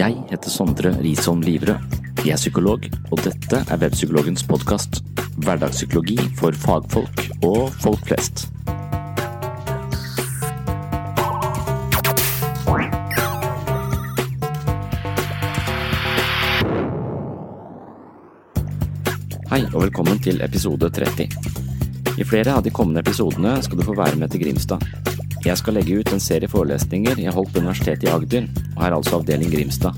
Jeg 0.00 0.14
heter 0.30 0.48
Sondre 0.48 0.90
Risholm 1.02 1.42
Livrød. 1.44 1.96
Jeg 2.24 2.32
er 2.32 2.38
psykolog, 2.40 2.86
og 3.12 3.18
dette 3.20 3.58
er 3.60 3.80
Webpsykologens 3.82 4.46
podkast. 4.48 5.02
Hverdagspsykologi 5.44 6.16
for 6.38 6.56
fagfolk 6.56 7.26
og 7.44 7.68
folk 7.82 8.06
flest. 8.08 8.46
Hei, 19.52 19.66
og 19.66 19.82
velkommen 19.82 20.22
til 20.24 20.40
episode 20.40 20.88
30. 20.96 21.28
I 22.16 22.24
flere 22.24 22.56
av 22.56 22.64
de 22.64 22.72
kommende 22.72 23.04
episodene 23.04 23.58
skal 23.68 23.82
du 23.82 23.84
få 23.84 24.00
være 24.00 24.16
med 24.16 24.32
til 24.32 24.46
Grimstad. 24.46 25.19
Jeg 25.40 25.56
skal 25.56 25.78
legge 25.78 25.96
ut 25.96 26.10
en 26.12 26.20
serie 26.20 26.48
forelesninger 26.52 27.20
jeg 27.22 27.32
holdt 27.32 27.54
på 27.54 27.62
Universitetet 27.62 28.04
i 28.04 28.10
Agder, 28.12 28.48
og 28.74 28.82
her 28.84 28.96
altså 28.96 29.20
avdeling 29.20 29.48
Grimstad. 29.48 29.96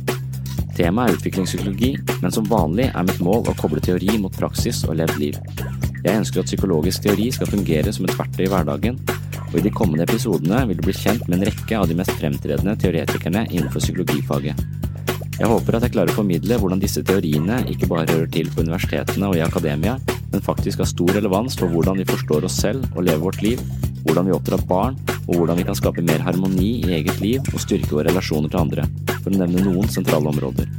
Temaet 0.76 1.10
er 1.10 1.18
utviklingspsykologi, 1.18 1.90
men 2.22 2.32
som 2.32 2.46
vanlig 2.48 2.86
er 2.92 3.06
mitt 3.08 3.18
mål 3.20 3.50
å 3.50 3.54
koble 3.58 3.82
teori 3.82 4.14
mot 4.22 4.32
praksis 4.38 4.84
og 4.86 5.00
levd 5.00 5.18
liv. 5.18 5.40
Jeg 6.02 6.20
ønsker 6.20 6.44
at 6.44 6.48
psykologisk 6.48 7.02
teori 7.04 7.26
skal 7.34 7.50
fungere 7.50 7.92
som 7.94 8.06
et 8.06 8.14
verktøy 8.16 8.46
i 8.46 8.52
hverdagen, 8.52 9.02
og 9.50 9.58
i 9.58 9.64
de 9.66 9.74
kommende 9.74 10.06
episodene 10.06 10.62
vil 10.70 10.78
du 10.78 10.86
bli 10.86 10.94
kjent 10.96 11.26
med 11.26 11.40
en 11.40 11.46
rekke 11.50 11.78
av 11.80 11.90
de 11.90 11.98
mest 11.98 12.14
fremtredende 12.16 12.78
teoretikerne 12.80 13.44
innenfor 13.50 13.82
psykologifaget. 13.82 14.62
Jeg 15.40 15.50
håper 15.50 15.74
at 15.74 15.84
jeg 15.88 15.96
klarer 15.96 16.14
å 16.14 16.20
formidle 16.20 16.58
hvordan 16.62 16.80
disse 16.80 17.02
teoriene 17.02 17.64
ikke 17.72 17.88
bare 17.90 18.06
hører 18.06 18.30
til 18.30 18.50
på 18.52 18.62
universitetene 18.62 19.26
og 19.26 19.40
i 19.40 19.42
akademia, 19.42 19.98
men 20.32 20.44
faktisk 20.44 20.84
har 20.84 20.88
stor 20.88 21.16
relevans 21.18 21.58
for 21.58 21.72
hvordan 21.72 21.98
vi 21.98 22.06
forstår 22.08 22.46
oss 22.46 22.60
selv 22.62 22.86
og 22.94 23.08
lever 23.08 23.24
vårt 23.26 23.42
liv, 23.42 23.64
hvordan 24.06 24.30
vi 24.30 24.36
oppdrar 24.36 24.62
barn, 24.70 24.98
og 25.28 25.36
hvordan 25.36 25.58
vi 25.58 25.66
kan 25.68 25.78
skape 25.78 26.04
mer 26.04 26.22
harmoni 26.24 26.70
i 26.82 26.94
eget 26.98 27.20
liv 27.22 27.52
og 27.52 27.62
styrke 27.62 27.94
våre 27.94 28.10
relasjoner 28.10 28.52
til 28.52 28.62
andre, 28.62 28.86
for 29.20 29.30
å 29.30 29.38
nevne 29.38 29.64
noen 29.66 29.90
sentrale 29.90 30.30
områder. 30.32 30.70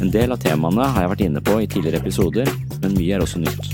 En 0.00 0.12
del 0.12 0.32
av 0.32 0.40
temaene 0.40 0.86
har 0.94 1.04
jeg 1.04 1.12
vært 1.12 1.24
inne 1.26 1.42
på 1.44 1.58
i 1.60 1.68
tidligere 1.68 2.00
episoder, 2.00 2.48
men 2.80 2.96
mye 2.96 3.16
er 3.16 3.24
også 3.24 3.42
nytt. 3.42 3.72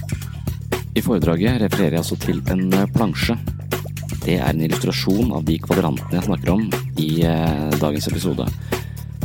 I 0.97 1.03
foredraget 1.05 1.61
refererer 1.61 1.99
jeg 1.99 2.03
altså 2.03 2.17
til 2.19 2.41
en 2.51 2.65
eh, 2.75 2.89
plansje. 2.95 3.37
Det 4.25 4.39
er 4.41 4.49
en 4.49 4.63
illustrasjon 4.65 5.35
av 5.37 5.45
de 5.47 5.59
kvadrantene 5.63 6.19
jeg 6.19 6.27
snakker 6.27 6.55
om 6.55 6.65
i 6.99 7.11
eh, 7.29 7.77
dagens 7.79 8.09
episode. 8.11 8.49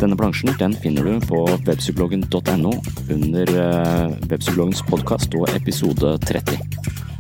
Denne 0.01 0.17
plansjen 0.17 0.53
den 0.59 0.75
finner 0.83 1.07
du 1.07 1.25
på 1.29 1.43
webpsykologen.no 1.53 2.75
under 3.15 3.55
eh, 3.63 4.13
Webpsykologens 4.27 4.83
podkast 4.89 5.33
og 5.39 5.49
episode 5.55 6.17
30. 6.27 7.10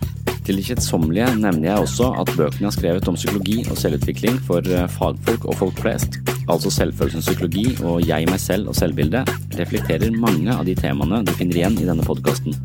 Til 0.51 0.57
det 0.59 0.65
kjedsommelige 0.67 1.29
nevner 1.39 1.69
jeg 1.69 1.79
også 1.79 2.09
at 2.19 2.29
bøkene 2.35 2.67
er 2.67 2.73
skrevet 2.75 3.05
om 3.07 3.15
psykologi 3.15 3.61
og 3.71 3.77
selvutvikling 3.79 4.35
for 4.43 4.65
eh, 4.67 4.89
fagfolk 4.91 5.45
og 5.47 5.55
folk 5.61 5.79
flest, 5.79 6.17
altså 6.51 6.67
selvfølelsens 6.75 7.29
psykologi 7.29 7.77
og 7.87 8.03
jeg, 8.03 8.27
meg 8.27 8.41
selv 8.43 8.67
og 8.67 8.75
selvbildet, 8.75 9.31
reflekterer 9.55 10.11
mange 10.11 10.51
av 10.51 10.67
de 10.67 10.75
temaene 10.75 11.21
du 11.23 11.31
finner 11.39 11.61
igjen 11.61 11.79
i 11.79 11.87
denne 11.87 12.03
podkasten. 12.03 12.59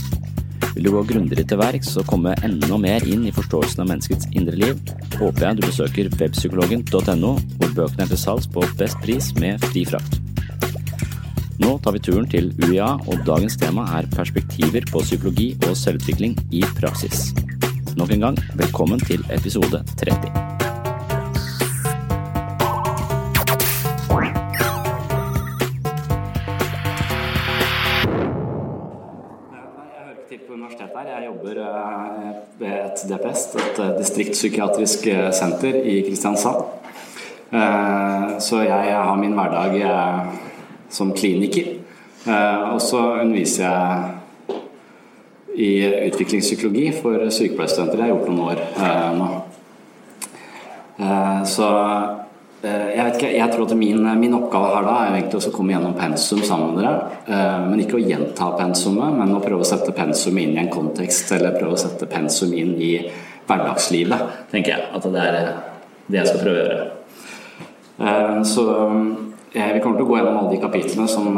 Vil 0.72 0.88
du 0.88 0.96
gå 0.96 1.04
grundigere 1.12 1.46
til 1.46 1.62
verks 1.62 1.94
og 2.02 2.10
komme 2.10 2.34
enda 2.42 2.74
mer 2.82 3.06
inn 3.06 3.22
i 3.30 3.34
forståelsen 3.38 3.86
av 3.86 3.92
menneskets 3.92 4.32
indre 4.34 4.58
liv, 4.58 4.82
håper 5.20 5.46
jeg 5.46 5.60
du 5.60 5.66
besøker 5.68 6.10
webpsykologen.no, 6.18 7.34
hvor 7.38 7.76
bøkene 7.78 8.08
er 8.08 8.14
til 8.16 8.24
salgs 8.26 8.50
på 8.50 8.66
best 8.82 8.98
pris 9.06 9.30
med 9.38 9.62
fri 9.70 9.86
frakt. 9.86 10.18
Nå 11.62 11.76
tar 11.86 11.94
vi 11.94 12.02
turen 12.02 12.26
til 12.26 12.50
UiA, 12.66 12.96
og 13.06 13.22
dagens 13.30 13.54
tema 13.62 13.86
er 13.94 14.10
perspektiver 14.10 14.90
på 14.90 15.06
psykologi 15.06 15.52
og 15.68 15.76
selvutvikling 15.78 16.34
i 16.50 16.66
praksis. 16.82 17.30
Nok 17.96 18.10
en 18.12 18.20
gang, 18.20 18.36
velkommen 18.54 19.00
til 19.00 19.22
episode 19.32 19.78
30. 19.96 20.32
Jeg 31.06 31.24
jobber 31.26 31.60
eh, 31.62 32.34
ved 32.58 32.68
et 32.68 33.00
DPS, 33.08 33.46
et 33.54 33.80
eh, 33.80 33.94
distriktspsykiatrisk 33.98 35.06
eh, 35.06 35.32
senter 35.32 35.80
i 35.80 36.02
Kristiansand. 36.08 36.64
Så 38.40 38.60
jeg 38.60 38.92
har 38.92 39.16
min 39.16 39.32
hverdag 39.32 39.80
som 40.90 41.14
kliniker. 41.16 41.78
Og 42.72 42.80
så 42.82 42.98
underviser 43.22 43.64
jeg 43.64 44.15
i 45.56 45.72
utviklingspsykologi 46.10 46.90
for 47.00 47.30
sykepleierstudenter. 47.32 47.98
Jeg 47.98 48.06
har 48.06 48.12
gjort 48.14 48.28
noen 48.30 48.44
år 48.46 48.58
nå. 49.16 49.28
Så 51.48 51.66
jeg 52.66 53.04
vet 53.04 53.16
ikke, 53.18 53.30
jeg 53.36 53.52
tror 53.52 53.64
at 53.68 53.74
min, 53.78 54.00
min 54.18 54.34
oppgave 54.34 54.68
her 54.72 54.84
da 54.86 54.94
er 55.04 55.16
egentlig 55.20 55.38
å 55.38 55.54
komme 55.54 55.72
gjennom 55.74 55.94
pensum 55.96 56.40
sammen 56.44 56.74
med 56.74 56.82
dere. 56.82 56.98
Men 57.68 57.82
ikke 57.82 57.98
å 57.98 58.02
gjenta 58.02 58.48
pensumet, 58.58 59.10
men 59.16 59.36
å 59.36 59.42
prøve 59.44 59.62
å 59.62 59.68
sette 59.68 59.92
pensumet 59.96 60.42
inn 60.46 60.56
i 60.56 60.62
en 60.64 60.72
kontekst, 60.72 61.30
eller 61.36 61.58
prøve 61.58 61.76
å 61.76 61.82
sette 61.84 62.08
pensum 62.10 62.50
inn 62.56 62.74
i 62.82 62.92
hverdagslivet, 63.46 64.20
tenker 64.50 64.70
jeg. 64.74 64.82
At 64.96 65.04
det 65.12 65.22
er 65.22 65.32
det 66.08 66.20
jeg 66.20 66.28
skal 66.32 66.42
prøve 66.42 66.56
å 66.56 66.62
gjøre. 66.64 66.86
Så 68.50 68.62
vi 69.56 69.80
kommer 69.84 69.96
til 70.00 70.04
å 70.04 70.10
gå 70.10 70.16
gjennom 70.18 70.40
alle 70.40 70.54
de 70.56 70.64
kapitlene 70.64 71.08
som, 71.08 71.30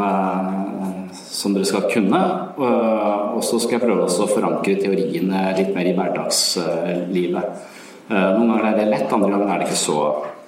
som 1.29 1.53
dere 1.53 1.67
skal 1.69 1.87
kunne. 1.91 2.21
Og 2.57 3.43
så 3.45 3.59
skal 3.61 3.77
jeg 3.77 3.85
prøve 3.85 4.07
å 4.09 4.29
forankre 4.29 4.79
teoriene 4.81 5.49
litt 5.57 5.71
mer 5.75 5.89
i 5.89 5.95
hverdagslivet. 5.97 7.67
Noen 8.09 8.49
ganger 8.49 8.71
er 8.71 8.79
det 8.79 8.89
lett, 8.89 9.13
andre 9.13 9.29
ganger 9.35 9.53
er 9.53 9.61
det 9.61 9.69
ikke 9.69 9.83
så 9.83 9.99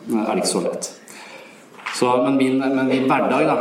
er 0.09 0.33
det 0.33 0.41
ikke 0.41 0.49
så 0.49 0.63
lett. 0.65 0.89
Så, 1.91 2.09
men, 2.23 2.37
min, 2.39 2.57
men, 2.57 2.87
min, 2.87 3.05
hverdag 3.05 3.43
da, 3.45 3.55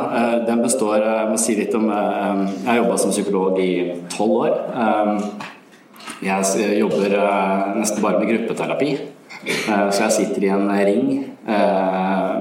den 0.46 0.62
består 0.62 1.02
Jeg 1.02 1.28
må 1.28 1.38
si 1.40 1.56
litt 1.58 1.75
om 1.76 1.88
Jeg 1.90 2.69
har 2.69 2.78
jobba 2.78 2.99
som 3.02 3.11
psykolog 3.12 3.58
i 3.61 3.73
tolv 4.14 4.37
år. 4.46 4.55
Jeg 6.25 6.69
jobber 6.78 7.16
nesten 7.76 8.05
bare 8.05 8.20
med 8.23 8.31
gruppeterapi. 8.31 8.93
Så 9.43 10.06
jeg 10.06 10.14
sitter 10.14 10.46
i 10.46 10.52
en 10.55 10.70
ring 10.70 11.11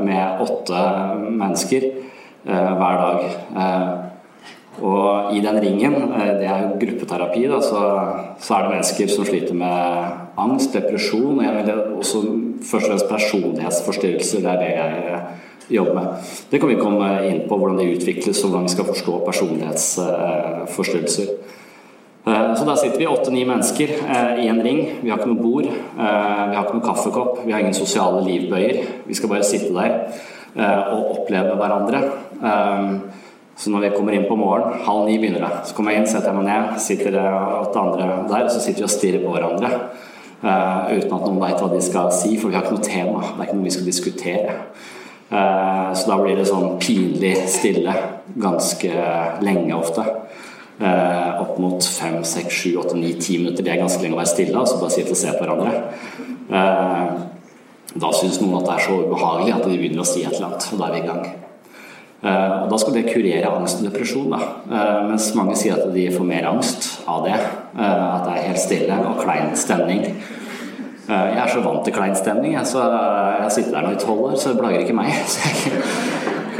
med 0.05 0.43
åtte 0.45 0.85
mennesker 1.41 1.89
hver 2.45 3.03
dag. 3.03 4.07
Og 4.79 5.35
i 5.35 5.41
den 5.43 5.57
ringen, 5.59 5.95
det 6.39 6.47
er 6.47 6.59
jo 6.63 6.79
gruppeterapi, 6.79 7.43
da, 7.51 7.59
så, 7.63 7.81
så, 8.39 8.53
er 8.55 8.61
det 8.63 8.73
mennesker 8.75 9.07
som 9.11 9.25
sliter 9.27 9.55
med 9.57 9.77
angst, 10.39 10.73
depresjon 10.77 11.39
og 11.43 11.69
også 11.99 12.19
først 12.63 12.85
og 12.85 12.87
fremst 12.87 13.11
personlighetsforstyrrelser. 13.11 14.39
Det 14.45 14.51
er 14.53 14.59
det 14.63 14.71
jeg 14.71 14.87
jobber 15.69 15.93
med. 15.99 16.07
Det 16.51 16.57
kan 16.61 16.71
vi 16.71 16.79
komme 16.79 17.07
inn 17.27 17.41
på, 17.49 17.53
hvordan 17.57 17.79
det 17.79 17.93
utvikles 17.97 18.43
og 18.43 18.49
hvordan 18.49 18.67
vi 18.69 18.75
skal 18.75 18.91
forstå 18.93 19.13
personlighetsforstyrrelser. 19.27 21.27
Eh, 22.27 22.55
så 22.55 22.65
der 22.65 22.75
sitter 22.75 22.99
vi 22.99 23.07
åtte-ni 23.07 23.45
mennesker 23.47 23.89
eh, 23.89 24.45
i 24.45 24.47
en 24.51 24.63
ring. 24.63 24.79
Vi 25.01 25.09
har 25.09 25.19
ikke 25.19 25.31
noe 25.31 25.43
bord, 25.43 25.67
eh, 25.69 26.43
vi 26.49 26.55
har 26.55 26.65
ikke 26.65 26.77
noe 26.77 26.87
kaffekopp, 26.87 27.45
vi 27.45 27.53
har 27.53 27.59
ingen 27.63 27.77
sosiale 27.77 28.19
livbøyer. 28.25 28.75
Vi 29.07 29.17
skal 29.17 29.31
bare 29.31 29.47
sitte 29.47 29.73
der 29.73 29.91
og 30.59 31.11
oppleve 31.13 31.53
hverandre. 31.55 31.99
Så 33.59 33.71
når 33.73 33.83
vi 33.83 33.89
kommer 33.91 34.15
inn 34.15 34.27
på 34.29 34.37
morgenen, 34.39 34.79
halv 34.85 35.09
ni 35.09 35.17
begynner 35.19 35.43
det. 35.43 35.55
Så 35.67 35.75
kommer 35.75 35.91
jeg 35.91 36.03
inn, 36.03 36.07
setter 36.07 36.31
jeg 36.31 36.37
meg 36.37 36.47
ned, 36.47 36.77
sitter 36.79 37.17
åtte 37.19 37.81
andre 37.81 38.05
der, 38.29 38.45
og 38.45 38.53
så 38.53 38.61
sitter 38.63 38.85
vi 38.85 38.87
og 38.87 38.93
stirrer 38.93 39.25
på 39.25 39.33
hverandre. 39.35 39.71
uten 40.39 41.15
at 41.17 41.25
noen 41.25 41.41
veit 41.41 41.59
hva 41.59 41.67
de 41.73 41.81
skal 41.83 42.13
si, 42.15 42.37
for 42.39 42.47
vi 42.47 42.55
har 42.55 42.63
ikke 42.63 42.77
noe 42.77 42.85
tema. 42.85 43.23
Det 43.25 43.41
er 43.41 43.49
ikke 43.49 43.57
noe 43.57 43.67
vi 43.67 43.75
skal 43.75 43.89
diskutere. 43.89 44.55
så 45.29 46.07
da 46.07 46.17
blir 46.21 46.39
det 46.39 46.47
sånn 46.47 46.79
pinlig 46.79 47.35
stille 47.51 47.93
ganske 48.39 48.93
lenge 49.43 49.75
ofte. 49.75 50.07
Uh, 50.79 51.41
opp 51.41 51.57
mot 51.59 51.83
fem, 51.83 52.21
seks, 52.23 52.55
sju, 52.55 52.77
åtte, 52.79 52.95
ni, 52.95 53.11
ti 53.19 53.35
minutter. 53.41 53.65
Det 53.67 53.73
er 53.73 53.81
ganske 53.81 53.99
lenge 53.99 54.15
å 54.15 54.21
være 54.21 54.31
stille, 54.31 54.55
altså 54.55 54.79
bare 54.79 54.95
sitte 54.95 55.11
og 55.11 55.19
se 55.19 55.33
på 55.35 55.43
hverandre. 55.43 55.73
Da 57.99 58.11
syns 58.15 58.39
noen 58.39 58.61
at 58.61 58.69
det 58.69 58.75
er 58.77 58.85
så 58.87 58.97
ubehagelig 59.03 59.53
at 59.57 59.67
de 59.67 59.75
begynner 59.75 60.05
å 60.05 60.07
si 60.07 60.23
et 60.23 60.31
eller 60.31 60.53
annet, 60.53 60.71
og 60.71 60.79
da 60.79 60.87
er 60.87 60.95
vi 60.95 61.03
i 61.03 61.07
gang. 61.09 61.48
Eh, 62.23 62.63
og 62.63 62.69
Da 62.71 62.77
skal 62.77 62.97
det 62.97 63.05
kurere 63.13 63.51
angst 63.55 63.79
og 63.79 63.87
depresjon, 63.87 64.33
da. 64.33 64.39
mens 65.07 65.29
mange 65.35 65.55
sier 65.55 65.77
at 65.77 65.93
de 65.93 66.09
får 66.11 66.25
mer 66.25 66.49
angst 66.49 66.89
av 67.07 67.23
det. 67.25 67.37
at 67.79 68.25
det 68.25 68.33
er 68.33 68.47
helt 68.47 68.59
stille 68.59 68.99
og 69.07 69.21
klein 69.23 69.55
stemning. 69.55 70.03
Jeg 71.09 71.37
er 71.41 71.47
så 71.49 71.61
vant 71.63 71.83
til 71.85 71.93
klein 71.93 72.15
stemning, 72.15 72.53
så 72.65 72.83
jeg 72.83 73.41
har 73.41 73.49
sittet 73.49 73.73
der 73.73 73.81
nå 73.81 73.93
i 73.95 74.01
tolv 74.01 74.19
år, 74.27 74.35
så 74.37 74.51
det 74.51 74.59
plager 74.59 74.83
ikke 74.83 74.93
meg. 74.93 75.13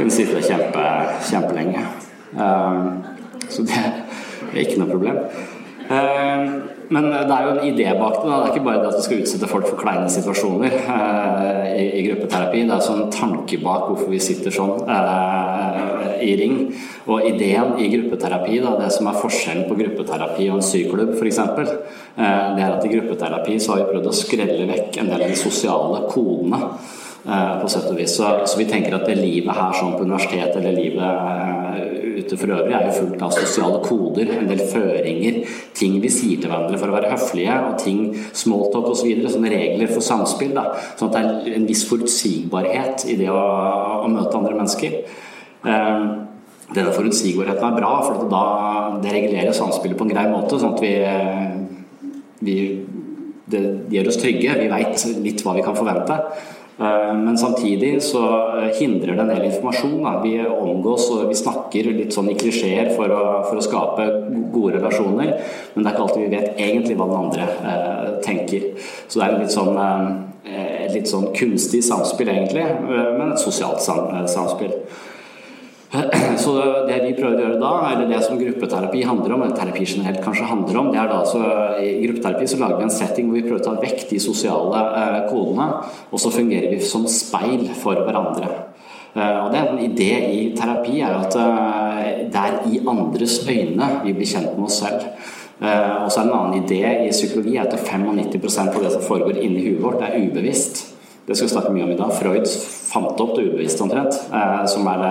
jeg 0.00 0.06
kunne 0.06 0.10
sitte 0.10 0.34
der 0.34 0.46
kjempe, 0.48 0.84
kjempelenge. 1.28 1.82
Så 3.50 3.62
det 3.68 3.76
er 3.84 4.60
ikke 4.64 4.80
noe 4.80 4.88
problem. 4.88 5.18
Eh, 5.90 6.50
men 6.94 7.06
det 7.10 7.34
er 7.34 7.46
jo 7.46 7.54
en 7.56 7.64
idé 7.66 7.90
bak 7.98 8.20
det. 8.20 8.30
Det 8.30 8.36
er 8.36 8.52
ikke 8.52 8.66
bare 8.66 8.82
det 8.82 8.90
at 8.92 8.98
vi 8.98 9.06
skal 9.06 9.22
utsette 9.24 9.48
folk 9.50 9.66
for 9.66 9.80
kleine 9.80 10.10
situasjoner 10.10 10.76
eh, 10.78 11.80
i 11.98 12.04
gruppeterapi. 12.06 12.62
Det 12.68 12.76
er 12.76 12.90
en 12.94 13.10
tanke 13.14 13.58
bak 13.62 13.88
hvorfor 13.88 14.12
vi 14.12 14.20
sitter 14.22 14.54
sånn 14.54 14.86
eh, 14.86 16.14
i 16.26 16.36
ring. 16.38 16.56
Og 17.10 17.26
ideen 17.26 17.74
i 17.82 17.90
gruppeterapi, 17.90 18.60
da, 18.62 18.76
det 18.78 18.92
som 18.94 19.10
er 19.10 19.18
forskjellen 19.18 19.66
på 19.66 19.78
gruppeterapi 19.80 20.46
og 20.50 20.60
en 20.60 20.66
syklubb 20.70 21.16
f.eks., 21.16 21.42
det 22.20 22.62
er 22.62 22.74
at 22.74 22.86
i 22.86 22.92
gruppeterapi 22.92 23.58
så 23.58 23.74
har 23.74 23.82
vi 23.82 23.94
prøvd 23.94 24.10
å 24.10 24.14
skrelle 24.14 24.66
vekk 24.70 24.98
en 25.00 25.10
del 25.10 25.24
av 25.24 25.30
de 25.30 25.38
sosiale 25.38 26.04
kodene. 26.10 26.60
på 27.60 27.68
sett 27.68 27.88
og 27.90 27.98
vis. 27.98 28.14
Så, 28.16 28.28
så, 28.48 28.56
vi 28.56 28.64
tenker 28.64 28.94
at 28.96 29.04
det 29.04 29.18
livet 29.18 29.52
her 29.52 29.74
sånn 29.76 29.92
på 29.92 30.06
universitetet 30.06 30.56
eller 30.56 30.72
livet 30.72 31.99
ute 32.18 32.38
for 32.40 32.52
øvrig 32.54 32.74
er 32.76 32.86
jo 32.88 32.96
fullt 32.96 33.22
av 33.26 33.34
sosiale 33.34 33.80
koder, 33.84 34.32
en 34.36 34.50
del 34.50 34.62
føringer, 34.70 35.40
ting 35.76 35.98
vi 36.02 36.10
sier 36.12 36.40
til 36.40 36.50
hverandre 36.50 36.80
for 36.80 36.90
å 36.90 36.96
være 36.96 37.12
høflige, 37.12 37.56
og 37.68 37.76
ting, 37.82 38.02
smalltalk 38.36 38.90
osv. 38.92 39.10
Så 39.24 39.34
sånne 39.36 39.52
regler 39.52 39.92
for 39.92 40.04
samspill. 40.04 40.54
Da. 40.56 40.66
Sånn 40.98 41.10
at 41.10 41.16
det 41.16 41.52
er 41.52 41.58
en 41.60 41.68
viss 41.68 41.84
forutsigbarhet 41.88 43.06
i 43.10 43.18
det 43.20 43.30
å, 43.32 43.40
å 44.04 44.10
møte 44.12 44.36
andre 44.38 44.56
mennesker. 44.58 44.98
Eh, 45.66 46.06
denne 46.70 46.94
forutsigbarheten 46.94 47.66
er 47.66 47.78
bra, 47.80 47.92
for 48.06 48.30
da 48.30 48.44
det 49.02 49.14
regulerer 49.16 49.56
samspillet 49.56 49.98
på 49.98 50.06
en 50.06 50.14
grei 50.14 50.28
måte. 50.30 50.60
sånn 50.60 50.76
at 50.76 50.84
vi, 50.84 50.94
vi 52.46 52.56
det 53.50 53.62
gjør 53.90 54.10
oss 54.10 54.20
trygge. 54.20 54.56
Vi 54.60 54.70
veit 54.70 55.06
litt 55.24 55.44
hva 55.44 55.56
vi 55.56 55.64
kan 55.66 55.78
forvente. 55.78 56.18
Eh, 56.80 57.14
men 57.14 57.38
samtidig 57.38 58.02
så 58.02 58.22
eh, 58.58 58.70
hindrer 58.80 59.14
det 59.14 59.20
en 59.22 59.28
del 59.28 59.44
informasjon. 59.50 59.98
Da. 60.02 60.14
Vi 60.24 60.46
omgås 60.46 61.10
og 61.12 61.28
vi 61.28 61.36
snakker 61.36 61.90
litt 61.92 62.16
sånn 62.16 62.30
i 62.32 62.36
klisjeer 62.40 62.94
for, 62.96 63.12
for, 63.48 63.60
å 63.60 63.64
skape 63.64 64.06
gode 64.54 64.78
relasjoner, 64.78 65.34
men 65.74 65.84
det 65.84 65.90
er 65.90 65.94
ikke 65.94 66.06
alltid 66.06 66.24
vi 66.24 66.32
vet 66.32 66.64
egentlig 66.64 66.96
hva 66.96 67.10
den 67.10 67.20
andre 67.20 67.48
eh, 67.74 68.10
tenker. 68.24 68.66
Så 69.06 69.20
det 69.20 69.28
er 69.28 69.38
litt 69.42 69.54
sånn, 69.54 69.76
eh, 70.48 70.88
litt 70.94 71.10
sånn 71.10 71.28
kunstig 71.36 71.84
samspill, 71.84 72.32
egentlig, 72.32 72.64
eh, 72.64 73.12
men 73.18 73.34
et 73.34 73.44
sosialt 73.44 73.84
samspill. 73.84 74.72
Så 76.42 76.52
det 76.86 77.00
vi 77.02 77.14
prøver 77.16 77.34
å 77.34 77.42
gjøre 77.42 77.58
da, 77.58 77.70
eller 77.90 78.10
det 78.10 78.20
som 78.22 78.38
gruppeterapi 78.38 79.02
handler 79.02 79.34
om, 79.34 79.42
eller 79.42 79.56
terapi 79.58 79.82
generelt 79.82 80.20
kanskje 80.22 80.46
handler 80.46 80.78
om, 80.78 80.90
det 80.92 81.00
er 81.02 81.08
da 81.10 81.18
altså 81.24 81.40
I 81.82 81.96
gruppeterapi 82.04 82.46
så 82.46 82.60
lager 82.60 82.78
vi 82.78 82.86
en 82.86 82.94
setting 82.94 83.30
hvor 83.30 83.38
vi 83.40 83.42
prøver 83.48 83.58
å 83.58 83.64
ta 83.64 83.72
vekk 83.82 84.04
de 84.12 84.20
sosiale 84.22 84.82
eh, 85.00 85.18
kodene, 85.32 85.66
og 86.10 86.22
så 86.22 86.30
fungerer 86.34 86.70
vi 86.70 86.78
som 86.86 87.08
speil 87.10 87.66
for 87.80 88.04
hverandre. 88.06 88.52
Eh, 89.16 89.36
og 89.40 89.50
det 89.50 89.58
er 89.58 89.72
En 89.72 89.82
idé 89.82 90.12
i 90.30 90.44
terapi 90.54 91.02
er 91.02 91.16
at 91.18 91.38
eh, 91.42 92.22
det 92.30 92.44
er 92.44 92.70
i 92.70 92.80
andres 92.94 93.40
øyne 93.48 93.90
vi 94.04 94.14
blir 94.14 94.30
kjent 94.30 94.54
med 94.54 94.70
oss 94.70 94.78
selv. 94.84 95.10
Og 95.60 96.06
så 96.08 96.22
er 96.22 96.30
En 96.30 96.36
annen 96.38 96.62
idé 96.62 96.78
i 97.04 97.10
psykologi 97.10 97.58
at 97.60 97.74
95% 97.74 98.78
av 98.78 98.86
det 98.86 98.94
som 98.94 99.02
foregår 99.04 99.42
inni 99.42 99.66
huet 99.66 99.82
vårt, 99.82 100.06
er 100.06 100.22
ubevisst. 100.22 100.89
Det 101.30 101.36
skal 101.38 101.46
vi 101.46 101.52
snakke 101.52 101.70
mye 101.70 101.84
om 101.86 101.90
i 101.94 101.98
dag. 101.98 102.10
Freud 102.10 102.48
fant 102.90 103.20
opp 103.22 103.36
det 103.36 103.44
ubevisste 103.46 103.84
omtrent, 103.84 104.16
eh, 104.34 104.64
som 104.66 104.88
er 104.90 105.04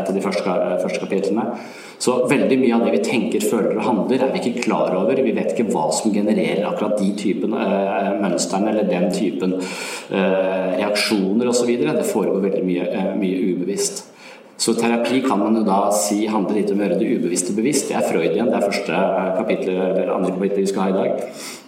et 0.00 0.08
av 0.08 0.14
de 0.16 0.22
første, 0.24 1.00
kapitlene. 1.02 1.50
Så 1.98 2.14
veldig 2.30 2.56
mye 2.60 2.78
av 2.78 2.86
det 2.86 2.94
vi 2.94 3.02
tenker, 3.04 3.44
føler 3.44 3.76
og 3.76 3.84
handler, 3.84 4.24
er 4.24 4.32
vi 4.32 4.40
ikke 4.40 4.64
klar 4.64 4.96
over. 4.96 5.20
Vi 5.20 5.34
vet 5.36 5.52
ikke 5.52 5.68
hva 5.68 5.90
som 5.92 6.14
genererer 6.16 6.64
akkurat 6.64 6.96
de 6.96 7.10
typen 7.20 7.52
eh, 7.60 8.10
mønstrene 8.22 8.72
eller 8.72 8.88
den 8.88 9.12
typen 9.12 9.58
eh, 9.60 10.80
reaksjoner 10.80 11.52
osv. 11.52 11.72
Det 11.84 12.08
foregår 12.08 12.48
veldig 12.48 12.64
mye, 12.64 12.88
eh, 12.88 13.12
mye, 13.20 13.44
ubevisst. 13.52 14.06
Så 14.56 14.72
terapi 14.80 15.20
kan 15.28 15.44
man 15.44 15.60
jo 15.60 15.66
da 15.68 15.90
si 15.92 16.22
handler 16.24 16.56
litt 16.56 16.72
om 16.72 16.80
å 16.80 16.86
gjøre 16.86 17.00
det 17.02 17.12
ubevisste 17.18 17.52
bevisst. 17.52 17.90
Det 17.90 18.00
er 18.00 18.08
Freud 18.08 18.30
igjen, 18.30 18.48
det 18.48 18.62
er 18.62 18.68
første 18.70 19.04
kapittel, 19.42 19.76
eller 19.76 20.16
andre 20.16 20.32
kapittel 20.38 20.64
vi 20.64 20.72
skal 20.72 20.86
ha 20.86 20.94
i 20.94 21.00
dag. 21.02 21.65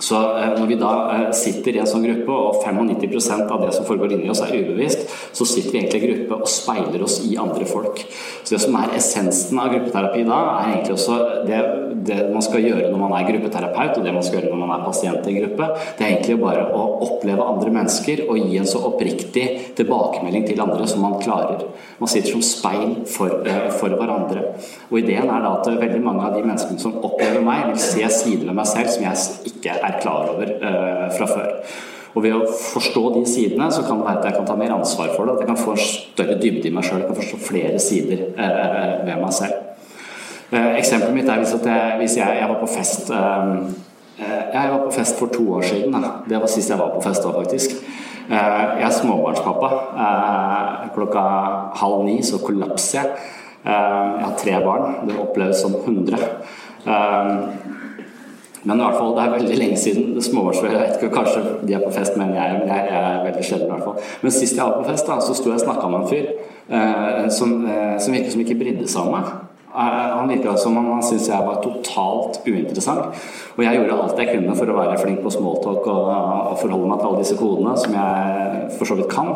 Så 0.00 0.18
eh, 0.38 0.54
når 0.58 0.66
vi 0.66 0.78
da 0.80 0.92
eh, 1.14 1.26
sitter 1.36 1.76
i 1.76 1.82
en 1.82 1.88
sånn 1.88 2.04
gruppe, 2.06 2.34
og 2.34 2.62
95% 2.64 3.50
av 3.52 3.62
det 3.62 3.72
som 3.76 3.86
foregår 3.86 4.16
inni 4.16 4.30
oss 4.32 4.42
er 4.44 4.54
ubevisst, 4.56 5.06
så 5.34 5.46
sitter 5.48 5.74
vi 5.74 5.80
egentlig 5.82 6.02
i 6.02 6.10
gruppe 6.10 6.40
og 6.44 6.50
speiler 6.50 7.02
oss 7.04 7.18
i 7.26 7.34
andre 7.40 7.66
folk. 7.68 8.02
Så 8.42 8.54
det 8.54 8.62
som 8.62 8.76
er 8.78 8.94
essensen 8.98 9.60
av 9.60 9.72
gruppeterapi 9.72 10.24
da, 10.28 10.40
er 10.60 10.72
egentlig 10.76 10.94
også 10.96 11.18
det, 11.48 11.60
det 12.06 12.18
man 12.32 12.44
skal 12.44 12.62
gjøre 12.64 12.90
når 12.92 13.00
man 13.00 13.16
er 13.18 13.28
gruppeterapeut, 13.28 13.98
og 13.98 14.06
det 14.06 14.14
man 14.14 14.26
skal 14.26 14.40
gjøre 14.40 14.52
når 14.52 14.62
man 14.62 14.74
er 14.76 14.84
pasient 14.86 15.26
i 15.26 15.34
en 15.34 15.40
gruppe, 15.42 15.70
det 15.98 16.06
er 16.06 16.12
egentlig 16.12 16.38
bare 16.42 16.66
å 16.70 16.84
oppleve 17.08 17.48
andre 17.54 17.74
mennesker 17.74 18.24
og 18.28 18.40
gi 18.40 18.60
en 18.60 18.70
så 18.70 18.82
oppriktig 18.90 19.46
tilbakemelding 19.78 20.46
til 20.48 20.62
andre 20.64 20.88
som 20.90 21.02
man 21.04 21.18
klarer. 21.22 21.66
Man 21.98 22.10
sitter 22.10 22.34
som 22.34 22.44
speil 22.44 22.94
for, 23.10 23.42
eh, 23.48 23.70
for 23.74 23.94
hverandre. 23.98 24.44
Og 24.90 25.00
ideen 25.00 25.30
er 25.30 25.42
da 25.42 25.56
at 25.58 25.66
veldig 25.66 26.02
mange 26.02 26.26
av 26.26 26.34
de 26.36 26.44
menneskene 26.44 26.80
som 26.80 26.98
opplever 27.02 27.42
meg, 27.44 27.66
vil 27.72 27.82
se 27.82 28.08
sider 28.08 28.46
ved 28.46 28.54
meg 28.54 28.66
selv 28.70 28.90
som 28.94 29.04
jeg 29.06 29.52
ikke 29.52 29.76
er 29.80 30.00
klar 30.02 30.30
over 30.34 30.54
uh, 30.62 31.08
fra 31.16 31.26
før. 31.30 31.50
Og 32.14 32.22
Ved 32.22 32.34
å 32.36 32.46
forstå 32.46 33.02
de 33.16 33.24
sidene, 33.26 33.66
så 33.74 33.82
kan 33.82 33.98
det 33.98 34.06
være 34.06 34.20
at 34.20 34.26
jeg 34.28 34.36
kan 34.36 34.46
ta 34.46 34.54
mer 34.58 34.74
ansvar 34.76 35.10
for 35.16 35.26
det. 35.26 35.34
At 35.34 35.42
jeg 35.42 35.50
kan 35.50 35.58
få 35.58 35.74
større 35.82 36.36
dybde 36.38 36.70
i 36.70 36.74
meg 36.74 36.86
sjøl. 36.86 37.02
Kan 37.08 37.18
forstå 37.18 37.40
flere 37.42 37.80
sider 37.82 38.28
uh, 38.38 39.02
ved 39.02 39.18
meg 39.18 39.32
selv. 39.34 39.60
Eksempelet 40.54 41.16
mitt 41.16 41.28
er 41.32 41.40
hvis, 41.42 41.54
jeg, 41.56 41.94
hvis 41.98 42.16
jeg, 42.20 42.38
jeg, 42.38 42.46
var 42.46 42.58
på 42.60 42.68
fest 42.70 43.08
Jeg 43.10 44.70
var 44.70 44.82
på 44.84 44.92
fest 44.94 45.18
for 45.18 45.32
to 45.34 45.48
år 45.56 45.64
siden. 45.66 46.04
Det 46.28 46.38
var 46.38 46.52
sist 46.52 46.70
jeg 46.70 46.78
var 46.78 46.92
på 46.94 47.02
fest 47.02 47.24
da, 47.24 47.32
faktisk. 47.34 47.74
Jeg 48.30 48.84
er 48.86 48.94
småbarnspappa. 48.94 49.70
Klokka 50.94 51.24
halv 51.80 52.04
ni 52.06 52.20
så 52.22 52.38
kollapser 52.44 53.00
jeg. 53.00 53.24
Jeg 53.64 54.24
har 54.28 54.36
tre 54.38 54.54
barn. 54.62 55.00
Det 55.08 55.18
oppleves 55.18 55.64
som 55.64 55.74
100. 55.74 56.20
Men 58.64 58.80
i 58.80 58.84
hvert 58.84 58.96
fall, 58.96 59.12
det 59.16 59.24
er 59.24 59.32
veldig 59.34 59.56
lenge 59.60 59.76
siden 59.76 60.22
Småbarnsforeldre, 60.24 60.80
Jeg 60.80 60.90
vet 60.90 61.02
ikke, 61.02 61.14
Kanskje 61.14 61.40
de 61.68 61.74
er 61.76 61.82
på 61.84 61.92
fest 61.92 62.16
med 62.16 62.32
jeg, 62.32 62.60
men 62.60 62.70
jeg, 62.72 62.86
er 63.00 63.24
veldig 63.26 63.44
sjelden 63.44 63.66
i 63.68 63.72
hvert 63.74 63.88
fall. 63.88 64.12
Men 64.22 64.32
sist 64.32 64.56
jeg 64.56 64.64
var 64.64 64.78
på 64.78 64.86
fest, 64.88 65.08
da, 65.08 65.18
så 65.20 65.36
sto 65.36 65.50
jeg 65.50 65.60
og 65.60 65.66
snakka 65.66 65.90
med 65.92 65.98
en 66.00 66.08
fyr 66.08 66.30
eh, 66.78 67.26
som, 67.38 67.58
eh, 67.68 67.98
som 68.00 68.16
virket 68.16 68.32
som 68.32 68.44
ikke 68.44 68.60
brydde 68.62 68.88
seg 68.88 69.04
om 69.04 69.18
meg. 69.18 69.28
Eh, 69.74 70.08
han 70.16 70.32
virka 70.32 70.56
som 70.56 70.76
om 70.80 70.90
han 70.94 71.04
syntes 71.04 71.28
jeg 71.28 71.46
var 71.50 71.60
totalt 71.64 72.40
uinteressant. 72.46 73.22
Og 73.56 73.62
jeg 73.66 73.80
gjorde 73.80 74.00
alt 74.00 74.20
jeg 74.22 74.32
kunne 74.32 74.56
for 74.56 74.72
å 74.72 74.80
være 74.80 74.98
flink 75.02 75.22
på 75.24 75.34
smalltalk 75.34 75.88
og, 75.92 76.10
og 76.54 76.58
forholde 76.62 76.90
meg 76.90 77.00
til 77.00 77.10
alle 77.10 77.22
disse 77.24 77.38
kodene, 77.40 77.76
som 77.84 77.96
jeg 78.00 78.68
for 78.78 78.88
så 78.88 78.98
vidt 78.98 79.12
kan. 79.12 79.34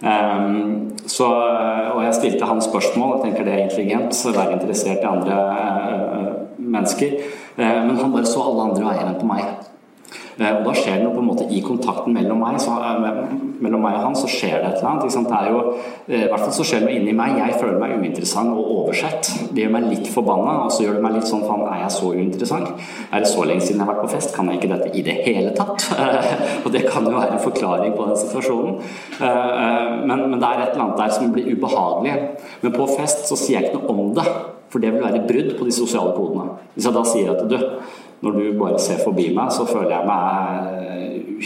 Um, 0.00 0.96
så, 1.10 1.26
og 1.28 1.98
jeg 2.06 2.14
stilte 2.16 2.46
han 2.48 2.62
spørsmål. 2.64 3.18
Jeg 3.18 3.24
tenker 3.24 3.48
det 3.48 3.56
er 3.56 3.66
intelligent, 3.66 4.14
så 4.16 4.32
være 4.32 4.56
interessert 4.56 5.02
i 5.02 5.10
andre 5.10 5.40
uh, 5.48 6.09
mennesker. 6.72 7.16
Eh, 7.56 7.80
men 7.86 7.98
han 7.98 8.14
bare 8.14 8.28
så 8.28 8.44
alle 8.46 8.68
andre 8.70 8.86
veier 8.88 9.08
enn 9.08 9.18
på 9.20 9.28
meg. 9.30 9.70
Eh, 10.40 10.54
og 10.56 10.62
da 10.64 10.72
skjer 10.72 10.96
det 10.96 11.04
noe 11.04 11.12
på 11.12 11.20
en 11.20 11.28
måte 11.28 11.46
i 11.52 11.60
kontakten 11.64 12.14
mellom 12.16 12.40
meg, 12.40 12.56
så, 12.62 12.72
mellom 13.60 13.82
meg 13.84 13.98
og 13.98 14.06
han, 14.06 14.16
så 14.16 14.28
skjer 14.30 14.56
det 14.56 14.70
et 14.70 14.78
eller 14.78 14.88
annet. 14.94 15.16
Det 15.30 15.36
er 15.36 15.48
jo, 15.52 15.58
I 16.08 16.20
hvert 16.30 16.44
fall 16.46 16.54
så 16.56 16.64
skjer 16.66 16.80
det 16.80 16.88
noe 16.88 16.96
inni 16.96 17.14
meg. 17.16 17.36
Jeg 17.42 17.58
føler 17.60 17.76
meg 17.82 17.96
uinteressant 18.00 18.54
og 18.54 18.70
oversett. 18.78 19.28
Det 19.52 19.66
gjør 19.66 19.74
meg 19.76 19.88
litt 19.90 20.08
forbanna, 20.10 20.56
og 20.64 20.72
så 20.72 20.86
gjør 20.86 20.96
det 20.96 21.04
meg 21.04 21.18
litt 21.18 21.28
sånn 21.28 21.44
faen, 21.44 21.66
er 21.68 21.82
jeg 21.84 21.94
så 21.98 22.12
uinteressant? 22.14 22.86
Er 23.10 23.24
det 23.24 23.32
så 23.32 23.44
lenge 23.44 23.66
siden 23.66 23.82
jeg 23.82 23.86
har 23.86 23.92
vært 23.92 24.06
på 24.06 24.12
fest? 24.14 24.34
Kan 24.36 24.48
jeg 24.48 24.60
ikke 24.60 24.72
dette 24.72 24.92
i 24.96 25.04
det 25.06 25.16
hele 25.26 25.52
tatt? 25.58 25.88
og 26.64 26.70
det 26.72 26.86
kan 26.88 27.04
jo 27.04 27.16
være 27.18 27.36
en 27.36 27.44
forklaring 27.44 27.96
på 27.98 28.08
den 28.08 28.20
situasjonen. 28.22 28.80
Men, 29.20 30.24
men 30.30 30.38
det 30.38 30.48
er 30.48 30.64
et 30.64 30.72
eller 30.72 30.86
annet 30.86 31.02
der 31.02 31.14
som 31.18 31.34
blir 31.34 31.52
ubehagelig. 31.52 32.16
Men 32.64 32.76
på 32.78 32.88
fest 32.96 33.28
så 33.28 33.36
sier 33.38 33.60
jeg 33.60 33.70
ikke 33.70 33.82
noe 33.82 34.06
om 34.06 34.14
det. 34.16 34.28
For 34.70 34.82
det 34.82 34.92
vil 34.94 35.02
være 35.02 35.24
brudd 35.26 35.56
på 35.58 35.66
de 35.66 35.74
sosiale 35.74 36.14
kodene. 36.14 36.54
Hvis 36.76 36.86
jeg 36.86 36.94
da 36.94 37.02
sier 37.08 37.32
at 37.32 37.42
du, 37.50 37.56
når 38.20 38.36
du 38.36 38.44
bare 38.60 38.78
ser 38.82 39.00
forbi 39.04 39.30
meg, 39.36 39.52
så 39.54 39.66
føler 39.68 39.94
jeg 39.96 40.08
meg 40.10 40.90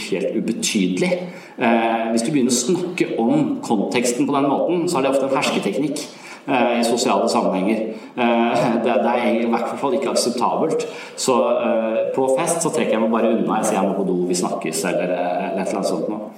helt 0.09 0.35
ubetydelig. 0.35 1.11
Eh, 1.57 2.11
hvis 2.11 2.25
du 2.25 2.31
begynner 2.33 2.51
å 2.51 2.57
snakke 2.57 3.09
om 3.21 3.57
konteksten 3.63 4.27
på 4.27 4.35
den 4.35 4.49
måten, 4.51 4.85
så 4.89 4.99
er 4.99 5.05
det 5.05 5.13
ofte 5.13 5.29
en 5.29 5.37
hersketeknikk 5.37 6.01
eh, 6.47 6.79
i 6.81 6.83
sosiale 6.87 7.29
sammenhenger. 7.31 7.95
Eh, 8.15 8.65
det, 8.83 8.95
det, 9.05 9.13
er 9.13 9.41
i 9.41 9.49
hvert 9.51 9.75
fall 9.79 9.95
ikke 9.97 10.11
akseptabelt. 10.13 10.87
Så 11.19 11.35
eh, 11.55 12.01
på 12.15 12.27
fest 12.37 12.63
så 12.63 12.71
trekker 12.71 12.97
jeg 12.97 13.03
meg 13.05 13.13
bare 13.13 13.33
unna. 13.35 13.59
Jeg 13.61 13.71
sier 13.71 13.81
jeg 13.81 13.89
må 13.89 13.97
på 13.97 14.07
do, 14.07 14.21
vi 14.29 14.39
snakkes, 14.39 14.85
eller, 14.91 15.15
eh, 15.15 15.45
eller 15.51 15.63
et 15.63 15.69
eller 15.69 15.81
annet 15.81 15.93
sånt 15.93 16.11
noe. 16.11 16.33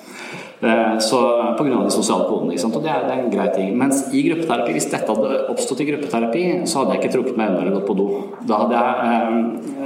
så 1.05 1.19
Pga. 1.57 1.83
de 1.83 1.91
sosiale 1.93 2.25
kodene. 2.29 2.57
Og 2.57 2.81
det 2.81 2.89
er, 2.89 3.03
det 3.05 3.13
er, 3.13 3.23
en 3.23 3.33
grei 3.33 3.49
ting. 3.53 3.75
Mens 3.77 4.07
i 4.13 4.23
gruppeterapi, 4.29 4.73
hvis 4.73 4.89
dette 4.89 5.13
hadde 5.13 5.43
oppstått 5.53 5.83
i 5.83 5.89
gruppeterapi, 5.91 6.45
så 6.65 6.81
hadde 6.81 6.95
jeg 6.95 7.03
ikke 7.03 7.13
trukket 7.17 7.37
meg 7.37 7.51
unna 7.53 7.61
eller 7.65 7.77
gått 7.77 7.89
på 7.89 7.97
do. 7.97 8.07
Da 8.49 8.63
hadde 8.63 8.81
jeg, 8.81 8.95
eh, 9.01 9.76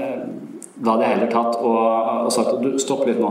da 0.81 0.95
hadde 0.95 1.05
jeg 1.05 1.13
heller 1.13 1.29
tatt 1.29 1.57
og, 1.61 1.81
og 2.25 2.31
sagt 2.33 2.55
at 2.55 2.63
du, 2.63 2.71
stopp 2.81 3.03
litt 3.05 3.19
nå. 3.21 3.29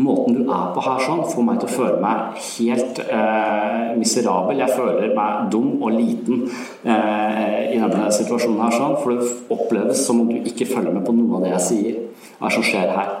Måten 0.00 0.36
du 0.36 0.42
er 0.44 0.70
på 0.72 0.84
her 0.84 1.02
sånn, 1.04 1.22
får 1.28 1.44
meg 1.44 1.60
til 1.60 1.68
å 1.68 1.74
føle 1.74 2.00
meg 2.00 2.40
helt 2.46 3.00
eh, 3.04 3.92
miserabel. 4.00 4.62
Jeg 4.62 4.76
føler 4.76 5.12
meg 5.16 5.50
dum 5.52 5.74
og 5.76 5.92
liten 5.92 6.46
eh, 6.48 7.74
i 7.74 7.76
denne 7.80 8.08
situasjonen 8.12 8.64
her 8.64 8.76
sånn. 8.76 8.96
For 9.02 9.12
det 9.12 9.28
oppleves 9.52 10.06
som 10.08 10.24
om 10.24 10.32
du 10.32 10.40
ikke 10.40 10.68
følger 10.70 10.96
med 10.96 11.04
på 11.04 11.14
noe 11.16 11.36
av 11.38 11.46
det 11.46 11.52
jeg 11.54 11.64
sier. 11.68 12.02
Hva 12.40 12.52
som 12.52 12.64
skjer 12.64 12.92
her. 12.96 13.14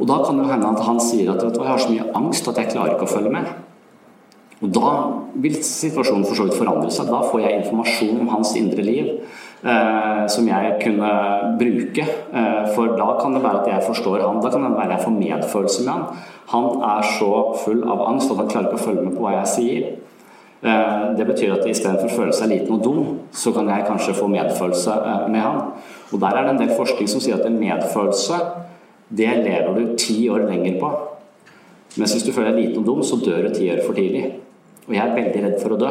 Og 0.00 0.08
da 0.08 0.20
kan 0.24 0.38
det 0.40 0.48
hende 0.50 0.70
at 0.74 0.86
han 0.86 0.98
sier 1.02 1.30
at 1.30 1.42
jeg 1.44 1.66
har 1.66 1.82
så 1.82 1.90
mye 1.92 2.08
angst 2.18 2.48
at 2.50 2.58
jeg 2.58 2.72
klarer 2.72 2.96
ikke 2.96 3.06
å 3.06 3.14
følge 3.14 3.34
med. 3.34 3.50
Og 4.60 4.72
da 4.74 4.90
vil 5.40 5.54
situasjonen 5.64 6.26
for 6.26 6.36
så 6.36 6.48
vidt 6.48 6.58
forandre 6.58 6.90
seg. 6.92 7.08
Da 7.12 7.22
får 7.30 7.44
jeg 7.44 7.60
informasjon 7.60 8.18
om 8.24 8.34
hans 8.34 8.56
indre 8.58 8.84
liv 8.84 9.14
eh, 9.62 10.26
som 10.32 10.48
jeg 10.48 10.76
kunne 10.82 11.12
bruke. 11.60 12.04
Eh, 12.32 12.62
for 12.74 12.96
da 12.98 13.14
kan 13.20 13.34
det 13.34 13.42
være 13.44 13.62
at 13.62 13.72
jeg 13.74 13.88
forstår 13.88 14.26
han. 14.26 14.42
Da 14.42 14.52
kan 14.52 14.64
det 14.66 14.76
være 14.76 14.96
jeg 14.96 15.04
får 15.06 15.18
medfølelse 15.18 15.86
med 15.86 15.92
han. 15.92 16.22
Han 16.50 16.70
er 16.82 17.10
så 17.18 17.32
full 17.64 17.84
av 17.86 18.06
angst 18.08 18.30
at 18.32 18.40
han 18.42 18.48
klarer 18.50 18.70
ikke 18.70 18.80
å 18.80 18.86
følge 18.88 19.06
med 19.06 19.16
på 19.16 19.26
hva 19.26 19.36
jeg 19.38 19.52
sier. 19.54 19.90
Eh, 20.60 21.04
det 21.16 21.24
betyr 21.24 21.54
at 21.54 21.68
istedenfor 21.68 22.10
å 22.10 22.16
føle 22.18 22.34
seg 22.36 22.50
liten 22.52 22.74
og 22.76 22.82
dum, 22.84 23.04
så 23.32 23.52
kan 23.56 23.68
jeg 23.70 23.86
kanskje 23.88 24.16
få 24.18 24.28
medfølelse 24.28 24.96
eh, 24.98 25.28
med 25.32 25.40
han. 25.40 25.62
Og 26.10 26.20
der 26.20 26.36
er 26.36 26.44
det 26.44 26.56
en 26.56 26.60
del 26.64 26.74
forskning 26.76 27.08
som 27.08 27.22
sier 27.22 27.38
at 27.38 27.48
medfølelse 27.54 28.40
det 29.10 29.30
lever 29.40 29.72
du 29.74 29.96
ti 29.98 30.28
år 30.30 30.44
lenger 30.50 30.76
på. 30.82 30.90
Mens 31.98 32.12
hvis 32.14 32.26
du 32.26 32.30
føler 32.34 32.52
deg 32.52 32.68
liten 32.68 32.84
og 32.84 32.86
dum, 32.86 33.00
så 33.02 33.18
dør 33.18 33.48
du 33.48 33.56
ti 33.56 33.70
år 33.72 33.80
for 33.86 33.96
tidlig. 33.96 34.28
Og 34.90 34.96
jeg 34.96 35.06
er 35.06 35.14
veldig 35.14 35.40
redd 35.44 35.58
for 35.62 35.76
å 35.76 35.78
dø. 35.78 35.88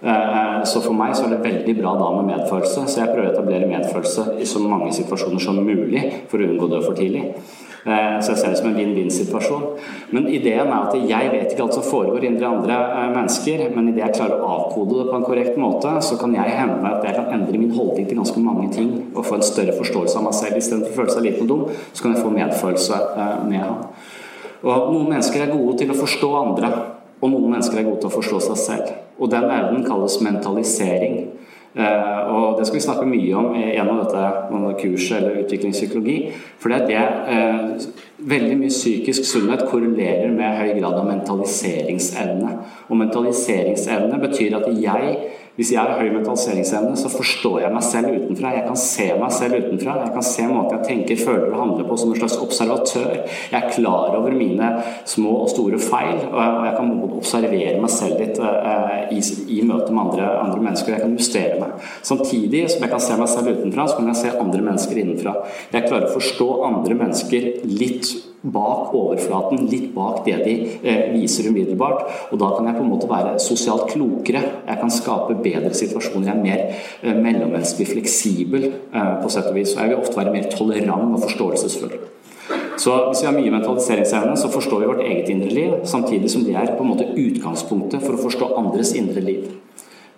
Eh, 0.00 0.58
så 0.64 0.80
for 0.80 0.96
meg 0.96 1.12
så 1.12 1.26
er 1.26 1.34
det 1.34 1.44
veldig 1.44 1.74
bra 1.82 1.94
da 2.00 2.10
med 2.16 2.30
medfølelse. 2.32 2.86
Så 2.88 3.02
jeg 3.02 3.12
prøver 3.12 3.28
å 3.28 3.34
etablere 3.34 3.68
medfølelse 3.68 4.38
i 4.40 4.48
så 4.48 4.62
mange 4.64 4.88
situasjoner 4.96 5.42
som 5.44 5.60
mulig 5.60 6.04
for 6.30 6.40
å 6.40 6.48
unngå 6.48 6.64
å 6.64 6.72
dø 6.72 6.80
for 6.86 6.96
tidlig. 6.96 7.26
Eh, 7.84 8.16
så 8.24 8.32
jeg 8.32 8.40
ser 8.40 8.54
det 8.54 8.58
som 8.62 8.70
en 8.70 8.78
vinn-vinn-situasjon. 8.80 9.66
Men 10.16 10.30
ideen 10.32 10.72
er 10.72 10.88
at 10.88 10.96
jeg 10.96 11.32
vet 11.34 11.52
ikke 11.52 11.66
alt 11.66 11.76
som 11.76 11.84
foregår 11.84 12.24
inni 12.24 12.48
andre 12.48 12.78
eh, 12.86 13.10
mennesker, 13.12 13.66
men 13.76 13.92
idet 13.92 14.06
jeg 14.06 14.16
klarer 14.16 14.40
å 14.40 14.50
avkode 14.56 15.02
det 15.02 15.08
på 15.10 15.20
en 15.20 15.28
korrekt 15.28 15.60
måte, 15.60 15.92
så 16.08 16.16
kan 16.20 16.32
jeg 16.36 16.56
hende 16.56 16.88
at 16.88 17.04
jeg 17.04 17.18
kan 17.20 17.28
endre 17.36 17.60
min 17.60 17.76
holdning 17.76 18.08
til 18.08 18.22
ganske 18.22 18.44
mange 18.48 18.70
ting 18.72 18.94
og 19.12 19.26
få 19.28 19.36
en 19.36 19.44
større 19.44 19.76
forståelse 19.76 20.16
av 20.16 20.30
meg 20.30 20.38
selv. 20.40 20.56
Istedenfor 20.56 20.94
å 20.94 21.00
føle 21.02 21.18
seg 21.18 21.28
liten 21.28 21.44
og 21.44 21.52
dum, 21.52 21.82
så 21.92 22.04
kan 22.06 22.16
jeg 22.16 22.24
få 22.24 22.32
medfølelse 22.40 23.02
med 23.52 23.60
han. 23.60 23.82
Og 24.66 24.88
noen 24.90 25.12
mennesker 25.12 25.44
er 25.44 25.52
gode 25.52 25.76
til 25.78 25.92
å 25.92 26.00
forstå 26.00 26.30
andre. 26.40 26.72
Og 27.18 27.32
noen 27.32 27.52
mennesker 27.54 27.80
er 27.80 27.88
gode 27.88 28.02
til 28.02 28.10
å 28.10 28.16
forstå 28.18 28.40
seg 28.48 28.60
selv. 28.62 28.94
Og 29.18 29.30
den 29.32 29.48
evnen 29.50 29.84
kalles 29.86 30.20
mentalisering. 30.22 31.18
Uh, 31.78 32.20
og 32.32 32.58
det 32.58 32.64
skal 32.66 32.78
vi 32.78 32.82
snakke 32.82 33.06
mye 33.06 33.34
om 33.38 33.52
gjennom 33.54 34.00
dette 34.00 34.22
kurset 34.80 35.18
eller 35.18 35.42
utviklingspsykologi. 35.44 36.16
For 36.58 36.72
det 36.72 36.78
er 36.78 36.86
det 36.88 37.02
uh, 37.34 37.90
Veldig 38.18 38.56
mye 38.58 38.72
psykisk 38.72 39.22
sunnhet 39.28 39.60
korrelerer 39.70 40.32
med 40.34 40.56
høy 40.58 40.72
grad 40.80 40.96
av 40.98 41.04
mentaliseringsevne. 41.06 42.48
Og 42.90 42.98
mentaliseringsevne 42.98 44.18
betyr 44.24 44.56
at 44.58 44.66
jeg 44.74 45.12
hvis 45.58 45.72
jeg 45.74 45.82
har 45.82 45.98
høy 45.98 46.12
mentaliseringsevne, 46.14 46.92
så 46.94 47.10
forstår 47.10 47.64
jeg 47.64 47.74
meg 47.74 47.82
selv 47.82 48.12
utenfra. 48.14 48.52
Jeg 48.54 48.66
kan 48.68 48.76
se 48.78 49.06
meg 49.18 49.32
selv 49.34 49.56
utenfra. 49.58 49.96
Jeg 50.04 50.12
kan 50.14 50.26
se 50.28 50.44
måten 50.46 50.76
jeg 50.76 50.86
tenker, 50.86 51.22
føler 51.26 51.48
og 51.48 51.58
handler 51.58 51.88
på 51.88 51.96
som 51.98 52.12
en 52.12 52.20
slags 52.20 52.36
observatør. 52.44 53.16
Jeg 53.26 53.58
er 53.58 53.72
klar 53.74 54.14
over 54.20 54.36
mine 54.38 54.68
små 55.02 55.32
og 55.40 55.50
store 55.50 55.80
feil, 55.82 56.22
og 56.30 56.62
jeg 56.68 56.76
kan 56.76 56.94
observere 57.08 57.82
meg 57.82 57.90
selv 57.90 58.22
litt 58.22 58.38
i, 58.38 59.18
i, 59.56 59.58
møte 59.66 59.90
med 59.90 60.04
andre, 60.04 60.30
andre, 60.44 60.62
mennesker. 60.68 60.94
Jeg 60.94 61.02
kan 61.08 61.18
justere 61.18 61.58
meg. 61.58 61.90
Samtidig 62.06 62.62
som 62.70 62.86
jeg 62.86 62.94
kan 62.94 63.06
se 63.08 63.18
meg 63.18 63.34
selv 63.34 63.58
utenfra, 63.58 63.90
så 63.90 63.98
kan 63.98 64.12
jeg 64.12 64.22
se 64.22 64.34
andre 64.38 64.64
mennesker 64.70 65.02
innenfra. 65.02 65.36
Jeg 65.74 65.90
klarer 65.90 66.06
å 66.06 66.14
forstå 66.20 66.50
andre 66.70 67.02
mennesker 67.02 67.50
litt 67.66 68.14
bak 68.42 68.94
overflaten, 68.94 69.66
litt 69.70 69.90
bak 69.94 70.22
det 70.26 70.36
de 70.44 70.54
eh, 70.82 71.08
viser 71.14 71.48
umiddelbart. 71.50 72.04
Og 72.32 72.38
da 72.40 72.52
kan 72.54 72.68
jeg 72.68 72.78
på 72.78 72.84
en 72.84 72.92
måte 72.92 73.10
være 73.10 73.38
sosialt 73.42 73.88
klokere. 73.92 74.42
Jeg 74.68 74.80
kan 74.80 74.92
skape 74.94 75.38
bedre 75.42 75.72
situasjoner. 75.74 76.30
Jeg 76.30 76.36
er 76.36 76.44
mer 76.44 76.62
eh, 77.02 77.18
mellommenneskelig 77.18 77.88
fleksibel 77.94 78.68
eh, 78.70 79.14
på 79.22 79.32
sett 79.32 79.50
og 79.50 79.58
vis. 79.58 79.74
Og 79.74 79.82
jeg 79.82 79.92
vil 79.92 80.04
ofte 80.04 80.20
være 80.20 80.36
mer 80.36 80.48
tolerant 80.54 81.16
og 81.16 81.26
forståelsesfull. 81.26 81.98
Så 82.78 82.94
hvis 83.08 83.22
vi 83.22 83.26
har 83.26 83.34
mye 83.34 83.50
mentaliseringsevne, 83.50 84.36
så 84.38 84.48
forstår 84.52 84.80
vi 84.80 84.90
vårt 84.92 85.02
eget 85.02 85.28
indre 85.32 85.48
liv, 85.50 85.72
samtidig 85.84 86.30
som 86.30 86.44
det 86.46 86.54
er 86.56 86.76
på 86.76 86.84
en 86.84 86.92
måte 86.92 87.08
utgangspunktet 87.10 88.04
for 88.04 88.14
å 88.14 88.22
forstå 88.22 88.52
andres 88.60 88.94
indre 88.96 89.24
liv. 89.24 89.48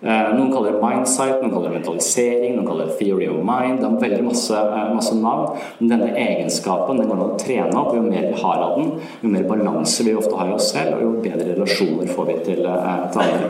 Eh, 0.01 0.29
noen 0.33 0.49
kaller 0.49 0.73
det 0.73 0.81
mindsight, 0.81 1.43
noen 1.43 1.51
kaller 1.53 1.69
det 1.69 1.77
mentalisering, 1.77 2.55
noen 2.55 2.65
kaller 2.65 2.87
det 2.89 2.95
theory 2.97 3.27
of 3.29 3.43
mind. 3.45 3.83
Det 3.83 3.85
er 3.85 3.99
veldig 4.01 4.23
masse, 4.25 4.57
eh, 4.57 4.87
masse 4.95 5.13
navn. 5.13 5.59
Men 5.79 5.91
denne 5.93 6.09
egenskapen 6.17 6.97
den 6.97 7.07
går 7.07 7.19
an 7.19 7.27
å 7.27 7.37
trene 7.37 7.77
opp. 7.77 7.93
Jo 7.93 8.01
mer 8.01 8.25
vi 8.33 8.41
har 8.41 8.63
av 8.65 8.79
den, 8.79 8.99
jo 9.21 9.29
mer 9.29 9.43
balanse 9.43 10.03
vi 10.03 10.15
ofte 10.15 10.35
har 10.35 10.49
i 10.49 10.53
oss 10.53 10.71
selv, 10.73 10.95
og 10.95 11.01
jo 11.01 11.21
bedre 11.21 11.53
relasjoner 11.53 12.07
får 12.09 12.25
vi 12.25 12.33
til, 12.49 12.65
eh, 12.65 13.11
til 13.11 13.21
andre. 13.21 13.49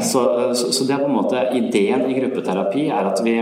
Så, 0.00 0.20
så, 0.54 0.86
det 0.86 0.94
er 0.94 1.02
på 1.02 1.08
en 1.10 1.18
måte 1.18 1.40
ideen 1.52 2.06
i 2.08 2.14
gruppeterapi 2.16 2.86
er 2.88 3.04
at 3.10 3.20
vi, 3.22 3.34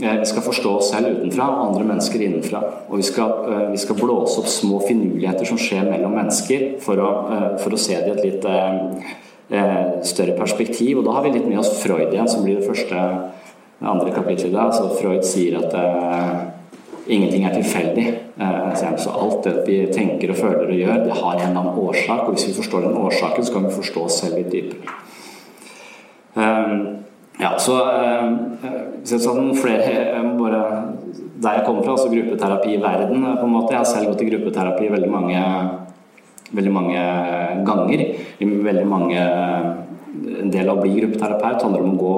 vi 0.00 0.24
skal 0.24 0.42
forstå 0.42 0.70
oss 0.78 0.88
selv 0.90 1.18
utenfra 1.18 1.50
og 1.50 1.66
andre 1.66 1.84
mennesker 1.84 2.22
innenfra. 2.24 2.62
Og 2.88 2.96
vi 2.96 3.02
skal, 3.02 3.68
vi 3.72 3.76
skal 3.76 3.98
blåse 4.00 4.40
opp 4.40 4.48
små 4.48 4.80
finurligheter 4.88 5.44
som 5.44 5.58
skjer 5.60 5.84
mellom 5.84 6.16
mennesker, 6.16 6.80
for 6.80 6.96
å, 6.96 7.10
for 7.60 7.76
å 7.76 7.76
se 7.76 7.92
det 7.92 8.08
i 8.08 8.16
et 8.16 8.24
litt 8.24 8.48
større 9.46 10.34
perspektiv. 10.38 10.98
Og 10.98 11.04
da 11.06 11.16
har 11.16 11.26
vi 11.26 11.36
litt 11.36 11.46
med 11.46 11.60
oss 11.62 11.76
Freud 11.78 12.10
igjen, 12.10 12.28
som 12.28 12.42
blir 12.42 12.58
det 12.58 12.66
første 12.66 13.02
andre 13.80 14.10
kapittelet. 14.10 14.52
dag. 14.52 14.74
Så 14.74 14.88
Freud 15.00 15.24
sier 15.24 15.58
at 15.60 15.74
uh, 15.74 16.36
ingenting 17.06 17.44
er 17.44 17.54
tilfeldig. 17.54 18.06
Uh, 18.40 18.96
så 18.96 19.10
alt 19.10 19.44
det 19.44 19.56
vi 19.66 19.80
tenker 19.92 20.32
og 20.32 20.40
føler 20.40 20.70
og 20.70 20.80
gjør, 20.80 21.02
det 21.04 21.18
har 21.20 21.34
en 21.34 21.48
eller 21.48 21.60
annen 21.60 21.80
årsak. 21.80 22.26
Og 22.26 22.36
hvis 22.36 22.48
vi 22.48 22.58
forstår 22.60 22.86
den 22.88 23.00
årsaken, 23.00 23.44
så 23.44 23.52
kan 23.52 23.66
vi 23.68 23.74
forstå 23.76 24.04
oss 24.04 24.20
selv 24.22 24.40
litt 24.40 24.52
dypere. 24.52 25.00
Um, 26.36 26.76
ja, 27.40 27.54
så 27.60 27.80
uh, 27.84 28.32
sånn 29.04 29.50
flere 29.56 30.22
bare 30.36 30.60
Der 31.36 31.58
jeg 31.58 31.64
kommer 31.66 31.84
fra, 31.84 31.92
altså 31.92 32.08
gruppeterapi 32.08 32.70
i 32.74 32.80
verden, 32.80 33.24
på 33.36 33.44
en 33.44 33.52
måte. 33.52 33.74
Jeg 33.74 33.82
har 33.82 33.88
selv 33.88 34.08
gått 34.08 34.22
i 34.24 34.30
gruppeterapi 34.30 34.88
veldig 34.88 35.10
mange 35.12 35.40
veldig 36.54 36.72
mange 36.72 37.04
ganger. 37.66 38.04
Veldig 38.40 38.86
mange, 38.86 39.22
en 40.42 40.50
del 40.52 40.68
av 40.68 40.78
å 40.78 40.84
bli 40.84 40.98
gruppeterapeut 41.00 41.64
handler 41.66 41.84
om 41.84 41.96
å 41.96 42.02
gå 42.02 42.16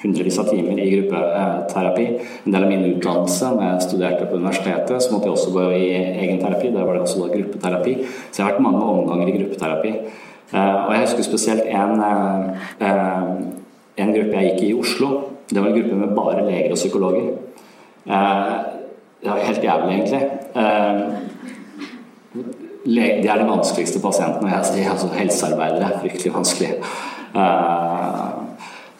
hundrevis 0.00 0.38
av 0.40 0.48
timer 0.48 0.80
i 0.80 0.88
gruppeterapi. 0.94 2.06
En 2.46 2.54
del 2.54 2.64
av 2.64 2.70
min 2.70 2.86
utdannelse 2.88 3.52
når 3.52 3.66
jeg 3.66 3.86
studerte 3.88 4.28
på 4.30 4.38
universitetet, 4.40 4.96
så 5.02 5.12
måtte 5.12 5.28
jeg 5.28 5.36
også 5.36 5.54
gå 5.56 5.66
i 5.76 5.86
egen 6.24 6.40
terapi. 6.40 6.72
Der 6.72 6.88
var 6.88 6.96
det 6.96 7.04
også 7.04 7.26
da 7.26 7.34
gruppeterapi. 7.34 7.96
Så 8.30 8.40
jeg 8.40 8.46
har 8.46 8.52
vært 8.54 8.64
mange 8.64 8.82
omganger 8.94 9.28
i 9.28 9.36
gruppeterapi. 9.36 9.94
Eh, 10.50 10.76
og 10.86 10.94
jeg 10.94 11.04
husker 11.04 11.28
spesielt 11.28 11.68
en, 11.68 12.00
eh, 12.80 13.26
en 14.02 14.14
gruppe 14.16 14.40
jeg 14.40 14.50
gikk 14.50 14.62
i 14.62 14.70
i 14.70 14.78
Oslo. 14.80 15.10
Det 15.48 15.60
var 15.60 15.68
en 15.68 15.78
gruppe 15.78 15.96
med 15.96 16.16
bare 16.16 16.46
leger 16.46 16.70
og 16.70 16.80
psykologer. 16.80 17.28
Eh, 18.06 18.58
det 19.22 19.28
var 19.30 19.36
helt 19.36 19.62
jævlig, 19.62 20.00
egentlig 20.00 20.22
det 22.84 23.28
er 23.28 23.42
de 23.42 23.48
vanskeligste 23.48 24.02
pasientene. 24.02 24.52
Jeg 24.54 24.68
sier 24.70 24.92
altså 24.92 25.10
helsearbeidere. 25.14 26.00
Fryktelig 26.00 26.34
vanskelig. 26.34 26.72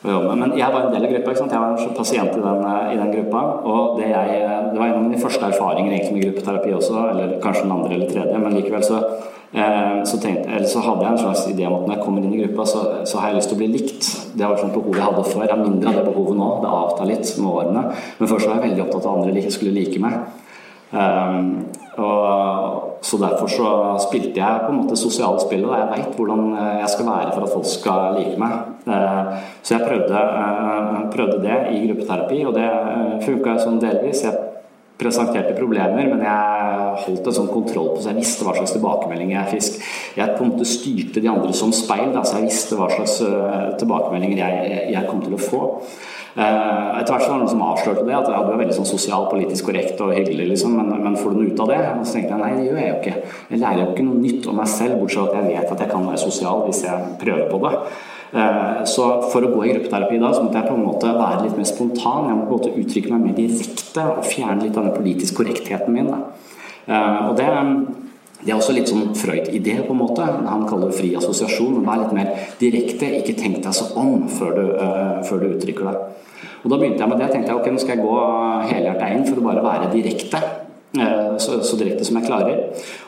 Jobbe 0.00 0.28
med. 0.28 0.36
Men 0.40 0.54
jeg 0.58 0.72
var 0.72 0.86
en 0.86 0.94
del 0.94 1.06
av 1.06 1.12
gruppa. 1.14 1.34
Jeg 1.36 1.62
var 1.64 1.74
en 1.74 1.96
pasient 1.96 2.36
i 2.36 2.44
den, 2.44 2.62
i 2.92 3.00
den 3.00 3.12
gruppa. 3.16 3.42
Og 3.72 3.98
det, 4.00 4.12
jeg, 4.12 4.38
det 4.70 4.78
var 4.78 4.86
en 4.86 4.98
av 5.00 5.04
mine 5.08 5.20
første 5.20 5.50
erfaringer 5.52 5.92
egentlig 5.92 6.16
med 6.16 6.24
gruppeterapi 6.28 6.72
også, 6.76 7.02
eller 7.10 7.36
kanskje 7.42 7.66
den 7.66 7.76
andre 7.76 7.98
eller 7.98 8.14
tredje, 8.14 8.40
men 8.40 8.56
likevel 8.56 8.86
så 8.86 9.02
Eh, 9.52 10.04
så, 10.04 10.18
tenkte, 10.18 10.64
så 10.68 10.78
hadde 10.78 11.02
jeg 11.02 11.12
en 11.12 11.18
slags 11.18 11.40
idé 11.50 11.64
om 11.66 11.80
at 11.80 11.86
når 11.88 11.96
jeg 11.96 12.04
kommer 12.04 12.22
inn 12.22 12.34
i 12.36 12.42
gruppa, 12.44 12.66
så, 12.70 12.82
så 13.04 13.18
har 13.18 13.30
jeg 13.30 13.40
lyst 13.40 13.50
til 13.50 13.58
å 13.58 13.62
bli 13.62 13.70
likt. 13.72 14.10
Det 14.38 14.46
var 14.46 14.60
sånn 14.60 14.74
behov 14.74 14.94
jeg 14.94 15.06
hadde 15.08 15.24
før. 15.26 15.42
Jeg 15.42 15.50
har 15.50 15.62
mindre 15.64 15.90
av 15.90 15.98
det 15.98 16.04
behovet 16.06 16.38
nå. 16.38 16.50
Det 16.62 16.74
avtar 16.78 17.10
litt 17.10 17.32
med 17.40 17.50
årene. 17.50 17.82
Men 18.20 18.30
først 18.30 18.46
var 18.46 18.60
jeg 18.60 18.66
veldig 18.68 18.84
opptatt 18.84 19.08
av 19.08 19.16
at 19.18 19.32
andre 19.32 19.54
skulle 19.56 19.74
like 19.74 20.02
meg. 20.02 20.20
Um, 20.90 21.48
og, 21.98 22.98
så 23.02 23.16
derfor 23.16 23.48
så 23.50 23.70
spilte 24.04 24.38
jeg 24.38 24.64
på 24.64 24.70
en 24.70 24.82
måte 24.82 24.98
sosiale 24.98 25.40
spill, 25.42 25.64
og 25.66 25.74
jeg 25.74 25.88
veit 25.90 26.18
hvordan 26.18 26.52
eh, 26.52 26.76
jeg 26.82 26.92
skal 26.92 27.08
være 27.08 27.32
for 27.32 27.46
at 27.46 27.54
folk 27.54 27.70
skal 27.70 28.18
like 28.18 28.36
meg. 28.40 28.68
Uh, 28.86 29.32
så 29.62 29.76
jeg 29.76 29.86
prøvde, 29.88 30.20
prøvde, 31.14 31.40
det 31.42 31.56
i 31.74 31.82
gruppeterapi, 31.88 32.38
og 32.48 32.54
det 32.56 32.68
funka 33.26 33.56
sånn 33.60 33.80
delvis. 33.82 34.22
Jeg 34.28 34.46
presenterte 35.00 35.56
problemer, 35.56 36.10
men 36.12 36.22
jeg 36.26 36.94
holdt 37.06 37.28
en 37.30 37.36
sånn 37.38 37.48
kontroll 37.48 37.94
på 37.94 38.02
så 38.02 38.10
jeg 38.12 38.20
visste 38.20 38.44
hva 38.44 38.52
slags 38.58 38.74
tilbakemeldinger 38.76 39.38
jeg 39.38 39.56
fikk. 39.56 39.90
Jeg 40.20 40.36
på 40.36 40.44
en 40.44 40.52
måte 40.52 40.68
styrte 40.68 41.24
de 41.24 41.30
andre 41.32 41.56
som 41.56 41.72
speil, 41.72 42.10
da, 42.12 42.20
så 42.20 42.36
jeg 42.38 42.50
visste 42.50 42.76
hva 42.76 42.90
slags 42.92 43.16
tilbakemeldinger 43.80 44.42
jeg, 44.42 44.80
jeg, 44.92 45.06
kom 45.08 45.24
til 45.24 45.38
å 45.38 45.40
få. 45.40 45.62
Uh, 46.30 47.00
etter 47.00 47.10
hvert 47.10 47.24
så 47.24 47.32
var 47.32 47.40
det 47.40 47.42
noen 47.42 47.50
som 47.50 47.64
avslørte 47.66 48.04
det, 48.06 48.14
at 48.14 48.28
ja, 48.30 48.42
du 48.46 48.52
er 48.52 48.60
veldig 48.60 48.76
sånn 48.76 48.86
sosial, 48.86 49.26
politisk 49.32 49.66
korrekt 49.66 49.98
og 50.04 50.12
hyggelig, 50.14 50.46
liksom, 50.52 50.76
men, 50.78 50.92
men 51.02 51.18
får 51.18 51.34
du 51.34 51.40
noe 51.40 51.50
ut 51.50 51.64
av 51.64 51.72
det? 51.72 51.80
Og 51.96 52.04
så 52.06 52.16
tenkte 52.16 52.36
jeg 52.36 52.42
nei, 52.44 52.52
det 52.54 52.68
gjør 52.68 52.80
jeg 52.80 52.92
jo 52.92 53.00
ikke. 53.00 53.34
Jeg 53.50 53.62
lærer 53.64 53.82
jo 53.82 53.88
ikke 53.90 54.06
noe 54.06 54.22
nytt 54.22 54.48
om 54.52 54.60
meg 54.62 54.70
selv, 54.70 55.00
bortsett 55.00 55.26
fra 55.26 55.28
at 55.32 55.40
jeg 55.40 55.58
vet 55.58 55.74
at 55.74 55.84
jeg 55.84 55.92
kan 55.96 56.08
være 56.12 56.22
sosial 56.22 56.64
hvis 56.68 56.82
jeg 56.86 57.12
prøver 57.24 57.50
på 57.50 57.62
det. 57.66 57.74
Eh, 58.30 58.82
så 58.86 59.06
for 59.32 59.42
å 59.42 59.50
gå 59.50 59.64
i 59.66 59.72
gruppeterapi 59.72 60.20
da, 60.22 60.30
så 60.34 60.44
måtte 60.44 60.60
jeg 60.60 60.70
på 60.70 60.76
en 60.76 60.86
måte 60.86 61.14
være 61.16 61.46
litt 61.46 61.56
mer 61.58 61.66
spontan. 61.66 62.28
Jeg 62.28 62.38
måtte 62.38 62.50
på 62.50 62.58
en 62.58 62.60
måte 62.60 62.84
uttrykke 62.84 63.14
meg 63.14 63.24
mer 63.24 63.38
direkte 63.40 64.06
og 64.12 64.28
fjerne 64.28 64.62
litt 64.62 64.78
av 64.78 64.86
den 64.86 64.94
politiske 64.94 65.40
korrektheten 65.40 65.96
min. 65.96 66.12
Da. 66.12 66.20
Eh, 66.86 67.18
og 67.26 67.34
det, 67.40 67.48
det 68.40 68.52
er 68.54 68.56
også 68.56 68.72
litt 68.72 68.88
sånn 68.88 69.10
Freud-idé, 69.18 69.74
på 69.84 69.92
en 69.92 70.00
måte. 70.00 70.24
Han 70.24 70.64
kaller 70.68 70.88
det 70.88 70.96
fri 70.96 71.10
assosiasjon. 71.18 71.82
Vær 71.84 72.00
litt 72.04 72.14
mer 72.16 72.30
direkte, 72.60 73.10
ikke 73.18 73.36
tenk 73.36 73.60
deg 73.66 73.74
så 73.76 73.90
om 74.00 74.24
før 74.32 74.56
du, 74.56 74.64
uh, 74.80 75.20
før 75.28 75.44
du 75.44 75.50
uttrykker 75.50 75.90
deg. 75.90 75.96
Og 76.62 76.72
Da 76.72 76.78
begynte 76.80 77.04
jeg 77.04 77.10
med 77.10 77.18
det. 77.20 77.26
Jeg 77.28 77.34
tenkte 77.36 77.58
ok, 77.58 77.68
nå 77.68 77.82
skal 77.82 77.96
jeg 77.96 78.04
gå 78.06 78.16
helhjerta 78.70 79.12
inn 79.12 79.26
for 79.28 79.40
å 79.40 79.44
bare 79.44 79.64
være 79.64 79.92
direkte. 79.92 80.40
Eh, 80.98 81.36
så, 81.38 81.60
så, 81.62 81.76
direkte 81.78 82.04
som 82.04 82.16
jeg 82.18 82.26
klarer. 82.26 82.56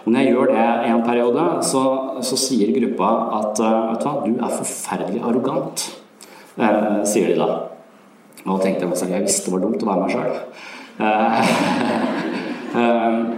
Og 0.04 0.12
når 0.12 0.20
jeg 0.22 0.32
gjør 0.32 0.52
det 0.52 0.66
en 0.92 1.02
periode, 1.04 1.44
så, 1.66 1.82
så 2.22 2.38
sier 2.38 2.70
gruppa 2.76 3.10
at 3.40 3.58
eh, 3.58 3.78
vet 3.90 4.00
du 4.00 4.06
hva, 4.06 4.14
du 4.22 4.32
er 4.36 4.56
forferdelig 4.60 5.20
arrogant, 5.26 5.84
sier 7.08 7.32
de 7.32 7.36
da. 7.40 7.50
Og 8.44 8.50
da 8.54 8.58
tenkte 8.62 8.86
jeg 8.86 8.92
at 8.92 9.14
jeg 9.16 9.26
visste 9.26 9.48
det 9.48 9.54
var 9.56 9.64
dumt 9.66 9.82
å 9.82 9.90
være 9.90 10.02
meg 10.02 10.12
sjøl. 10.14 10.32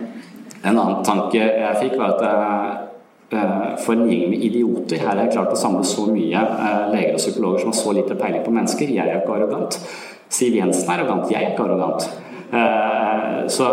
en 0.65 0.79
annen 0.79 1.05
tanke 1.07 1.39
jeg 1.39 1.79
fikk, 1.81 1.97
var 2.01 2.17
at 2.17 3.81
for 3.83 3.97
en 3.97 4.07
gjeng 4.07 4.29
med 4.31 4.43
idioter 4.47 5.01
Her 5.01 5.17
har 5.17 5.25
jeg 5.25 5.33
klart 5.35 5.55
å 5.55 5.59
samle 5.59 5.83
så 5.89 6.05
mye 6.07 6.43
leger 6.93 7.17
og 7.17 7.23
psykologer 7.23 7.65
som 7.65 7.73
har 7.73 7.79
så 7.81 7.95
lite 7.97 8.17
peiling 8.21 8.45
på 8.45 8.53
mennesker. 8.55 8.93
Jeg 8.95 9.09
er 9.09 9.23
ikke 9.23 9.35
arrogant. 9.35 9.79
Siv 10.31 10.55
Jensen 10.55 10.91
er 10.91 11.01
arrogant, 11.01 11.33
jeg 11.33 11.41
er 11.41 11.55
ikke 11.55 11.67
arrogant. 11.67 12.07
Så 13.51 13.71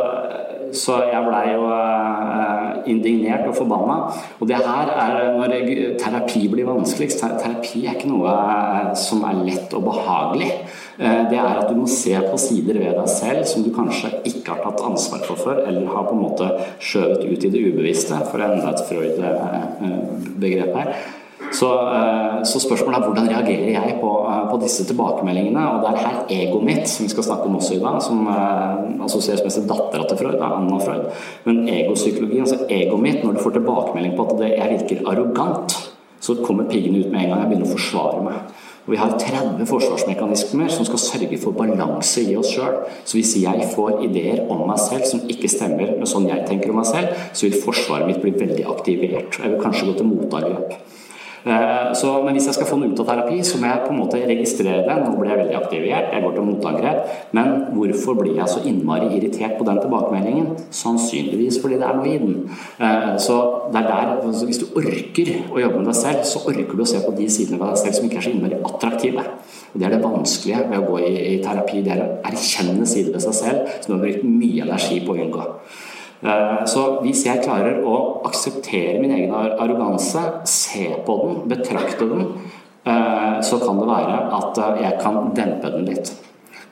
så 0.78 0.98
jeg 1.10 1.26
blei 1.26 1.44
jo 1.54 1.68
uh, 1.68 2.82
indignert 2.90 3.48
og 3.50 3.56
forbanna. 3.58 3.98
Og 4.40 4.50
det 4.50 4.60
her 4.62 4.92
er 4.94 5.32
når 5.38 5.56
terapi 6.02 6.46
blir 6.52 6.70
vanskeligst. 6.70 7.24
Terapi 7.42 7.86
er 7.86 7.98
ikke 7.98 8.12
noe 8.12 8.32
uh, 8.32 8.92
som 8.98 9.26
er 9.28 9.44
lett 9.46 9.74
og 9.78 9.86
behagelig. 9.90 10.52
Uh, 11.00 11.24
det 11.32 11.40
er 11.40 11.62
at 11.62 11.70
du 11.70 11.80
må 11.80 11.88
se 11.92 12.16
på 12.26 12.42
sider 12.42 12.82
ved 12.82 12.98
deg 13.00 13.10
selv 13.12 13.46
som 13.50 13.66
du 13.66 13.72
kanskje 13.76 14.14
ikke 14.32 14.56
har 14.56 14.62
tatt 14.66 14.86
ansvar 14.90 15.26
for 15.28 15.46
før, 15.48 15.64
eller 15.68 15.90
har 15.92 16.08
på 16.10 16.18
en 16.18 16.26
måte 16.26 16.52
skjøvet 16.84 17.26
ut 17.28 17.48
i 17.48 17.54
det 17.54 17.66
ubevisste, 17.72 18.22
for 18.30 18.42
å 18.42 18.52
enda 18.52 18.76
et 18.76 18.86
Freud-begrep 18.90 20.78
her. 20.78 20.96
Så, 21.52 21.68
eh, 21.96 22.44
så, 22.44 22.60
spørsmålet 22.64 22.98
er 22.98 23.06
hvordan 23.08 23.30
reagerer 23.30 23.72
jeg 23.76 23.98
på, 24.02 24.12
eh, 24.30 24.44
på, 24.52 24.60
disse 24.62 24.86
tilbakemeldingene? 24.88 25.64
Og 25.72 25.84
det 25.84 25.90
er 25.92 26.08
her 26.08 26.18
egoet 26.30 26.64
mitt, 26.64 26.88
som 26.90 27.06
vi 27.06 27.10
skal 27.10 27.28
snakke 27.28 27.50
om 27.50 27.56
også 27.56 27.76
i 27.76 27.82
dag, 27.84 28.02
som 28.02 28.28
uh, 28.28 29.06
assosieres 29.06 29.44
mest 29.44 29.60
til 29.60 29.68
dattera 29.70 30.08
til 30.08 30.18
Freud, 30.18 30.40
Anna 30.40 30.80
Freud. 30.80 31.12
Men 31.46 31.68
egopsykologien, 31.68 32.46
altså 32.48 32.66
egoet 32.70 33.04
mitt, 33.04 33.24
når 33.24 33.36
du 33.36 33.44
får 33.44 33.58
tilbakemelding 33.60 34.16
på 34.16 34.28
at 34.28 34.38
det, 34.40 34.52
jeg 34.58 34.78
virker 34.78 35.12
arrogant, 35.12 35.78
så 36.22 36.38
kommer 36.46 36.70
piggene 36.70 37.04
ut 37.04 37.12
med 37.12 37.24
en 37.24 37.30
gang 37.34 37.42
jeg 37.42 37.50
begynner 37.52 37.68
å 37.68 37.76
forsvare 37.76 38.24
meg. 38.24 38.42
Og 38.86 38.92
Vi 38.92 38.98
har 38.98 39.12
30 39.20 39.66
forsvarsmekanismer 39.70 40.72
som 40.74 40.86
skal 40.86 41.02
sørge 41.04 41.38
for 41.42 41.54
balanse 41.54 42.24
i 42.24 42.36
oss 42.38 42.50
sjøl. 42.56 42.80
Så 43.06 43.20
hvis 43.20 43.36
jeg 43.44 43.68
får 43.76 44.00
ideer 44.08 44.48
om 44.50 44.64
meg 44.70 44.80
selv 44.82 45.06
som 45.10 45.22
ikke 45.30 45.52
stemmer 45.52 45.94
med 46.00 46.10
sånn 46.10 46.30
jeg 46.30 46.48
tenker 46.48 46.74
om 46.74 46.80
meg 46.82 46.90
selv, 46.90 47.14
så 47.34 47.46
vil 47.46 47.62
forsvaret 47.62 48.10
mitt 48.10 48.24
bli 48.24 48.34
veldig 48.40 48.66
aktivert. 48.74 49.38
Jeg 49.38 49.54
vil 49.54 49.62
kanskje 49.62 49.92
gå 49.92 50.00
til 50.00 50.10
motangrep. 50.10 50.80
Eh, 51.46 51.94
så, 51.98 52.24
men 52.24 52.36
hvis 52.36 52.48
jeg 52.50 52.58
skal 52.58 52.68
få 52.70 52.78
noe 52.78 52.92
ut 52.92 53.00
av 53.02 53.08
terapi, 53.10 53.40
så 53.46 53.58
må 53.58 53.70
jeg 53.70 53.84
på 53.86 53.94
en 53.94 54.00
måte 54.02 54.22
registrere 54.30 54.84
det. 54.86 54.98
Nå 55.02 55.14
blir 55.18 55.32
jeg 55.32 55.40
veldig 55.42 55.58
aktivert, 55.58 56.12
jeg 56.14 56.26
går 56.26 56.36
til 56.36 56.48
motangrep. 56.48 57.16
Men 57.38 57.54
hvorfor 57.76 58.20
blir 58.20 58.38
jeg 58.38 58.52
så 58.52 58.64
innmari 58.70 59.10
irritert 59.18 59.58
på 59.58 59.68
den 59.68 59.82
tilbakemeldingen? 59.82 60.52
Sannsynligvis 60.82 61.60
fordi 61.64 61.80
det 61.82 61.88
er 61.90 61.98
noe 61.98 62.12
i 62.12 62.20
den. 62.22 62.38
Eh, 62.78 63.12
så 63.26 63.40
det 63.74 63.82
er 63.82 63.90
der, 63.90 64.14
altså 64.22 64.50
Hvis 64.50 64.62
du 64.62 64.68
orker 64.78 65.34
å 65.52 65.62
jobbe 65.64 65.82
med 65.82 65.92
deg 65.92 66.00
selv, 66.02 66.26
så 66.28 66.44
orker 66.46 66.76
du 66.78 66.86
å 66.86 66.92
se 66.94 67.02
på 67.06 67.16
de 67.18 67.30
sidene 67.32 67.62
ved 67.62 67.74
deg 67.74 67.84
selv 67.84 67.98
som 67.98 68.10
ikke 68.10 68.22
er 68.22 68.28
så 68.28 68.36
innmari 68.36 68.62
attraktive. 68.72 69.28
Det 69.74 69.88
er 69.88 69.96
det 69.96 70.04
vanskelige 70.04 70.66
ved 70.68 70.82
å 70.82 70.90
gå 70.90 71.00
i, 71.08 71.14
i 71.36 71.38
terapi. 71.44 71.82
Det 71.86 71.96
er 71.96 72.04
å 72.04 72.12
erkjenne 72.28 72.90
sider 72.90 73.16
ved 73.16 73.24
seg 73.24 73.38
selv 73.38 73.80
som 73.80 73.94
du 73.94 73.98
har 73.98 74.06
brukt 74.06 74.28
mye 74.28 74.68
energi 74.68 75.00
på 75.06 75.16
å 75.16 75.26
unngå. 75.26 75.48
Eh, 76.22 76.66
så 76.70 76.82
hvis 77.02 77.24
jeg 77.26 77.42
klarer 77.42 77.82
å 77.82 77.96
akseptere 78.30 79.00
min 79.02 79.14
egen 79.16 79.34
arroganse, 79.34 80.22
se 80.46 80.92
på 81.06 81.16
den, 81.24 81.40
betrakte 81.50 82.06
den, 82.06 82.28
eh, 82.86 83.40
så 83.42 83.58
kan 83.64 83.82
det 83.82 83.88
være 83.90 84.20
at 84.38 84.62
eh, 84.62 84.84
jeg 84.86 85.00
kan 85.02 85.32
dempe 85.38 85.74
den 85.74 85.88
litt. 85.90 86.14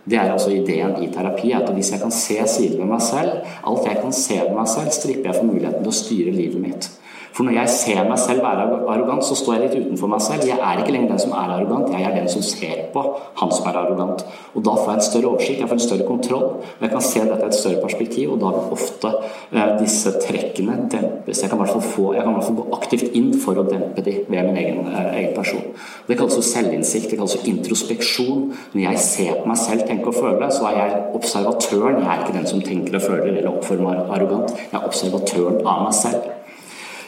Det 0.09 0.17
er 0.17 0.31
altså 0.33 0.53
ideen 0.53 0.95
i 1.03 1.09
terapi. 1.13 1.53
at 1.53 1.69
Hvis 1.73 1.91
jeg 1.91 2.01
kan 2.01 2.13
se 2.13 2.37
sider 2.47 2.77
ved 2.77 2.89
meg 2.93 3.01
selv, 3.01 3.41
alt 3.65 3.85
jeg 3.85 4.01
kan 4.01 4.13
se 4.13 4.37
ved 4.39 4.55
meg 4.55 4.69
selv, 4.69 4.93
stripper 4.93 5.31
jeg 5.31 5.37
for 5.41 5.49
muligheten 5.49 5.83
til 5.83 5.91
å 5.91 5.99
styre 5.99 6.33
livet 6.33 6.61
mitt. 6.61 6.89
For 7.33 7.47
når 7.47 7.59
jeg 7.59 7.73
ser 7.75 8.01
meg 8.09 8.19
selv 8.21 8.43
være 8.43 8.65
arrogant, 8.89 9.23
så 9.25 9.37
står 9.37 9.55
jeg 9.55 9.63
litt 9.63 9.85
utenfor 9.85 10.11
meg 10.11 10.23
selv. 10.23 10.45
Jeg 10.49 10.57
er 10.57 10.81
ikke 10.81 10.93
lenger 10.95 11.13
den 11.13 11.21
som 11.23 11.35
er 11.37 11.53
arrogant, 11.55 11.91
jeg 11.93 12.05
er 12.07 12.15
den 12.17 12.29
som 12.31 12.43
ser 12.45 12.85
på 12.93 13.03
han 13.39 13.51
som 13.53 13.67
er 13.69 13.79
arrogant. 13.79 14.23
Og 14.55 14.65
da 14.65 14.73
får 14.75 14.89
jeg 14.89 14.99
en 14.99 15.07
større 15.07 15.31
oversikt, 15.31 15.61
jeg 15.61 15.69
får 15.69 15.79
en 15.79 15.85
større 15.85 16.07
kontroll. 16.07 16.47
Og 16.59 16.85
jeg 16.85 16.93
kan 16.93 17.05
se 17.05 17.23
dette 17.23 17.45
i 17.45 17.49
et 17.49 17.59
større 17.59 17.83
perspektiv, 17.83 18.33
og 18.33 18.41
da 18.43 18.53
vil 18.55 18.73
ofte 18.77 19.11
eh, 19.13 19.73
disse 19.79 20.13
trekkene 20.25 20.77
dempes. 20.91 21.43
Jeg 21.43 21.51
kan 21.51 21.61
i 21.61 21.67
hvert 21.67 22.47
fall 22.47 22.59
gå 22.59 22.67
aktivt 22.79 23.15
inn 23.19 23.31
for 23.39 23.61
å 23.61 23.67
dempe 23.67 24.03
de 24.05 24.15
ved 24.25 24.49
min 24.49 24.59
egen, 24.63 24.81
eh, 24.89 25.11
egen 25.21 25.37
person. 25.37 25.69
Det 26.07 26.17
kalles 26.19 26.39
jo 26.39 26.45
selvinnsikt, 26.45 27.11
det 27.11 27.21
kalles 27.21 27.37
jo 27.37 27.43
introspeksjon. 27.53 28.49
Når 28.73 28.83
jeg 28.87 29.05
ser 29.05 29.39
på 29.39 29.53
meg 29.53 29.61
selv, 29.61 29.85
tenker 29.87 30.11
og 30.11 30.19
føler, 30.19 30.49
så 30.53 30.71
er 30.71 30.81
jeg 30.81 30.99
observatøren. 31.19 32.01
Jeg 32.03 32.09
er 32.09 32.25
ikke 32.25 32.37
den 32.39 32.51
som 32.51 32.65
tenker 32.65 32.99
og 32.99 33.07
føler 33.07 33.31
eller 33.37 33.53
oppfører 33.53 33.85
meg 33.85 34.13
arrogant. 34.17 34.53
Jeg 34.57 34.81
er 34.81 34.89
observatøren 34.89 35.63
av 35.65 35.87
meg 35.87 35.95
selv. 35.95 36.38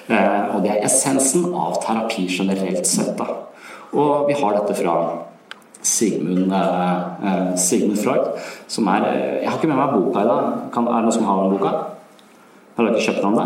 Eh, 0.10 0.56
og 0.56 0.64
det 0.64 0.72
er 0.74 0.86
essensen 0.88 1.52
av 1.54 1.78
terapi 1.84 2.26
generelt 2.30 2.88
sett. 2.88 3.14
Da. 3.18 3.28
Og 3.92 4.30
vi 4.30 4.38
har 4.40 4.58
dette 4.58 4.78
fra 4.78 4.96
Sigmund, 5.82 6.54
eh, 6.54 7.02
eh, 7.28 7.56
Sigmund 7.56 7.98
Freud, 7.98 8.40
som 8.68 8.88
er 8.88 9.42
Jeg 9.42 9.50
har 9.50 9.58
ikke 9.58 9.68
med 9.68 9.78
meg 9.78 9.94
boka 9.94 10.22
i 10.22 10.28
dag. 10.28 10.72
Kan, 10.74 10.88
er 10.88 11.02
det 11.02 11.04
noen 11.04 11.12
som 11.12 11.26
har 11.26 11.44
den 11.44 11.58
boka? 11.58 11.72
Har 12.78 12.86
dere 12.86 13.02
kjøpt 13.02 13.22
den? 13.22 13.36
Da? 13.36 13.46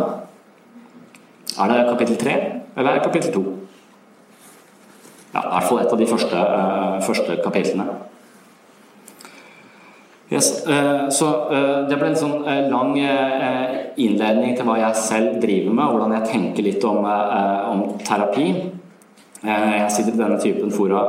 Er 1.60 1.68
det 1.68 1.90
kapittel 1.90 2.18
tre, 2.18 2.62
eller 2.76 2.92
er 2.92 3.00
det 3.00 3.04
kapittel 3.04 3.34
to? 3.34 3.44
Ja, 5.34 5.40
i 5.40 5.52
hvert 5.52 5.64
fall 5.64 5.80
et 5.80 5.92
av 5.92 5.98
de 5.98 6.06
første, 6.06 6.38
første 7.02 7.42
kapitlene. 7.44 7.88
Yes, 10.30 10.66
uh, 10.68 11.10
så 11.10 11.26
uh, 11.52 11.90
Det 11.90 11.98
ble 12.00 12.08
en 12.10 12.18
sånn 12.18 12.40
uh, 12.48 12.66
lang 12.72 12.96
innledning 14.02 14.56
til 14.58 14.66
hva 14.68 14.80
jeg 14.80 14.98
selv 14.98 15.38
driver 15.44 15.76
med, 15.78 15.92
hvordan 15.92 16.16
jeg 16.18 16.30
tenker 16.32 16.66
litt 16.66 16.84
om, 16.84 17.06
om 17.06 17.84
terapi. 18.04 18.48
jeg 19.46 19.92
sitter 19.94 20.12
i 20.12 20.20
denne 20.20 20.40
typen 20.42 20.74
fora 20.74 21.04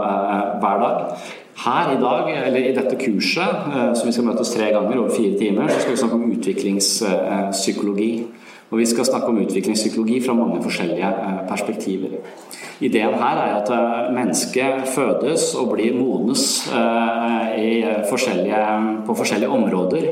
hver 0.62 0.82
dag. 0.84 1.24
Her 1.64 1.90
i 1.94 1.98
dag, 1.98 2.30
eller 2.44 2.60
i 2.60 2.74
dette 2.76 2.94
kurset, 3.00 3.66
som 3.96 4.06
vi 4.06 4.14
skal 4.14 4.28
møtes 4.28 4.52
tre 4.54 4.68
ganger 4.70 5.00
over 5.00 5.10
fire 5.16 5.34
timer, 5.40 5.72
så 5.72 5.80
skal 5.80 5.96
vi 5.96 6.02
snakke 6.04 6.18
om 6.20 6.30
utviklingspsykologi. 6.36 8.10
Og 8.70 8.78
vi 8.78 8.86
skal 8.86 9.08
snakke 9.08 9.32
om 9.32 9.42
utviklingspsykologi 9.42 10.20
fra 10.28 10.38
mange 10.38 10.62
forskjellige 10.62 11.10
perspektiver. 11.50 12.20
Ideen 12.84 13.14
her 13.16 13.38
er 13.40 13.52
at 13.56 13.70
eh, 13.72 14.08
mennesket 14.12 14.88
fødes 14.92 15.54
og 15.56 15.70
blir 15.72 15.94
modnes 15.96 16.66
eh, 16.68 18.02
forskjellige, 18.10 18.58
på 19.06 19.14
forskjellige 19.16 19.48
områder. 19.48 20.08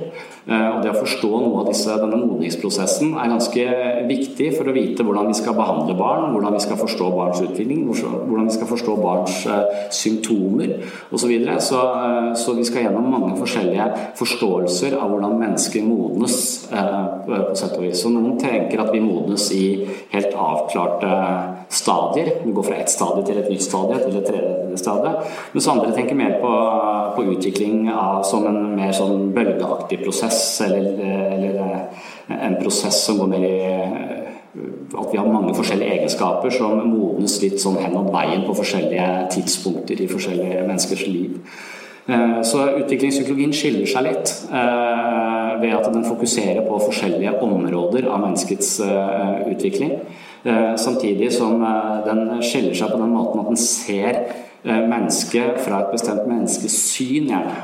Eh, 0.49 0.69
og 0.71 0.79
det 0.81 0.95
å 0.95 0.97
forstå 0.97 1.29
noe 1.43 1.61
av 1.61 1.69
disse, 1.69 1.93
denne 2.01 2.23
modningsprosessen 2.23 3.13
er 3.21 3.33
ganske 3.35 3.67
viktig 4.09 4.49
for 4.57 4.71
å 4.71 4.77
vite 4.77 5.05
hvordan 5.05 5.29
vi 5.29 5.37
skal 5.37 5.57
behandle 5.59 5.97
barn, 5.99 6.31
hvordan 6.33 6.57
vi 6.57 6.63
skal 6.65 6.81
forstå 6.81 7.11
barns 7.13 7.43
utvikling, 7.45 7.85
hvordan 7.85 8.49
vi 8.49 8.57
skal 8.57 8.71
forstå 8.71 8.97
barns 9.03 9.37
symptomer 9.93 10.79
osv. 11.13 11.35
Så, 11.45 11.61
så 11.61 11.83
Så 12.45 12.53
vi 12.57 12.65
skal 12.65 12.85
gjennom 12.85 13.07
mange 13.11 13.37
forskjellige 13.39 13.87
forståelser 14.19 14.97
av 14.99 15.11
hvordan 15.11 15.39
mennesker 15.41 15.85
modnes 15.85 16.37
på 16.71 17.39
sett 17.57 17.77
og 17.77 17.87
vis. 17.87 18.03
Så 18.03 18.13
noen 18.13 18.37
tenker 18.41 18.83
at 18.85 18.93
vi 18.93 19.01
modnes 19.03 19.49
i 19.57 19.65
helt 20.13 20.37
avklarte 20.37 21.13
stadier. 21.75 22.45
Går 22.55 22.63
fra 22.63 22.77
ett 22.79 22.93
stadie 22.93 23.25
til 23.27 23.41
et 23.41 23.51
nytt 23.51 23.65
stadie, 23.65 23.99
til 24.05 24.19
et 24.21 24.29
tredje 24.29 24.65
stadie. 24.79 25.13
Mens 25.55 25.69
andre 25.71 25.93
tenker 25.95 26.19
mer 26.19 26.39
på, 26.43 26.53
på 27.17 27.27
utvikling 27.35 27.89
av, 27.91 28.23
som 28.27 28.47
en 28.49 28.75
mer 28.77 28.93
sånn 28.97 29.31
bølgeaktig 29.35 30.01
prosess, 30.05 30.41
eller, 30.65 30.91
eller 31.37 31.61
eh, 31.65 32.41
en 32.41 32.59
prosess 32.61 33.05
som 33.07 33.21
går 33.21 33.31
mer 33.35 33.47
i 33.49 33.55
eh, 33.71 34.11
at 34.95 35.09
vi 35.11 35.19
har 35.19 35.27
mange 35.27 35.55
forskjellige 35.57 35.97
egenskaper 35.97 36.53
som 36.55 36.85
modnes 36.87 37.41
litt 37.43 37.57
sånn 37.59 37.81
hen 37.83 37.97
og 37.99 38.13
veien 38.15 38.45
på 38.47 38.55
forskjellige 38.55 39.09
tidspunkter 39.35 39.99
i 39.99 40.11
forskjellige 40.11 40.61
menneskers 40.69 41.07
liv. 41.11 41.41
Eh, 42.07 42.37
så 42.47 42.69
utviklingspsykologien 42.85 43.57
skiller 43.57 43.91
seg 43.91 44.07
litt 44.07 44.35
ved 45.65 45.73
at 45.73 45.89
den 45.89 46.05
fokuserer 46.07 46.63
på 46.67 46.79
forskjellige 46.83 47.39
områder 47.43 48.07
av 48.11 48.23
menneskets 48.23 48.77
utvikling. 49.49 49.99
Eh, 50.45 50.77
samtidig 50.77 51.33
som 51.33 51.63
eh, 51.63 52.01
den 52.05 52.43
skiller 52.45 52.75
seg 52.77 52.91
på 52.93 52.99
den 53.01 53.15
måten 53.17 53.41
at 53.41 53.47
den 53.49 53.61
ser 53.61 54.19
eh, 54.21 54.83
mennesket 54.91 55.63
fra 55.65 55.79
et 55.81 55.95
bestemt 55.95 56.27
menneskesyn, 56.29 57.31
gjerne. 57.31 57.63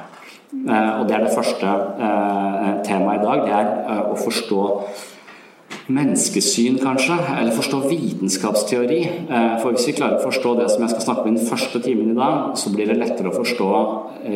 Og 0.50 1.04
det 1.06 1.14
er 1.14 1.22
det 1.22 1.34
første 1.36 1.72
temaet 2.82 3.20
i 3.20 3.26
dag. 3.26 3.42
Det 3.44 3.52
er 3.54 4.08
å 4.10 4.16
forstå 4.18 4.64
menneskesyn, 5.94 6.78
kanskje, 6.82 7.16
eller 7.40 7.52
forstå 7.54 7.78
vitenskapsteori. 7.88 9.00
Eh, 9.30 9.54
for 9.62 9.70
hvis 9.74 9.88
vi 9.88 9.94
klarer 9.98 10.16
å 10.18 10.24
forstå 10.24 10.50
det 10.58 10.68
som 10.72 10.82
jeg 10.84 10.92
skal 10.92 11.04
snakke 11.04 11.22
om 11.24 11.30
i 11.30 11.38
den 11.38 11.48
første 11.48 11.78
timen 11.84 12.08
i 12.12 12.18
dag, 12.18 12.34
så 12.60 12.66
blir 12.74 12.86
det 12.90 12.98
lettere 12.98 13.28
å 13.30 13.36
forstå 13.36 13.70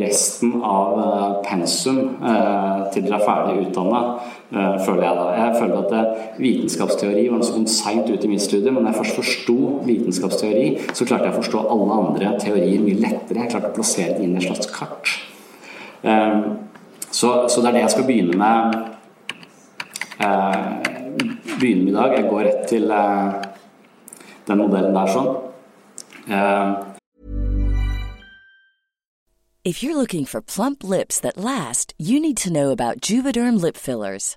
resten 0.00 0.50
av 0.60 0.88
eh, 1.02 1.32
pensum 1.46 1.98
eh, 2.18 2.80
til 2.94 3.02
dere 3.06 3.16
er 3.20 3.26
ferdig 3.26 3.54
utdanna, 3.68 4.00
føler 4.54 5.02
jeg 5.02 5.14
da. 5.18 5.24
Jeg 5.34 5.58
føler 5.58 5.76
at 5.80 5.92
vitenskapsteori 6.38 7.22
var 7.26 7.36
noe 7.40 7.46
som 7.48 7.56
kom 7.56 7.70
seint 7.70 8.06
ut 8.06 8.22
i 8.22 8.28
mitt 8.30 8.44
studie, 8.44 8.70
men 8.70 8.84
når 8.84 8.90
jeg 8.92 9.00
først 9.00 9.18
forsto 9.18 9.56
vitenskapsteori, 9.88 10.68
så 10.92 11.06
klarte 11.08 11.26
jeg 11.26 11.34
å 11.34 11.40
forstå 11.40 11.58
alle 11.74 11.94
andre 11.98 12.26
teorier 12.38 12.84
mye 12.84 13.02
lettere. 13.02 13.42
Jeg 13.42 13.50
klarte 13.50 13.72
å 13.72 13.74
plassere 13.74 14.14
det 14.14 14.22
inn 14.22 14.36
i 14.36 14.38
et 14.38 14.46
slags 14.46 14.70
kart. 14.70 15.04
Så, 17.10 17.28
så 17.50 17.56
det 17.58 17.68
er 17.72 17.76
det 17.80 17.84
jeg 17.88 17.94
skal 17.96 18.06
begynne 18.06 18.38
med 18.38 18.54
begynne 21.60 21.84
med 21.84 21.92
i 21.92 21.96
dag. 21.96 22.16
Jeg 22.18 22.30
går 22.30 22.46
rett 22.48 22.66
til 22.68 22.90
uh, 22.90 23.42
den 24.48 24.60
modellen 24.60 24.96
der 24.96 25.14
sånn. 25.14 25.30
Uh, 26.28 26.94
If 29.64 29.82
you're 29.82 29.96
looking 29.96 30.26
for 30.26 30.42
plump 30.42 30.84
lips 30.84 31.18
that 31.20 31.38
last, 31.38 31.94
you 31.96 32.20
need 32.20 32.36
to 32.44 32.52
know 32.52 32.70
about 32.70 33.00
Juvederm 33.00 33.58
lip 33.58 33.78
fillers. 33.78 34.36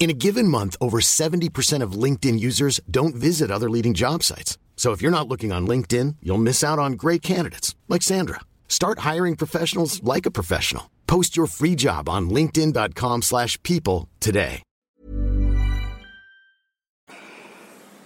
In 0.00 0.08
a 0.08 0.14
given 0.14 0.48
month, 0.48 0.76
over 0.80 0.98
70% 1.02 1.82
of 1.82 1.92
LinkedIn 1.92 2.40
users 2.40 2.80
don't 2.90 3.14
visit 3.14 3.50
other 3.50 3.68
leading 3.68 3.92
job 3.92 4.22
sites. 4.22 4.56
So 4.74 4.92
if 4.92 5.02
you're 5.02 5.10
not 5.10 5.28
looking 5.28 5.52
on 5.52 5.66
LinkedIn, 5.66 6.16
you'll 6.22 6.38
miss 6.38 6.64
out 6.64 6.78
on 6.78 6.94
great 6.94 7.20
candidates 7.20 7.74
like 7.86 8.00
Sandra. 8.00 8.40
Start 8.66 9.00
hiring 9.00 9.36
professionals 9.36 10.02
like 10.02 10.24
a 10.24 10.30
professional. 10.30 10.84
Post 11.06 11.36
your 11.36 11.46
free 11.46 11.74
job 11.74 12.08
on 12.08 12.30
linkedin.com 12.30 13.20
slash 13.20 13.62
people 13.62 14.08
today. 14.20 14.62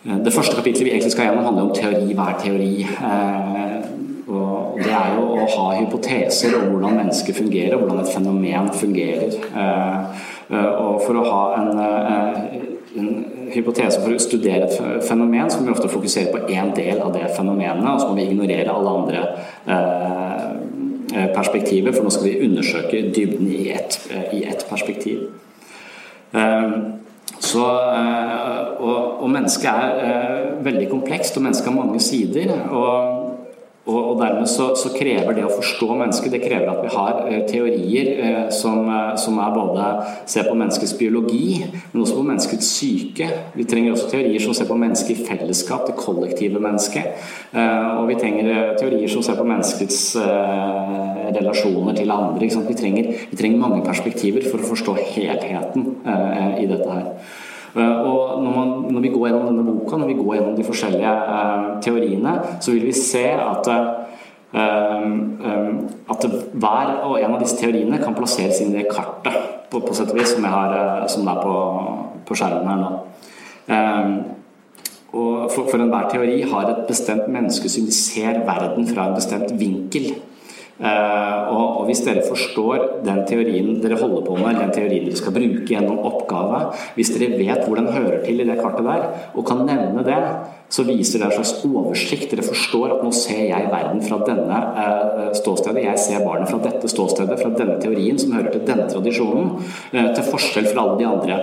Det 0.04 0.33
første 0.33 0.57
kapitlet 0.57 0.85
vi 0.85 0.90
egentlig 0.90 1.12
skal 1.12 1.24
gjennom 1.30 1.44
handler 1.44 1.62
om 1.62 1.74
teori. 1.74 2.14
Hva 2.14 2.26
er 2.33 2.40
teori? 2.42 2.83
Eh, 2.83 3.87
og 4.28 4.80
det 4.83 4.90
er 4.92 5.14
jo 5.14 5.22
å 5.37 5.46
ha 5.54 5.64
hypoteser 5.78 6.57
om 6.59 6.66
hvordan 6.72 6.98
mennesker 6.98 7.37
fungerer, 7.37 7.76
hvordan 7.78 8.02
et 8.02 8.12
fenomen 8.12 8.68
fungerer. 8.74 9.38
Eh, 10.50 10.57
eh, 10.59 10.72
og 10.80 11.02
for 11.04 11.18
å 11.18 11.24
ha 11.28 11.42
en, 11.61 11.78
eh, 11.78 12.61
en 12.98 13.24
hypotese 13.54 14.00
for 14.00 14.14
å 14.14 14.20
studere 14.20 14.64
et 14.64 15.04
fenomen, 15.09 15.50
så 15.50 15.61
må 15.61 15.66
vi 15.66 15.72
ofte 15.72 15.88
fokusere 15.88 16.33
på 16.33 16.48
én 16.48 16.74
del 16.74 17.00
av 17.00 17.12
det 17.12 17.37
fenomenet, 17.37 17.85
og 17.85 18.00
så 18.00 18.09
må 18.09 18.14
vi 18.16 18.28
ignorere 18.30 18.68
alle 18.68 18.88
andre 18.88 19.28
perspektiver, 21.35 21.92
for 21.92 22.02
nå 22.02 22.11
skal 22.11 22.28
vi 22.28 22.48
undersøke 22.48 23.12
dybden 23.14 23.46
i 23.48 23.70
ett, 23.70 23.98
et 24.33 24.66
perspektiv. 24.68 25.28
Så, 27.38 27.64
og, 28.80 29.22
og 29.22 29.30
mennesket 29.30 29.70
er 29.70 30.62
veldig 30.62 30.88
komplekst, 30.90 31.37
og 31.37 31.42
mennesket 31.42 31.70
har 31.72 31.85
mange 31.85 32.00
sider. 32.00 32.50
og 32.70 33.24
og, 33.85 33.99
og 34.11 34.20
dermed 34.20 34.49
så, 34.49 34.70
så, 34.81 34.88
krever 34.97 35.37
det 35.37 35.42
å 35.44 35.53
forstå 35.53 35.90
mennesket 35.92 36.33
det 36.33 36.40
krever 36.40 36.70
at 36.73 36.81
vi 36.81 36.92
har 36.94 37.18
eh, 37.29 37.42
teorier 37.49 38.09
eh, 38.14 38.47
som, 38.55 38.87
eh, 38.88 39.11
som, 39.20 39.37
er 39.44 39.53
både 39.53 39.88
ser 40.31 40.49
på 40.49 40.57
menneskets 40.57 40.94
biologi, 40.97 41.61
men 41.92 42.01
også 42.01 42.16
på 42.16 42.25
menneskets 42.31 42.70
syke. 42.79 43.29
Vi 43.53 43.68
trenger 43.68 43.92
også 43.92 44.09
teorier 44.14 44.40
som 44.40 44.57
ser 44.57 44.70
på 44.70 44.79
mennesket 44.81 45.12
i 45.12 45.29
fellesskap, 45.29 45.85
det 45.90 45.99
kollektive 46.01 46.62
mennesket. 46.64 47.25
Og 47.55 48.09
vi 48.09 48.16
trenger 48.18 48.75
teorier 48.79 49.11
som 49.12 49.23
ser 49.25 49.37
på 49.38 49.47
menneskets 49.47 50.16
relasjoner 51.37 51.97
til 51.99 52.12
andre. 52.14 52.49
Vi 52.49 52.77
trenger, 52.79 53.11
vi, 53.31 53.38
trenger, 53.38 53.61
mange 53.61 53.85
perspektiver 53.87 54.47
for 54.49 54.62
å 54.62 54.70
forstå 54.73 54.97
helheten 55.14 55.90
i 56.61 56.66
dette 56.70 56.88
her. 56.88 57.11
Og 57.75 58.43
når, 58.43 58.51
man, 58.55 58.69
når, 58.95 59.01
vi 59.03 59.11
går 59.11 59.27
gjennom 59.29 59.49
denne 59.51 59.65
boka, 59.67 59.99
når 59.99 60.11
vi 60.13 60.19
går 60.21 60.37
gjennom 60.37 60.55
de 60.55 60.67
forskjellige 60.67 61.15
teoriene, 61.83 62.35
så 62.63 62.75
vil 62.75 62.87
vi 62.87 62.95
se 62.95 63.27
at 63.35 63.71
at 64.55 66.25
hver 66.55 66.91
og 67.03 67.17
en 67.19 67.33
av 67.35 67.41
disse 67.43 67.57
teoriene 67.59 67.99
kan 67.99 68.15
plasseres 68.15 68.61
inn 68.63 68.77
i 68.79 68.85
kartet 68.87 69.35
på, 69.67 69.81
på 69.83 69.97
sett 69.97 70.13
og 70.13 70.21
vis 70.21 70.31
som, 70.37 70.47
har, 70.47 70.77
som 71.11 71.27
er 71.27 71.41
på, 71.43 71.55
på 72.29 72.37
skjermen 72.39 72.71
her 72.71 72.79
nå. 72.85 72.93
Og 75.15 75.51
for, 75.51 75.67
for 75.71 75.79
enhver 75.79 76.07
teori 76.11 76.41
har 76.51 76.71
et 76.71 76.87
bestemt 76.89 77.27
menneskesyn. 77.31 77.87
De 77.87 77.95
ser 77.95 78.41
verden 78.47 78.87
fra 78.89 79.09
en 79.09 79.19
bestemt 79.19 79.53
vinkel. 79.59 80.13
Uh, 80.75 81.55
og, 81.55 81.85
hvis 81.87 82.01
dere 82.03 82.25
forstår 82.27 83.05
den 83.07 83.21
teorien 83.29 83.77
dere 83.79 83.99
holder 84.01 84.25
på 84.27 84.35
med, 84.41 84.57
den 84.59 84.73
teorien 84.75 85.05
dere 85.07 85.21
skal 85.21 85.35
bruke 85.37 85.69
gjennom 85.71 86.01
oppgave, 86.03 86.65
hvis 86.97 87.13
dere 87.15 87.37
vet 87.39 87.63
hvor 87.63 87.79
den 87.79 87.93
hører 87.95 88.25
til 88.25 88.43
i 88.43 88.49
det 88.49 88.59
kartet 88.59 88.89
der, 88.89 89.05
og 89.37 89.47
kan 89.47 89.63
nevne 89.69 90.03
det, 90.07 90.19
så 90.75 90.83
viser 90.89 91.23
det 91.23 91.29
en 91.29 91.37
slags 91.37 91.63
oversikt. 91.69 92.27
Dere 92.33 92.43
forstår 92.43 92.97
at 92.97 93.07
nå 93.07 93.13
ser 93.15 93.45
jeg 93.53 93.71
verden 93.71 94.03
fra 94.03 94.19
denne 94.27 94.61
uh, 94.75 95.31
ståstedet, 95.39 95.87
jeg 95.87 96.05
ser 96.09 96.27
barnet 96.27 96.51
fra 96.51 96.59
dette 96.67 96.91
ståstedet, 96.91 97.39
fra 97.39 97.55
denne 97.55 97.79
teorien 97.79 98.19
som 98.19 98.35
hører 98.35 98.51
til 98.57 98.67
denne 98.67 98.91
tradisjonen, 98.91 99.55
uh, 99.95 100.11
til 100.11 100.31
forskjell 100.33 100.73
fra 100.73 100.89
alle 100.89 100.99
de 101.05 101.11
andre 101.13 101.43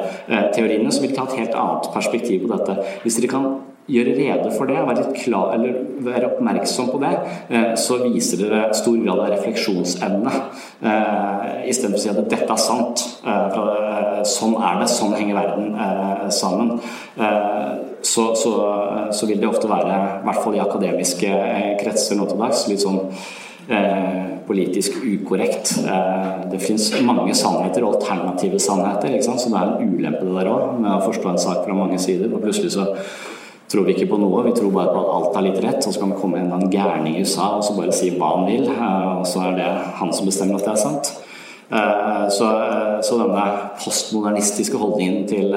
teoriene, 0.51 0.91
som 0.91 1.07
vil 1.07 1.15
ta 1.15 1.29
et 1.29 1.39
helt 1.39 1.55
annet 1.55 1.93
perspektiv 1.95 2.49
på 2.49 2.57
dette. 2.57 2.81
Hvis 3.05 3.21
dere 3.21 3.31
kan 3.31 3.53
gjøre 3.91 4.15
rede 4.17 4.51
for 4.55 4.69
det, 4.69 4.79
være, 4.87 5.05
klar, 5.17 5.55
eller 5.55 5.79
være 6.05 6.29
oppmerksom 6.31 6.91
på 6.93 7.01
det, 7.03 7.11
eh, 7.49 7.73
så 7.79 7.99
viser 8.05 8.41
dere 8.41 8.63
stor 8.77 8.97
grad 9.01 9.19
av 9.25 9.31
refleksjonsevne. 9.35 10.35
Eh, 10.81 11.47
Istedenfor 11.71 11.99
å 11.99 12.03
si 12.03 12.11
at 12.11 12.21
dette 12.31 12.55
er 12.55 12.61
sant. 12.61 13.05
Eh, 13.25 13.59
sånn 14.27 14.55
er 14.57 14.81
det, 14.81 14.89
sånn 14.91 15.15
henger 15.17 15.37
verden 15.37 16.31
sammen. 16.31 16.75
Så, 18.01 18.23
så, 18.39 18.51
så 19.13 19.27
vil 19.29 19.41
det 19.41 19.49
ofte 19.49 19.69
være, 19.69 19.95
i 20.21 20.25
hvert 20.25 20.41
fall 20.43 20.55
i 20.57 20.61
akademiske 20.63 21.29
kretser 21.81 22.17
nå 22.17 22.25
til 22.29 22.39
dags, 22.41 22.63
litt 22.69 22.81
sånn 22.81 23.01
politisk 24.47 24.97
ukorrekt. 25.05 25.75
det 26.51 26.61
finnes 26.63 26.87
mange 27.05 27.35
sannheter, 27.37 27.85
alternative 27.87 28.59
sannheter, 28.59 29.19
så 29.21 29.37
det 29.37 29.59
er 29.59 29.75
en 29.75 29.93
ulempe 29.97 30.25
det 30.25 30.37
der 30.39 30.49
òg, 30.51 30.79
med 30.81 30.95
å 30.95 31.03
forstå 31.05 31.33
en 31.33 31.43
sak 31.45 31.61
fra 31.65 31.77
mange 31.77 31.99
sider. 32.01 32.33
og 32.33 32.41
plutselig 32.41 32.73
så 32.73 32.89
tror 33.71 33.87
vi 33.87 33.95
ikke 33.95 34.09
på 34.11 34.19
noe, 34.19 34.43
vi 34.45 34.53
tror 34.55 34.71
bare 34.75 34.91
på 34.91 35.01
at 35.01 35.11
alt 35.15 35.37
er 35.39 35.47
litt 35.47 35.59
rett. 35.63 35.85
Og 35.85 35.93
så 35.93 36.01
kan 36.01 36.13
det 36.13 36.19
komme 36.19 36.43
en 36.43 36.71
gærning 36.71 37.15
i 37.15 37.23
USA 37.23 37.53
og 37.57 37.65
så 37.65 37.75
bare 37.77 37.95
si 37.95 38.11
hva 38.17 38.35
han 38.35 38.47
vil, 38.49 38.67
eh, 38.67 39.11
og 39.21 39.27
så 39.27 39.45
er 39.47 39.59
det 39.59 39.69
han 39.99 40.15
som 40.15 40.27
bestemmer 40.29 40.59
at 40.59 40.67
det 40.67 40.73
er 40.73 40.81
sant. 40.81 41.11
Eh, 41.71 42.25
så, 42.35 42.47
eh, 42.51 42.97
så 43.07 43.19
denne 43.21 43.45
postmodernistiske 43.79 44.77
holdningen 44.81 45.27
til, 45.29 45.55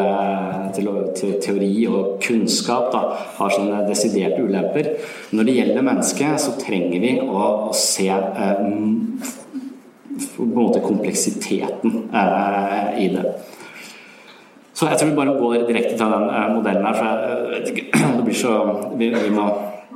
til, 0.77 0.91
til, 1.19 1.33
teori 1.43 1.73
og 1.91 2.21
kunnskap 2.23 2.93
da, 2.95 3.03
har 3.41 3.57
sine 3.57 3.83
desiderte 3.89 4.45
ulemper. 4.47 4.93
Når 5.35 5.49
det 5.49 5.57
gjelder 5.59 5.89
mennesket, 5.91 6.39
så 6.45 6.55
trenger 6.61 7.03
vi 7.03 7.17
å, 7.25 7.43
å 7.67 7.75
se 7.75 8.07
på 10.37 10.47
en 10.47 10.55
måte 10.55 10.85
kompleksiteten 10.85 12.05
i 13.03 13.11
det. 13.11 13.27
Så 14.75 14.89
jeg 14.89 14.99
tror 14.99 15.09
vi 15.09 15.17
bare 15.17 15.37
går 15.39 15.55
direkte 15.69 15.95
til 15.97 16.07
den 16.07 16.27
eh, 16.35 16.55
modellen 16.55 16.87
her. 16.87 16.95
for 16.95 17.07
det 18.17 18.25
blir 18.25 18.35
så, 18.35 18.55
vi, 18.99 19.09
vi, 19.09 19.31
må, 19.31 19.47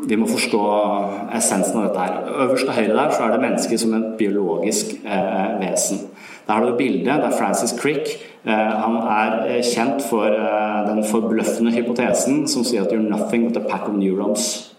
vi, 0.07 0.17
må, 0.17 0.29
forstå 0.31 0.61
essensen 1.35 1.81
av 1.81 1.89
dette 1.89 2.05
her. 2.05 2.31
Øverst 2.45 2.69
til 2.69 2.77
høyre 2.77 2.95
der 3.01 3.11
så 3.17 3.25
er 3.25 3.35
det 3.35 3.41
mennesket 3.43 3.81
som 3.81 3.97
et 3.99 4.15
biologisk 4.19 4.95
eh, 5.03 5.59
vesen. 5.63 6.07
Der 6.47 6.55
har 6.55 6.65
du 6.65 6.69
et 6.69 6.79
bilde. 6.79 7.11
Det 7.11 7.27
er 7.27 7.39
Francis 7.39 7.75
Crick. 7.81 8.15
Eh, 8.47 8.71
han 8.85 9.01
er 9.03 9.35
eh, 9.49 9.65
kjent 9.67 10.07
for 10.07 10.31
eh, 10.31 10.79
den 10.93 11.03
forbløffende 11.11 11.75
hypotesen 11.75 12.47
som 12.49 12.65
sier 12.65 12.87
at 12.87 12.93
'you're 12.93 13.03
nothing 13.03 13.49
but 13.49 13.63
a 13.63 13.67
pack 13.69 13.89
of 13.89 13.95
neurons'. 13.95 14.75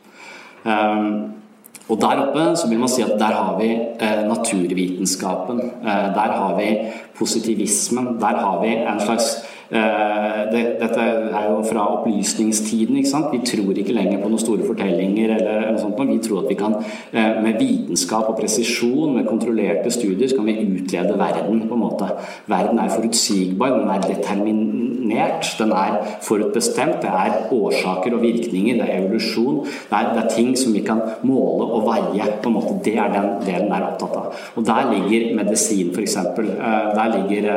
Og 1.90 2.02
der 2.02 2.20
oppe 2.22 2.56
så 2.56 2.70
vil 2.70 2.80
man 2.80 2.90
si 2.90 3.02
at 3.02 3.20
der 3.20 3.34
har 3.36 3.58
vi 3.60 3.70
eh, 3.74 4.28
naturvitenskapen. 4.28 5.60
Eh, 5.60 6.08
der 6.16 6.32
har 6.40 6.56
vi 6.58 6.78
positivismen. 7.20 8.08
Der 8.20 8.36
har 8.36 8.62
vi 8.62 8.68
en 8.68 9.00
slags 9.00 9.26
Eh, 9.26 9.49
det, 9.70 10.62
dette 10.80 11.02
er 11.02 11.46
jo 11.50 11.60
fra 11.68 11.84
opplysningstiden. 12.00 12.98
ikke 12.98 13.10
sant? 13.10 13.30
Vi 13.34 13.42
tror 13.46 13.78
ikke 13.78 13.94
lenger 13.94 14.22
på 14.22 14.32
noen 14.32 14.42
store 14.42 14.66
fortellinger. 14.66 15.36
eller 15.36 15.68
noe 15.72 15.82
sånt. 15.82 16.00
Vi 16.10 16.18
tror 16.26 16.44
at 16.44 16.50
vi 16.50 16.58
kan 16.58 16.76
eh, 17.14 17.42
med 17.44 17.60
vitenskap 17.60 18.30
og 18.32 18.38
presisjon, 18.40 19.16
med 19.16 19.28
kontrollerte 19.30 19.92
studier, 19.94 20.30
så 20.30 20.40
kan 20.40 20.50
vi 20.50 20.58
utlede 20.64 21.18
verden. 21.20 21.68
på 21.70 21.78
en 21.78 21.84
måte. 21.84 22.10
Verden 22.48 22.80
er 22.80 22.90
forutsigbar, 22.90 23.76
den 23.80 23.90
er 23.90 24.02
determinert, 24.08 25.46
den 25.60 25.72
er 25.72 26.00
forutbestemt. 26.22 27.02
Det 27.02 27.10
er 27.10 27.54
årsaker 27.54 28.16
og 28.18 28.22
virkninger, 28.22 28.82
det 28.82 28.90
er 28.90 29.04
evolusjon. 29.04 29.66
Det 29.66 29.98
er, 29.98 30.14
det 30.16 30.24
er 30.24 30.36
ting 30.36 30.58
som 30.58 30.74
vi 30.74 30.82
kan 30.82 31.02
måle 31.24 31.70
og 31.70 31.86
veie. 31.86 32.26
på 32.44 32.50
en 32.50 32.54
måte. 32.54 32.80
Det 32.86 32.98
er 32.98 33.14
den 33.14 33.30
delen 33.46 33.70
jeg 33.70 33.82
er 33.82 33.92
opptatt 33.92 34.16
av. 34.18 34.34
Og 34.56 34.66
der 34.66 34.90
ligger 34.94 35.36
medisin, 35.36 35.94
f.eks. 35.94 36.16
Eh, 36.16 36.90
der 36.96 37.08
ligger 37.18 37.54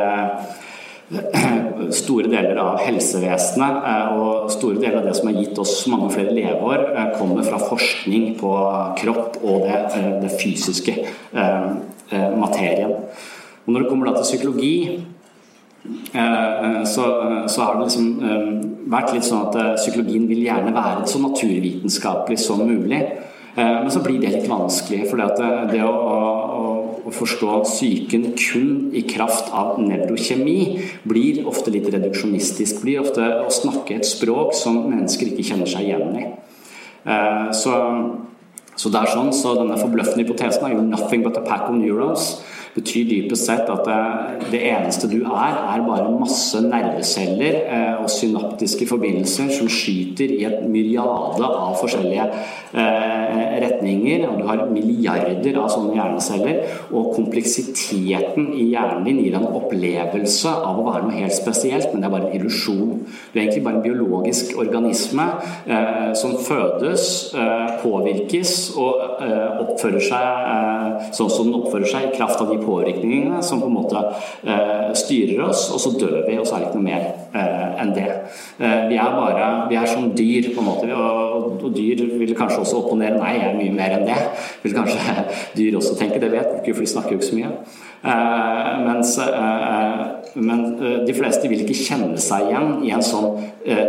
store 1.93 2.29
deler 2.31 2.57
av 2.61 2.79
helsevesenet 2.81 3.87
eh, 3.89 4.11
og 4.17 4.51
store 4.53 4.79
deler 4.81 4.99
av 5.01 5.07
det 5.07 5.15
som 5.17 5.29
har 5.29 5.39
gitt 5.39 5.59
oss 5.61 5.75
mange 5.91 6.09
flere 6.13 6.33
leveår, 6.35 6.85
eh, 6.93 7.09
kommer 7.17 7.45
fra 7.47 7.59
forskning 7.61 8.33
på 8.39 8.53
kropp 8.99 9.39
og 9.41 9.67
det, 9.67 9.79
eh, 9.97 10.11
det 10.23 10.33
fysiske 10.39 10.97
materien. 12.37 12.91
Og 13.65 13.69
når 13.73 13.83
det 13.83 13.89
kommer 13.89 14.11
til 14.13 14.25
psykologi, 14.27 14.75
så, 16.13 17.05
så, 17.49 17.61
har 17.63 17.79
det 17.79 17.87
liksom 17.87 18.83
vært 18.91 19.13
litt 19.15 19.25
sånn 19.25 19.47
at 19.47 19.79
psykologien 19.79 20.27
vil 20.29 20.43
gjerne 20.45 20.75
være 20.75 21.07
så 21.09 21.21
naturvitenskapelig 21.23 22.37
som 22.43 22.61
mulig. 22.67 23.01
Men 23.55 23.89
så 23.89 24.03
blir 24.05 24.21
det 24.21 24.35
litt 24.35 24.51
vanskelig. 24.51 25.07
For 25.09 25.23
det, 25.23 25.49
det 25.73 25.81
å, 25.87 25.95
å 27.03 27.11
forstå 27.13 27.49
at 27.57 27.67
psyken 27.67 28.29
kun 28.39 28.69
i 28.95 29.03
kraft 29.07 29.51
av 29.55 29.79
nevrokjemi 29.83 30.57
blir 31.07 31.43
ofte 31.49 31.73
litt 31.73 31.89
reduksjonistisk. 31.91 32.81
Blir 32.83 33.03
ofte 33.03 33.25
å 33.43 33.51
snakke 33.53 33.97
et 33.99 34.07
språk 34.07 34.55
som 34.57 34.85
mennesker 34.87 35.31
ikke 35.31 35.47
kjenner 35.51 35.69
seg 35.69 35.89
igjen 35.89 36.17
i. 36.19 36.25
Eh, 37.03 37.49
så, 37.59 37.75
så 38.75 38.91
det 38.93 39.01
er 39.01 39.13
sånn, 39.13 39.33
så 39.35 39.57
denne 39.59 39.79
forbløffende 39.81 40.23
hypotesen 40.23 40.67
er 40.67 40.75
jo 40.77 40.85
'nothing 40.87 41.25
but 41.25 41.37
a 41.37 41.43
pack 41.47 41.67
of 41.69 41.75
neurons' 41.75 42.37
betyr 42.73 43.05
dypest 43.09 43.47
sett 43.47 43.69
at 43.69 43.87
det, 44.51 44.59
eneste 44.59 45.09
du 45.11 45.19
er, 45.21 45.57
er 45.73 45.83
bare 45.85 46.09
masse 46.17 46.59
nerveceller 46.63 47.57
eh, 47.61 48.01
og 48.01 48.09
synaptiske 48.11 48.87
forbindelser 48.89 49.51
som 49.53 49.69
skyter 49.71 50.31
i 50.33 50.43
et 50.47 50.63
myriade 50.69 51.45
av 51.45 51.75
forskjellige 51.81 52.25
eh, 52.25 53.43
retninger. 53.63 54.25
Og 54.29 54.39
du 54.41 54.47
har 54.49 54.63
milliarder 54.71 55.59
av 55.61 55.69
sånne 55.73 55.97
hjerneceller. 55.99 56.61
Og 56.91 57.13
kompleksiteten 57.17 58.49
i 58.57 58.69
hjernen 58.73 59.05
din 59.07 59.21
gir 59.23 59.37
en 59.37 59.47
opplevelse 59.49 60.53
av 60.53 60.81
å 60.81 60.87
være 60.87 61.07
noe 61.07 61.19
helt 61.19 61.37
spesielt, 61.37 61.91
men 61.91 62.01
det 62.01 62.09
er 62.09 62.15
bare 62.15 62.29
en 62.31 62.37
illusjon. 62.39 63.03
Du 63.05 63.37
er 63.37 63.45
egentlig 63.45 63.65
bare 63.67 63.81
en 63.81 63.85
biologisk 63.85 64.55
organisme 64.61 65.29
eh, 65.67 66.11
som 66.17 66.37
fødes, 66.41 67.03
påvirkes 67.83 68.51
og 68.79 69.21
oppfører 69.63 70.03
seg 70.03 71.13
sånn 71.15 71.31
som 71.31 71.49
den 71.49 71.57
oppfører 71.57 71.89
seg 71.89 72.07
i 72.07 72.13
kraft 72.15 72.41
av 72.41 72.51
de 72.51 72.59
påvirkningene 72.65 73.41
som 73.43 73.61
på 73.61 73.69
en 73.69 73.75
måte 73.77 74.01
eh, 74.43 74.91
styrer 74.97 75.43
oss, 75.47 75.67
og 75.73 75.81
så 75.81 75.93
dør 75.99 76.23
vi, 76.27 76.37
og 76.39 76.47
så 76.47 76.57
er 76.57 76.63
det 76.63 76.69
ikke 76.71 76.81
noe 76.81 76.87
mer 76.87 77.05
eh, 77.35 77.81
enn 77.83 77.93
det. 77.95 78.09
Eh, 78.59 78.83
vi 78.89 78.99
er 78.99 79.15
bare 79.17 79.49
vi 79.69 79.79
er 79.79 79.89
som 79.89 80.11
dyr, 80.17 80.51
på 80.55 80.63
en 80.63 80.69
måte, 80.69 80.89
og, 80.95 81.63
og 81.63 81.71
dyr 81.75 82.03
vil 82.19 82.35
kanskje 82.37 82.61
også 82.63 82.83
opponere 82.83 83.19
nei, 83.19 83.37
jeg 83.37 83.49
er 83.51 83.57
mye 83.59 83.77
mer 83.77 83.97
enn 83.97 84.05
det. 84.09 84.19
Vil 84.65 84.77
kanskje 84.77 85.17
dyr 85.57 85.79
også 85.79 85.97
tenke, 85.99 86.21
det 86.23 86.31
vet 86.33 86.51
vi 86.51 86.61
ikke, 86.61 86.77
for 86.77 86.85
de 86.85 86.93
snakker 86.93 87.15
jo 87.15 87.21
ikke 87.21 87.31
så 87.31 87.41
mye. 87.41 87.55
Mens, 88.83 89.13
men 90.35 90.63
de 91.07 91.13
fleste 91.15 91.47
vil 91.47 91.61
ikke 91.63 91.77
kjenne 91.77 92.19
seg 92.19 92.49
igjen 92.49 92.81
i 92.83 92.91
en 92.91 93.05
sånn 93.05 93.29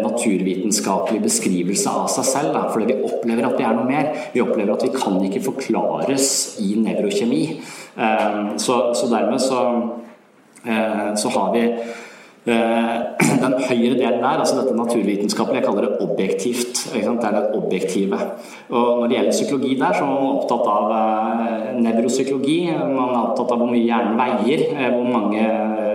naturvitenskapelig 0.05 1.19
beskrivelse 1.25 1.91
av 1.91 2.07
seg 2.13 2.29
selv. 2.29 2.53
Da, 2.55 2.69
fordi 2.71 2.93
vi 2.93 3.09
opplever 3.09 3.49
at 3.49 3.59
vi 3.59 3.67
er 3.67 3.75
noe 3.75 3.89
mer. 3.89 4.13
Vi 4.31 4.45
opplever 4.45 4.77
at 4.77 4.87
vi 4.87 4.93
kan 4.95 5.19
ikke 5.27 5.43
forklares 5.49 6.29
i 6.63 6.77
nevrokjemi. 6.79 7.43
Så, 7.95 8.75
så, 8.99 9.07
dermed 9.07 9.39
så, 9.39 9.61
så 11.17 11.29
har 11.31 11.53
vi 11.55 11.63
den 13.45 13.55
høyre 13.69 13.95
delen 13.97 14.19
der, 14.21 14.41
altså 14.43 14.59
dette 14.59 14.75
naturvitenskapelige, 14.77 15.61
jeg 15.63 15.65
kaller 15.65 15.87
det 15.87 16.01
objektivt. 16.05 16.81
Det 16.93 17.05
er 17.05 17.37
det 17.37 17.45
objektive. 17.57 18.19
Og 18.69 19.01
når 19.01 19.07
det 19.07 19.17
gjelder 19.17 19.37
psykologi 19.39 19.79
der, 19.81 19.95
så 19.95 20.05
er 20.05 20.11
man 20.11 20.35
opptatt 20.35 20.67
av 20.75 20.85
nevropsykologi. 21.87 22.59
Man 22.75 23.15
er 23.15 23.23
opptatt 23.23 23.55
av 23.55 23.63
hvor 23.63 23.73
mye 23.73 23.87
hjernen 23.87 24.21
veier, 24.21 24.67
hvor 24.93 25.09
mange 25.15 25.47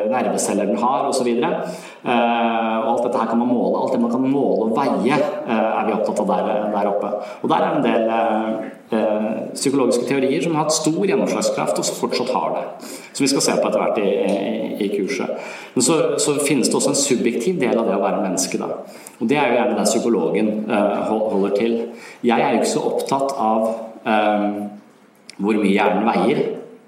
nerveceller 0.10 0.70
den 0.70 0.82
har 0.82 1.08
osv. 1.10 1.30
Og 1.30 2.90
alt 2.90 3.06
dette 3.06 3.22
her 3.22 3.30
kan 3.32 3.42
man 3.42 3.52
måle. 3.52 3.84
Alt 3.84 3.96
det 3.96 4.02
man 4.04 4.14
kan 4.14 4.26
måle 4.26 4.70
og 4.70 4.76
veie, 4.78 5.20
er 5.20 5.88
vi 5.88 5.96
opptatt 5.96 6.24
av 6.24 6.34
der, 6.34 6.52
der 6.74 6.92
oppe. 6.92 7.12
Og 7.42 7.52
der 7.52 7.66
er 7.66 7.78
en 7.78 7.86
del 7.86 8.70
psykologiske 9.54 10.08
teorier 10.10 10.42
som 10.44 10.56
har 10.56 10.66
hatt 10.66 10.76
stor 10.76 11.04
gjennomslagskraft, 11.06 11.80
og 11.80 12.00
fortsatt 12.00 12.32
har 12.34 12.56
det. 12.56 12.64
Som 13.14 13.26
vi 13.26 13.32
skal 13.32 13.46
se 13.46 13.58
på 13.60 13.70
etter 13.70 13.84
hvert 13.84 14.00
i, 14.02 14.10
i, 14.10 14.86
i 14.86 14.90
kurset. 14.94 15.52
Men 15.76 15.86
så, 15.86 16.00
så, 16.22 16.38
finnes 16.46 16.70
det 16.70 16.80
også 16.80 16.94
en 16.94 17.00
subjektiv 17.00 17.60
del 17.62 17.78
av 17.78 17.90
det 17.90 17.98
å 17.98 18.02
være 18.04 18.24
menneske. 18.24 18.60
Da. 18.62 18.70
Og 19.20 19.30
det 19.30 19.38
er 19.38 19.50
jo 19.50 19.60
gjerne 19.60 19.78
der 19.78 19.90
psykologen 19.90 20.52
holder 21.10 21.56
til. 21.58 21.78
Jeg 22.26 22.42
er 22.42 22.56
jo 22.56 22.62
ikke 22.62 22.74
så 22.74 22.86
opptatt 22.90 23.36
av 23.36 23.68
um, 24.06 24.60
hvor 25.40 25.60
mye 25.60 25.74
hjernen 25.74 26.08
veier. 26.08 26.44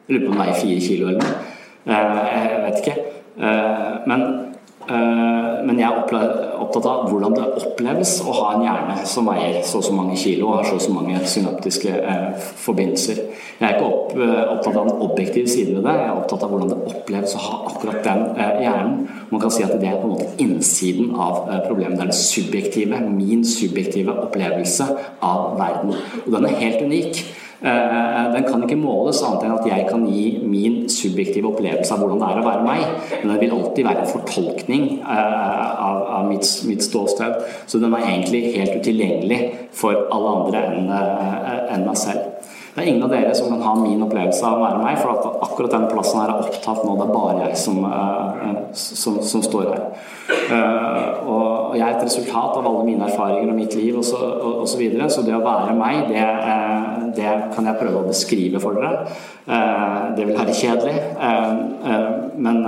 Jeg 0.08 0.18
lurer 0.18 0.28
på 0.28 0.32
om 0.32 0.38
den 0.38 0.44
veier 0.44 0.62
fire 0.62 0.84
kilo 0.88 1.10
eller 1.12 1.24
noe. 1.24 1.40
Uh, 1.82 2.22
jeg 2.32 2.62
vet 2.68 2.84
ikke. 2.84 3.11
Uh, 3.38 4.02
men, 4.10 4.24
uh, 4.90 5.62
men 5.64 5.78
jeg 5.80 5.88
er 5.88 6.00
opptatt 6.62 6.88
av 6.90 7.06
hvordan 7.08 7.36
det 7.38 7.46
oppleves 7.62 8.18
å 8.28 8.34
ha 8.36 8.50
en 8.56 8.66
hjerne 8.66 8.96
som 9.08 9.30
veier 9.30 9.62
så 9.66 9.80
og 9.80 9.86
så 9.88 9.96
mange 9.96 10.18
kilo 10.20 10.50
og 10.50 10.60
har 10.60 10.68
så 10.68 10.76
og 10.78 10.84
så 10.84 10.96
mange 10.96 11.22
synaptiske 11.32 11.94
forbindelser. 12.66 13.22
Jeg 13.62 13.68
er 13.68 13.78
ikke 13.78 14.28
opptatt 14.52 14.76
av 14.76 14.90
den 14.90 15.04
objektive 15.08 15.52
siden 15.52 15.78
ved 15.78 15.88
det, 15.88 15.96
jeg 16.00 16.10
er 16.10 16.20
opptatt 16.20 16.46
av 16.46 16.54
hvordan 16.54 16.74
det 16.74 16.94
oppleves 16.94 17.36
å 17.38 17.44
ha 17.46 17.60
akkurat 17.72 18.02
den 18.06 18.24
hjernen. 18.66 18.98
Man 19.32 19.44
kan 19.44 19.54
si 19.54 19.64
at 19.66 19.76
det 19.78 19.90
er 19.90 20.02
på 20.02 20.10
en 20.10 20.16
måte 20.18 20.32
innsiden 20.44 21.14
av 21.16 21.46
problemet. 21.68 21.98
Det 21.98 22.08
er 22.08 22.12
det 22.12 22.20
subjektive, 22.20 23.04
min 23.12 23.46
subjektive 23.48 24.18
opplevelse 24.26 24.90
av 25.24 25.56
verden. 25.62 25.96
Og 26.26 26.36
den 26.36 26.50
er 26.50 26.60
helt 26.66 26.84
unik. 26.90 27.24
Eh, 27.62 28.32
den 28.34 28.44
kan 28.48 28.64
ikke 28.66 28.78
måles 28.82 29.20
annet 29.22 29.44
enn 29.46 29.54
at 29.54 29.68
jeg 29.70 29.84
kan 29.86 30.06
gi 30.10 30.40
min 30.42 30.88
subjektive 30.90 31.52
opplevelse 31.52 31.94
av 31.94 32.02
hvordan 32.02 32.24
det 32.24 32.30
er 32.32 32.40
å 32.42 32.46
være 32.48 32.66
meg. 32.66 33.12
Men 33.22 33.34
det 33.36 33.42
vil 33.44 33.54
alltid 33.54 33.86
være 33.86 34.02
en 34.02 34.10
fortolkning 34.10 34.88
eh, 35.04 35.84
av, 35.86 36.26
mitt, 36.26 36.48
mitt, 36.66 36.82
ståsted. 36.82 37.38
Så 37.70 37.82
den 37.84 37.94
er 37.94 38.08
egentlig 38.08 38.56
helt 38.56 38.80
utilgjengelig 38.82 39.42
for 39.78 40.08
alle 40.10 40.32
andre 40.40 40.64
enn, 40.72 40.90
eh, 40.90 41.60
enn 41.76 41.86
meg 41.86 42.02
selv. 42.02 42.50
Det 42.72 42.82
er 42.82 42.88
ingen 42.88 43.04
av 43.04 43.14
dere 43.14 43.36
som 43.36 43.52
kan 43.52 43.62
ha 43.62 43.76
min 43.76 44.02
opplevelse 44.08 44.48
av 44.48 44.58
å 44.58 44.64
være 44.64 44.82
meg, 44.82 44.98
for 44.98 45.12
at 45.12 45.42
akkurat 45.46 45.74
den 45.76 45.90
plassen 45.92 46.22
her 46.22 46.32
er 46.32 46.46
opptatt 46.48 46.86
nå. 46.88 46.96
Det 46.98 47.06
er 47.06 47.14
bare 47.14 47.42
jeg 47.44 47.58
som, 47.60 47.82
som, 48.74 49.18
som 49.28 49.44
står 49.44 49.74
her. 49.74 49.84
Og 51.28 51.76
jeg 51.76 51.84
er 51.84 51.98
et 51.98 52.06
resultat 52.08 52.56
av 52.56 52.70
alle 52.72 52.86
mine 52.88 53.10
erfaringer 53.10 53.52
og 53.52 53.60
mitt 53.60 53.76
liv 53.76 54.00
osv. 54.00 54.16
Så, 54.16 54.32
og, 54.40 54.64
så, 54.72 54.80
videre. 54.80 55.12
så 55.12 55.26
det 55.28 55.36
å 55.36 55.44
være 55.44 55.76
meg, 55.76 56.08
det 56.14 56.24
det 57.16 57.32
kan 57.56 57.68
jeg 57.68 57.80
prøve 57.80 58.02
å 58.02 58.08
beskrive 58.08 58.62
for 58.62 58.78
dere. 58.78 59.06
Eh, 59.48 60.16
det 60.18 60.28
vil 60.28 60.38
være 60.38 60.56
kjedelig, 60.56 60.96
eh, 61.28 61.52
eh, 61.92 62.10
men, 62.38 62.62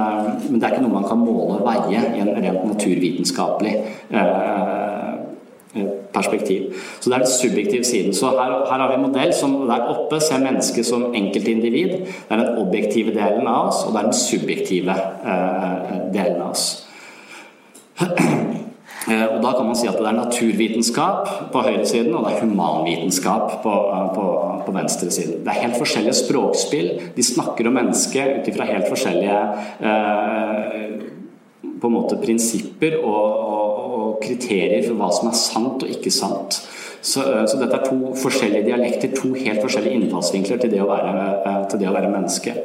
det 0.50 0.64
er 0.64 0.72
ikke 0.74 0.84
noe 0.86 1.00
man 1.00 1.08
kan 1.08 1.22
måle 1.22 1.60
og 1.60 1.68
veie 1.68 2.02
i 2.16 2.22
en 2.24 2.34
rent 2.36 2.66
naturvitenskapelig 2.68 3.76
perspektiv. 6.14 6.76
Så 7.02 7.10
det 7.10 7.16
er 7.16 7.24
den 7.24 7.32
subjektive 7.32 7.84
siden. 7.84 8.14
Så 8.14 8.30
her, 8.30 8.52
her 8.70 8.82
har 8.82 8.90
vi 8.92 9.00
en 9.00 9.08
modell 9.08 9.34
som 9.34 9.56
der 9.66 9.88
oppe 9.90 10.20
ser 10.22 10.44
mennesket 10.44 10.86
som 10.86 11.08
enkeltindivid. 11.16 11.96
Det 12.06 12.30
er 12.30 12.44
den 12.44 12.58
objektive 12.62 13.16
delen 13.16 13.48
av 13.48 13.72
oss, 13.72 13.82
og 13.88 13.94
det 13.94 14.00
er 14.00 14.10
den 14.12 14.20
subjektive 14.20 14.98
delen 16.14 16.42
av 16.42 16.52
oss. 16.52 16.68
Eh, 19.12 19.26
og 19.36 19.42
Da 19.44 19.52
kan 19.58 19.66
man 19.66 19.76
si 19.76 19.88
at 19.88 19.98
det 20.00 20.08
er 20.08 20.16
naturvitenskap 20.16 21.52
på 21.52 21.64
høyresiden, 21.66 22.14
og 22.16 22.26
det 22.26 22.36
er 22.36 22.46
humanvitenskap 22.46 23.62
på, 23.64 23.74
eh, 23.96 24.08
på, 24.16 24.26
på 24.66 24.72
venstresiden. 24.72 25.44
Det 25.44 25.52
er 25.52 25.64
helt 25.66 25.80
forskjellige 25.80 26.20
språkspill. 26.24 26.92
De 27.16 27.24
snakker 27.24 27.68
om 27.68 27.74
mennesket 27.74 28.40
ut 28.40 28.48
ifra 28.48 28.70
helt 28.70 28.88
forskjellige 28.88 29.42
eh, 29.90 30.88
på 31.82 31.90
en 31.90 31.98
måte 31.98 32.20
prinsipper 32.22 33.02
og, 33.02 33.26
og, 33.44 33.84
og, 33.98 34.08
kriterier 34.24 34.86
for 34.88 34.96
hva 34.96 35.10
som 35.12 35.28
er 35.28 35.36
sant 35.36 35.84
og 35.84 35.90
ikke 35.92 36.12
sant. 36.14 36.62
Så, 37.02 37.26
eh, 37.28 37.44
så, 37.44 37.60
dette 37.60 37.76
er 37.76 37.90
to 37.90 38.16
forskjellige 38.24 38.70
dialekter, 38.70 39.12
to 39.18 39.34
helt 39.36 39.60
forskjellige 39.60 40.00
innfallsvinkler 40.00 40.64
til 40.64 40.72
det 40.72 40.84
å 40.84 40.88
være, 40.88 41.66
til 41.72 41.84
det 41.84 41.92
å 41.92 41.96
være 41.98 42.14
menneske. 42.14 42.56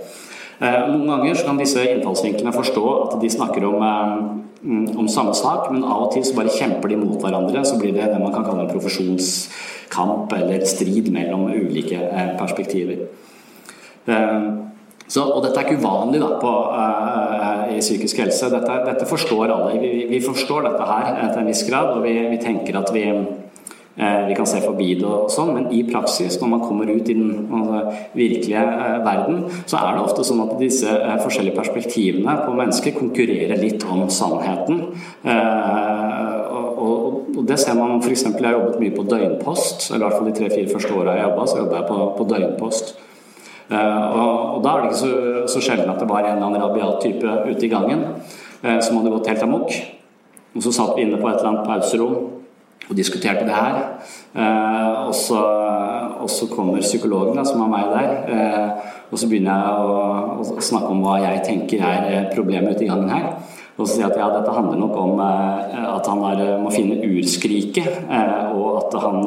Noen 0.58 1.04
ganger 1.06 1.38
kan 1.46 1.58
disse 1.58 1.84
innfallsvinklene 1.86 2.50
forstå 2.50 2.86
at 3.04 3.12
de 3.22 3.28
snakker 3.30 3.62
om 3.68 3.76
Mm, 3.78 4.47
om 4.64 5.08
samme 5.08 5.34
sak, 5.38 5.68
men 5.72 5.84
av 5.86 6.08
og 6.08 6.14
til 6.14 6.24
så 6.26 6.34
bare 6.36 6.54
kjemper 6.54 6.90
de 6.90 6.98
mot 6.98 7.20
hverandre. 7.22 7.64
Så 7.66 7.78
blir 7.78 7.94
det 7.94 8.08
det 8.10 8.20
man 8.20 8.34
kan 8.34 8.46
kalle 8.46 8.66
en 8.66 8.72
profesjonskamp 8.72 10.32
eller 10.34 10.64
strid 10.66 11.12
mellom 11.14 11.46
ulike 11.52 12.00
eh, 12.00 12.32
perspektiver. 12.40 13.04
Eh, 14.08 14.48
så, 15.08 15.24
og 15.24 15.40
dette 15.44 15.56
er 15.56 15.68
ikke 15.68 15.80
uvanlig 15.80 16.18
da, 16.20 16.34
på, 16.36 16.50
uh, 16.68 17.70
i 17.72 17.78
psykisk 17.80 18.18
helse. 18.20 18.50
Dette, 18.52 18.74
dette 18.84 19.06
forstår 19.08 19.54
alle. 19.54 19.78
Vi, 19.80 20.02
vi, 20.10 20.18
forstår 20.20 20.66
dette 20.66 20.88
her 20.90 21.06
til 21.22 21.38
en 21.40 21.48
viss 21.48 21.62
grad, 21.64 21.94
og 21.94 22.02
vi, 22.04 22.12
vi 22.28 22.40
tenker 22.42 22.76
at 22.76 22.92
vi 22.92 23.06
Eh, 23.08 23.47
vi 23.98 24.34
kan 24.34 24.46
se 24.46 24.60
forbi 24.62 24.92
det 25.00 25.06
og 25.06 25.30
sånn, 25.32 25.48
men 25.56 25.64
i 25.74 25.80
praksis, 25.88 26.36
når 26.38 26.50
man 26.52 26.60
kommer 26.62 26.86
ut 26.86 27.08
i 27.10 27.16
den 27.18 27.48
altså, 27.50 27.80
virkelige 28.14 28.60
eh, 28.62 28.98
verden, 29.02 29.40
så 29.66 29.80
er 29.80 29.96
det 29.96 30.04
ofte 30.04 30.26
sånn 30.26 30.44
at 30.44 30.52
disse 30.60 30.92
eh, 30.92 31.16
forskjellige 31.24 31.58
perspektivene 31.58 32.36
på 32.44 32.54
mennesker 32.60 32.94
konkurrerer 32.94 33.58
litt 33.58 33.82
om 33.90 34.04
sannheten. 34.12 34.84
Og 36.78 37.42
det 37.48 37.58
ser 37.58 37.74
man 37.74 37.98
f.eks. 37.98 38.24
Jeg 38.28 38.44
har 38.44 38.54
jobbet 38.54 38.78
mye 38.84 38.94
på 38.94 39.06
døgnpost, 39.10 39.90
eller 39.90 40.04
i 40.04 40.06
hvert 40.06 40.18
fall 40.20 40.30
de 40.30 40.36
tre-fire 40.36 40.70
første 40.70 40.94
åra 40.94 41.18
jeg 41.18 41.26
jobba, 41.26 41.50
så 41.50 41.60
jobba 41.64 41.80
jeg 41.80 41.90
på, 42.20 42.30
døgnpost. 42.30 42.96
Og, 43.68 44.58
da 44.62 44.70
er 44.70 44.84
det 44.84 44.88
ikke 44.92 45.02
så, 45.02 45.12
så, 45.50 45.62
sjelden 45.64 45.90
at 45.90 45.98
det 46.00 46.08
var 46.08 46.22
en 46.22 46.36
eller 46.38 46.46
annen 46.46 46.62
rabiat 46.62 47.02
type 47.02 47.34
ute 47.50 47.66
i 47.66 47.72
gangen 47.72 48.06
som 48.62 49.00
hadde 49.00 49.12
gått 49.12 49.30
helt 49.32 49.44
amok. 49.44 49.74
Og 50.54 50.64
så 50.64 50.72
satt 50.74 50.94
vi 50.96 51.04
inne 51.04 51.18
på 51.20 51.28
et 51.28 51.40
eller 51.40 51.50
annet 51.50 51.66
pauserom 51.66 52.37
og 52.88 52.96
diskuterte 52.96 53.46
det 53.46 53.54
her. 53.54 53.78
Eh, 54.34 55.08
og, 55.08 55.14
så, 55.14 56.48
kommer 56.52 56.80
psykologen, 56.80 57.36
da, 57.36 57.44
som 57.46 57.62
er 57.64 57.72
meg 57.72 57.92
der, 57.92 58.10
eh, 58.32 58.90
og 59.08 59.20
så 59.20 59.28
begynner 59.28 59.62
jeg 59.62 59.84
å, 59.84 60.02
å, 60.42 60.60
snakke 60.64 60.92
om 60.92 61.04
hva 61.04 61.18
jeg 61.22 61.44
tenker 61.46 61.84
er 61.84 62.10
eh, 62.10 62.28
problemet 62.34 62.76
ute 62.76 62.86
i 62.86 62.90
gangen 62.90 63.12
her. 63.12 63.30
Og 63.78 63.86
så 63.86 63.94
sier 63.94 64.06
jeg 64.06 64.12
at 64.12 64.20
ja, 64.20 64.28
dette 64.34 64.54
handler 64.56 64.80
nok 64.80 64.96
om 64.98 65.22
eh, 65.22 65.78
at 65.94 66.10
han 66.10 66.24
er, 66.32 66.44
må 66.62 66.72
finne 66.74 66.98
urskriket, 67.06 68.04
eh, 68.08 68.56
og 68.56 68.82
at 68.82 68.98
han 69.04 69.20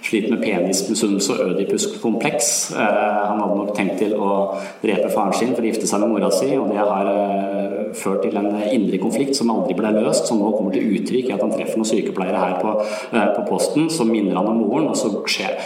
eh, 0.00 0.08
sliter 0.08 0.34
med 0.34 0.44
penismisunnelse 0.44 1.36
og 1.36 1.52
ødipuskompleks. 1.52 2.72
han 2.74 3.40
hadde 3.40 3.56
nok 3.56 3.74
tenkt 3.76 3.98
til 4.00 4.14
å 4.16 4.56
drepe 4.82 5.10
faren 5.12 5.36
sin 5.36 5.54
for 5.54 5.62
å 5.62 5.70
gifte 5.70 5.86
seg 5.86 6.00
med 6.00 6.14
mora 6.14 6.30
si, 6.34 6.50
og 6.56 6.70
det 6.72 6.80
har 6.80 7.10
ført 7.96 8.22
til 8.24 8.36
en 8.38 8.48
indre 8.70 8.98
konflikt 9.02 9.36
som 9.36 9.50
aldri 9.52 9.74
ble 9.78 9.92
løst, 9.96 10.28
som 10.28 10.40
nå 10.40 10.50
kommer 10.54 10.74
til 10.74 10.88
uttrykk 10.96 11.30
i 11.30 11.34
at 11.34 11.42
han 11.42 11.52
treffer 11.52 11.80
noen 11.80 11.90
sykepleiere 11.90 12.40
her 12.40 12.56
på, 12.62 12.74
eh, 13.12 13.28
på 13.36 13.44
posten 13.48 13.90
som 13.92 14.10
minner 14.10 14.38
han 14.38 14.48
om 14.50 14.60
moren, 14.62 14.90
og 14.90 14.96
så 14.96 15.12
skjer 15.26 15.58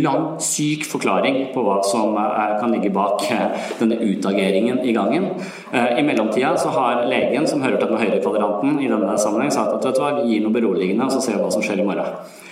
Lang, 0.00 0.38
syk 0.42 0.84
forklaring 0.88 1.52
på 1.54 1.64
hva 1.64 1.80
som 1.86 2.16
eh, 2.18 2.56
kan 2.60 2.72
ligge 2.74 2.92
bak 2.94 3.24
eh, 3.30 3.66
denne 3.80 4.00
utageringen 4.00 4.82
i 4.84 4.94
gangen. 4.96 5.30
I 5.72 6.02
mellomtida 6.04 6.54
så 6.58 6.72
har 6.74 7.04
legen, 7.08 7.46
som 7.46 7.62
hører 7.62 7.78
til 7.80 7.90
den 7.92 8.00
høyre 8.00 8.20
kvadranten 8.22 8.80
i 8.82 8.88
denne 8.90 9.16
sammenheng, 9.20 9.52
sagt 9.54 9.74
at 9.74 9.86
vet 9.86 9.98
du 9.98 10.02
hva, 10.02 10.12
vi 10.20 10.34
gir 10.34 10.44
noe 10.44 10.54
beroligende, 10.54 11.06
og 11.06 11.14
så 11.14 11.22
ser 11.24 11.38
vi 11.38 11.44
hva 11.44 11.52
som 11.54 11.64
skjer 11.64 11.82
i 11.82 11.86
morgen. 11.86 12.48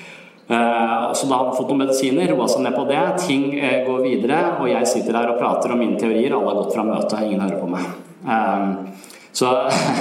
Så 0.48 1.26
da 1.28 1.36
har 1.36 1.50
han 1.50 1.56
fått 1.56 1.68
noen 1.68 1.82
medisiner, 1.82 2.30
roa 2.32 2.46
seg 2.48 2.62
ned 2.64 2.72
på 2.72 2.86
det. 2.88 3.02
Ting 3.20 3.50
går 3.84 3.98
videre, 4.00 4.38
og 4.56 4.70
jeg 4.70 4.88
sitter 4.88 5.18
her 5.18 5.34
og 5.34 5.40
prater 5.42 5.74
om 5.74 5.82
mine 5.82 5.98
teorier. 6.00 6.32
Alle 6.32 6.54
har 6.54 6.62
gått 6.62 6.72
fra 6.76 6.86
møtet, 6.88 7.18
ingen 7.26 7.44
hører 7.44 7.60
på 7.60 7.68
meg. 7.68 7.84
Så 9.38 9.48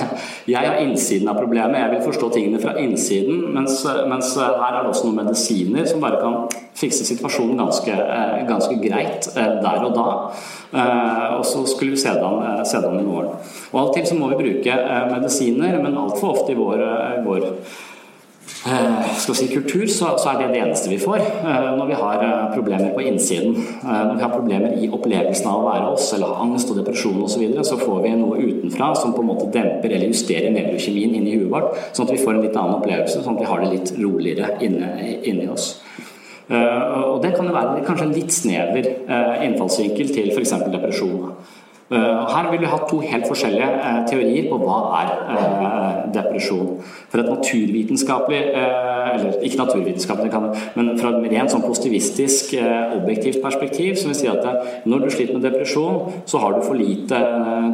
jeg 0.54 0.64
har 0.70 0.80
innsiden 0.82 1.30
av 1.30 1.40
problemet. 1.40 1.80
Jeg 1.82 1.94
vil 1.94 2.06
forstå 2.08 2.30
tingene 2.34 2.62
fra 2.62 2.76
innsiden. 2.82 3.44
Mens, 3.56 3.82
mens 4.10 4.34
her 4.40 4.56
er 4.58 4.80
det 4.80 4.94
også 4.94 5.10
noen 5.10 5.22
medisiner 5.24 5.90
som 5.90 6.04
bare 6.04 6.22
kan 6.22 6.64
fikse 6.78 7.06
situasjonen 7.08 7.60
ganske, 7.60 7.94
eh, 7.94 8.40
ganske 8.50 8.78
greit 8.82 9.30
eh, 9.34 9.58
der 9.64 9.84
og 9.86 9.98
da. 9.98 10.08
Eh, 10.72 11.28
og 11.40 11.46
så 11.48 11.66
skulle 11.70 11.96
vi 11.96 12.02
se 12.02 12.14
det 12.14 12.24
an 12.24 13.02
i 13.02 13.06
morgen. 13.06 13.36
Og 13.74 13.94
til 13.96 14.08
så 14.08 14.18
må 14.18 14.32
vi 14.34 14.42
bruke 14.42 14.80
medisiner, 15.12 15.78
men 15.84 16.00
altfor 16.00 16.34
ofte 16.38 16.54
i 16.54 16.60
vår, 16.60 16.84
vår 17.28 17.48
Eh, 17.48 17.97
skal 19.18 19.36
si, 19.36 19.48
kultur, 19.52 19.86
så, 19.88 20.14
så, 20.18 20.32
er 20.32 20.40
det 20.42 20.48
det 20.54 20.62
eneste 20.64 20.92
vi 20.92 21.00
får 21.02 21.20
eh, 21.20 21.68
når 21.78 21.90
vi 21.90 21.98
har 22.00 22.24
eh, 22.24 22.46
problemer 22.54 22.94
på 22.96 23.04
innsiden. 23.04 23.58
Når 23.84 24.16
vi 24.16 24.24
har 24.24 24.34
problemer 24.34 24.78
i 24.80 24.90
opplevelsen 24.94 25.50
av 25.52 25.62
å 25.62 25.68
være 25.68 25.90
oss, 25.96 26.08
eller 26.16 26.40
angst 26.44 26.72
og 26.72 26.80
depresjon 26.80 27.20
osv., 27.20 27.36
så, 27.38 27.42
videre, 27.44 27.66
så 27.68 27.80
får 27.82 28.00
vi 28.06 28.14
noe 28.18 28.40
utenfra 28.40 28.94
som 28.98 29.14
på 29.16 29.24
en 29.24 29.30
måte 29.30 29.50
demper 29.54 29.92
eller 29.92 30.10
justerer 30.10 30.54
nevrokjemien 30.56 31.14
inni 31.20 31.36
huet 31.36 31.52
vårt, 31.52 31.76
sånn 31.92 32.08
at 32.08 32.16
vi 32.16 32.22
får 32.24 32.34
en 32.34 32.44
litt 32.46 32.58
annen 32.58 32.80
opplevelse, 32.80 33.22
sånn 33.22 33.38
at 33.38 33.44
vi 33.44 33.52
har 33.52 33.64
det 33.64 33.74
litt 33.76 33.94
roligere 34.00 34.50
inni, 34.66 35.14
inni 35.30 35.48
oss. 35.54 35.70
Og 36.48 37.18
det 37.22 37.34
kan 37.36 37.50
jo 37.50 37.54
være 37.54 37.84
kanskje 37.84 38.06
en 38.08 38.14
litt 38.16 38.32
snever 38.32 38.86
innfallsvinkel 39.44 40.14
til 40.16 40.32
f.eks. 40.32 40.54
depresjon. 40.72 41.34
Uh, 41.88 42.28
her 42.28 42.50
vil 42.52 42.60
vi 42.60 42.68
ha 42.68 42.78
to 42.84 42.98
helt 43.00 43.30
forskjellige 43.30 43.68
uh, 43.80 44.00
teorier 44.10 44.50
på 44.52 44.58
hva 44.60 44.80
er 44.98 45.12
uh, 45.30 46.02
depresjon. 46.12 46.82
For 47.08 47.22
et 47.22 47.30
naturvitenskapelig, 47.32 48.42
eller 48.58 49.38
ikke 49.48 49.62
naturvitenskapelig, 49.62 50.42
men 50.76 50.92
fra 51.00 51.14
et 51.16 51.30
rent 51.32 51.54
sånn 51.54 51.64
positivistisk, 51.64 52.58
objektivt 52.98 53.40
perspektiv, 53.44 53.96
som 53.96 54.12
vil 54.12 54.20
si 54.20 54.28
at 54.28 54.84
når 54.88 55.06
du 55.06 55.10
sliter 55.14 55.38
med 55.38 55.48
depresjon, 55.48 56.12
så 56.28 56.42
har 56.44 56.58
du 56.58 56.66
for 56.66 56.76
lite 56.76 57.22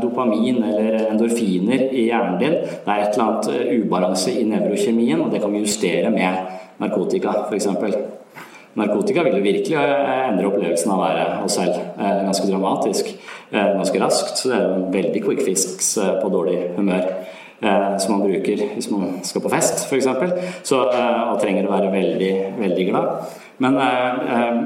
dopamin 0.04 0.62
eller 0.62 1.08
endorfiner 1.08 1.88
i 1.90 2.08
hjernen 2.12 2.40
din. 2.42 2.58
Det 2.62 2.94
er 2.94 3.06
et 3.08 3.18
eller 3.18 3.26
annet 3.26 3.82
ubalanse 3.82 4.34
i 4.34 4.46
nevrokjemien, 4.50 5.26
og 5.26 5.34
det 5.34 5.42
kan 5.42 5.54
vi 5.54 5.64
justere 5.66 6.14
med 6.14 6.38
narkotika, 6.84 7.48
f.eks. 7.48 7.72
Narkotika 8.78 9.26
vil 9.26 9.38
jo 9.38 9.46
virkelig 9.46 9.78
endre 9.78 10.50
opplevelsen 10.50 10.94
av 10.94 11.02
å 11.02 11.06
være 11.06 11.26
oss 11.46 11.58
selv 11.60 11.82
ganske 11.98 12.50
dramatisk. 12.50 13.14
Eh, 13.54 13.76
ganske 13.76 14.00
raskt. 14.00 14.38
Så 14.38 14.50
det 14.50 14.58
er 14.58 14.72
en 14.74 14.90
veldig 14.94 15.24
quick 15.24 15.46
fix 15.46 15.98
eh, 15.98 16.16
på 16.22 16.30
dårlig 16.34 16.58
humør. 16.78 17.04
Eh, 17.62 17.98
som 18.02 18.16
man 18.16 18.26
bruker 18.26 18.64
hvis 18.74 18.90
man 18.92 19.20
skal 19.24 19.44
på 19.44 19.52
fest, 19.54 19.86
f.eks. 19.86 20.08
Og 20.74 21.38
trenger 21.42 21.68
å 21.68 21.76
være 21.76 21.92
veldig, 21.94 22.32
veldig 22.58 22.86
glad. 22.90 23.12
Men, 23.62 23.78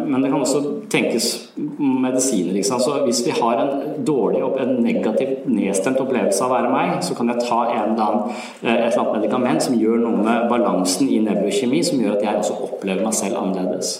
men, 0.07 0.21
det 0.23 0.29
kan 0.31 0.39
også 0.39 0.61
tenkes 0.89 1.25
medisiner. 1.57 2.55
Så 2.63 2.93
hvis 3.03 3.19
vi 3.27 3.33
har 3.35 3.59
en 3.59 4.05
dårlig, 4.07 4.39
en 4.63 4.71
negativ, 4.81 5.35
nedstemt 5.51 5.99
opplevelse 6.01 6.39
av 6.45 6.53
å 6.53 6.55
være 6.55 6.71
meg, 6.71 6.93
så 7.05 7.17
kan 7.17 7.29
jeg 7.33 7.43
ta 7.43 7.59
en 7.67 7.91
eller 7.91 8.05
annen, 8.05 8.39
et 8.63 8.71
eller 8.71 9.01
annet 9.03 9.19
medikament 9.19 9.67
som 9.67 9.75
gjør 9.77 9.99
noe 10.05 10.23
med 10.23 10.47
balansen 10.49 11.11
i 11.11 11.19
nevrokjemi, 11.27 11.83
som 11.85 12.01
gjør 12.01 12.15
at 12.15 12.25
jeg 12.25 12.41
også 12.41 12.57
opplever 12.71 13.03
meg 13.03 13.19
selv 13.19 13.43
annerledes. 13.43 13.93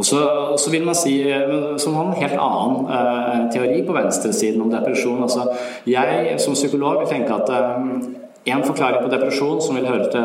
Og 0.00 0.06
så, 0.06 0.70
vil 0.72 0.86
man 0.86 0.96
si, 0.96 1.18
eh, 1.28 1.76
som 1.76 1.96
har 1.98 2.08
en 2.08 2.16
helt 2.16 2.38
annen 2.40 2.86
uh, 2.88 3.50
teori 3.52 3.82
på 3.84 3.92
venstresiden 3.92 4.62
om 4.64 4.72
depresjon. 4.72 5.20
Altså, 5.26 5.44
jeg 5.86 6.38
som 6.40 6.56
psykolog 6.56 7.02
vil 7.02 7.10
tenke 7.10 7.36
at 7.36 7.52
uh, 7.52 7.84
en 8.48 8.64
forklaring 8.64 9.04
på 9.04 9.12
depresjon 9.12 9.60
som 9.60 9.76
vil 9.76 9.88
høre 9.90 10.08
til 10.08 10.24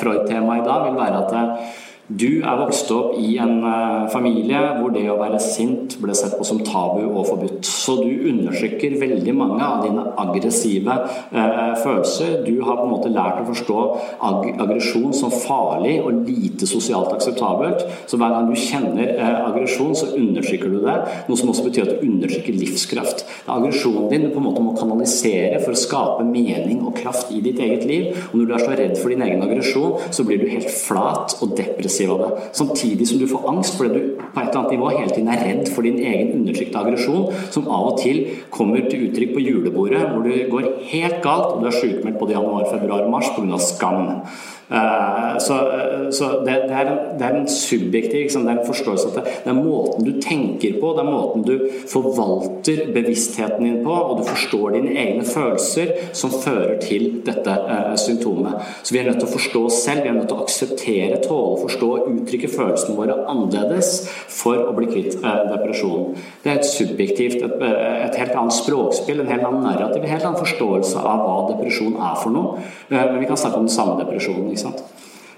Freud-temaet 0.00 0.62
i 0.62 0.68
dag, 0.70 0.86
vil 0.86 1.00
være 1.02 1.20
at 1.20 1.36
uh, 1.36 1.76
du 2.10 2.40
er 2.42 2.56
vokst 2.58 2.88
opp 2.90 3.12
i 3.22 3.36
en 3.38 3.60
eh, 3.62 4.06
familie 4.10 4.58
hvor 4.80 4.90
det 4.90 5.04
å 5.12 5.18
være 5.20 5.38
sint 5.42 5.94
ble 6.02 6.14
sett 6.18 6.34
på 6.34 6.46
som 6.46 6.58
tabu 6.66 7.04
og 7.04 7.28
forbudt. 7.28 7.68
Så 7.68 8.00
du 8.00 8.26
undertrykker 8.32 8.96
veldig 8.98 9.34
mange 9.38 9.62
av 9.62 9.84
dine 9.84 10.08
aggressive 10.18 10.96
eh, 11.30 11.76
følelser. 11.78 12.40
Du 12.42 12.64
har 12.66 12.80
på 12.80 12.88
en 12.88 12.94
måte 12.96 13.12
lært 13.14 13.38
å 13.42 13.46
forstå 13.52 13.84
ag 14.26 14.48
aggresjon 14.64 15.14
som 15.14 15.30
farlig 15.34 16.00
og 16.02 16.24
lite 16.26 16.66
sosialt 16.66 17.12
akseptabelt. 17.14 17.86
Så 18.10 18.18
hver 18.18 18.34
gang 18.34 18.50
du 18.50 18.58
kjenner 18.58 19.14
eh, 19.14 19.38
aggresjon, 19.46 19.94
så 19.94 20.10
undertrykker 20.18 20.74
du 20.74 20.80
det. 20.82 20.96
Noe 21.28 21.38
som 21.38 21.54
også 21.54 21.68
betyr 21.68 21.86
at 21.86 21.94
du 21.94 22.08
undertrykker 22.08 22.58
livskraft. 22.58 23.22
Det 23.22 23.46
er 23.46 23.54
aggresjonen 23.54 24.10
din 24.10 24.26
du 24.26 24.32
på 24.34 24.42
en 24.42 24.48
måte 24.48 24.66
må 24.66 24.74
kanalisere 24.78 25.62
for 25.62 25.76
å 25.76 25.82
skape 25.84 26.26
mening 26.26 26.82
og 26.82 26.98
kraft 26.98 27.30
i 27.30 27.38
ditt 27.44 27.62
eget 27.62 27.86
liv. 27.86 28.10
Og 28.32 28.40
når 28.40 28.50
du 28.50 28.58
er 28.58 28.66
så 28.66 28.74
redd 28.82 28.98
for 28.98 29.14
din 29.14 29.22
egen 29.28 29.46
aggresjon, 29.46 30.10
så 30.10 30.26
blir 30.26 30.42
du 30.42 30.50
helt 30.50 30.74
flat 30.74 31.38
og 31.38 31.54
depressiv 31.54 31.99
aggressiv 32.00 32.10
av 32.10 32.18
det. 32.18 32.48
Samtidig 32.52 33.08
som 33.08 33.18
du 33.18 33.26
får 33.26 33.48
angst 33.48 33.76
fordi 33.78 33.94
du 33.94 34.20
på 34.20 34.40
et 34.40 34.48
eller 34.48 34.60
annet 34.60 34.72
nivå 34.72 34.90
hele 34.94 35.10
tiden 35.10 35.28
er 35.28 35.44
redd 35.44 35.72
for 35.74 35.82
din 35.82 35.98
egen 35.98 36.32
undertrykte 36.38 36.78
aggresjon, 36.78 37.32
som 37.50 37.68
av 37.68 37.92
og 37.92 37.98
til 38.00 38.22
kommer 38.50 38.86
til 38.88 39.08
uttrykk 39.08 39.34
på 39.34 39.44
julebordet, 39.44 40.06
hvor 40.12 40.22
du 40.24 40.32
går 40.50 40.70
helt 40.92 41.20
galt 41.24 41.54
og 41.54 41.60
du 41.62 41.68
er 41.70 41.76
sykmeldt 41.80 42.18
både 42.20 42.36
januar, 42.38 42.68
februar 42.70 43.04
og 43.04 43.10
mars 43.10 43.30
pga. 43.36 43.58
skam. 43.58 44.22
Eh, 44.70 45.38
så, 45.38 45.54
eh, 45.54 46.10
så 46.10 46.24
det, 46.46 46.52
det, 46.68 46.74
er 46.74 46.90
det, 47.18 47.24
er 47.26 47.36
en, 47.40 47.48
subjektiv 47.48 48.20
liksom, 48.22 48.44
det 48.46 48.52
er 48.52 48.60
en 48.60 48.68
forståelse 48.68 49.08
at 49.08 49.16
det, 49.16 49.32
det, 49.42 49.50
er 49.50 49.56
måten 49.56 50.06
du 50.06 50.20
tenker 50.22 50.76
på, 50.78 50.92
det 50.94 51.02
er 51.02 51.08
måten 51.10 51.42
du 51.42 51.56
forvalter 51.90 52.84
bevisstheten 52.94 53.66
din 53.66 53.80
på, 53.82 53.90
og 53.90 54.20
du 54.20 54.28
forstår 54.28 54.76
dine 54.76 54.94
egne 54.94 55.26
følelser, 55.26 55.90
som 56.14 56.30
fører 56.30 56.76
til 56.84 57.18
dette 57.26 57.56
eh, 57.74 57.96
symptomet. 57.98 58.62
Så 58.84 58.94
vi 58.94 59.02
er 59.02 59.10
nødt 59.10 59.18
til 59.24 59.26
å 59.26 59.32
forstå 59.32 59.64
oss 59.72 59.80
selv, 59.82 60.04
vi 60.06 60.12
er 60.12 60.18
nødt 60.20 60.30
til 60.30 60.38
å 60.38 60.46
akseptere, 60.46 61.18
tåle, 61.26 61.58
forstå 61.64 61.89
og 61.90 62.08
uttrykke 62.12 62.50
følelsene 62.52 62.96
våre 62.98 63.18
annerledes 63.30 63.92
for 64.30 64.70
å 64.70 64.74
bli 64.76 64.88
kvitt 64.90 65.18
uh, 65.24 65.44
depresjonen. 65.50 66.16
Det 66.44 66.52
er 66.52 66.60
et 66.60 66.70
subjektivt, 66.70 67.42
et, 67.42 67.66
et, 67.66 68.20
helt 68.22 68.36
annet 68.36 68.56
språkspill, 68.56 69.20
en 69.20 69.32
helt 69.32 69.46
annen 69.48 69.66
narrativ, 69.66 70.04
en 70.04 70.14
helt 70.14 70.30
annen 70.30 70.40
forståelse 70.40 71.02
av 71.02 71.26
hva 71.26 71.36
depresjon 71.52 71.98
er 71.98 72.16
for 72.22 72.34
noe. 72.34 72.64
Uh, 72.90 72.98
men 73.00 73.20
vi 73.20 73.28
kan 73.30 73.40
snakke 73.40 73.60
om 73.60 73.68
den 73.68 73.76
samme 73.76 73.98
depresjonen. 74.00 74.56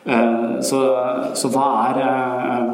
Eh, 0.04 0.60
så, 0.66 0.78
så 1.38 1.50
hva, 1.54 1.66
er, 1.86 2.00
eh, 2.02 2.70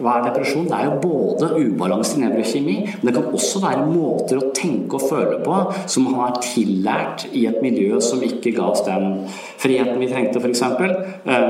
hva, 0.00 0.16
er, 0.16 0.26
depresjon? 0.28 0.66
Det 0.68 0.76
er 0.76 0.88
jo 0.88 0.98
både 1.02 1.48
ubalanse 1.56 2.16
i 2.16 2.22
nevrokjemi, 2.22 2.76
men 3.00 3.08
det 3.08 3.14
kan 3.16 3.34
også 3.36 3.62
være 3.64 3.86
måter 3.88 4.40
å 4.40 4.50
tenke 4.56 4.98
og 4.98 5.04
føle 5.10 5.40
på 5.44 5.58
som 5.90 6.06
man 6.06 6.18
har 6.20 6.40
tillært 6.44 7.26
i 7.32 7.46
et 7.50 7.58
miljø 7.64 8.00
som 8.04 8.22
ikke 8.24 8.54
ga 8.56 8.70
oss 8.72 8.84
den 8.86 9.26
friheten 9.60 10.00
vi 10.00 10.08
trengte, 10.10 10.40
f.eks. 10.40 10.62
Eh, 10.62 11.44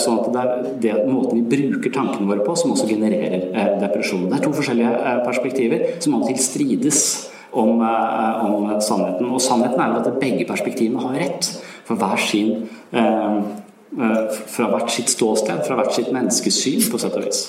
sånn 0.00 0.20
at 0.20 0.30
det 0.34 0.44
er 0.44 0.68
det 0.84 0.96
måten 1.08 1.40
vi 1.40 1.56
bruker 1.56 1.94
tankene 1.94 2.28
våre 2.28 2.44
på, 2.46 2.56
som 2.58 2.74
også 2.74 2.88
genererer 2.90 3.76
depresjon. 3.80 4.28
Det 4.28 4.38
er 4.38 4.46
to 4.46 4.54
forskjellige 4.56 5.16
perspektiver 5.26 5.86
som 5.98 6.16
av 6.18 6.26
og 6.26 6.32
til 6.32 6.40
strides. 6.40 7.04
Om, 7.50 7.80
om, 7.82 8.68
sannheten. 8.78 9.26
Og 9.26 9.40
sannheten 9.42 9.80
er 9.82 9.88
jo 9.90 10.02
at 10.04 10.20
begge 10.22 10.44
perspektivene 10.46 11.02
har 11.02 11.16
rett. 11.18 11.48
For 11.82 11.98
hver 11.98 12.20
sin 12.22 12.68
eh, 12.94 13.40
Eh, 13.98 14.34
fra 14.46 14.68
hvert 14.70 14.92
sitt 14.94 15.10
ståsted, 15.10 15.64
fra 15.66 15.74
hvert 15.80 15.96
sitt 15.96 16.12
menneskesyn, 16.14 16.84
på 16.92 16.98
sett 17.02 17.16
og 17.18 17.24
vis. 17.26 17.40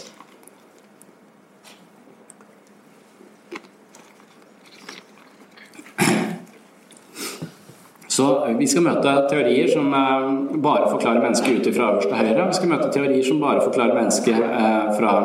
Så 8.12 8.26
Vi 8.60 8.68
skal 8.68 8.86
møte 8.86 9.16
teorier 9.32 9.72
som 9.72 9.94
eh, 9.94 10.28
bare 10.64 10.90
forklarer 10.92 11.24
mennesket 11.24 11.62
ut 11.62 11.72
fra 11.76 11.94
øverste 11.94 12.20
høyre. 12.20 12.48
Vi 12.50 12.60
skal 12.60 12.74
møte 12.74 12.92
teorier 12.94 13.26
som 13.28 13.42
bare 13.44 13.64
forklarer 13.64 13.98
mennesket 13.98 14.38
eh, 14.38 14.92
fra, 15.00 15.16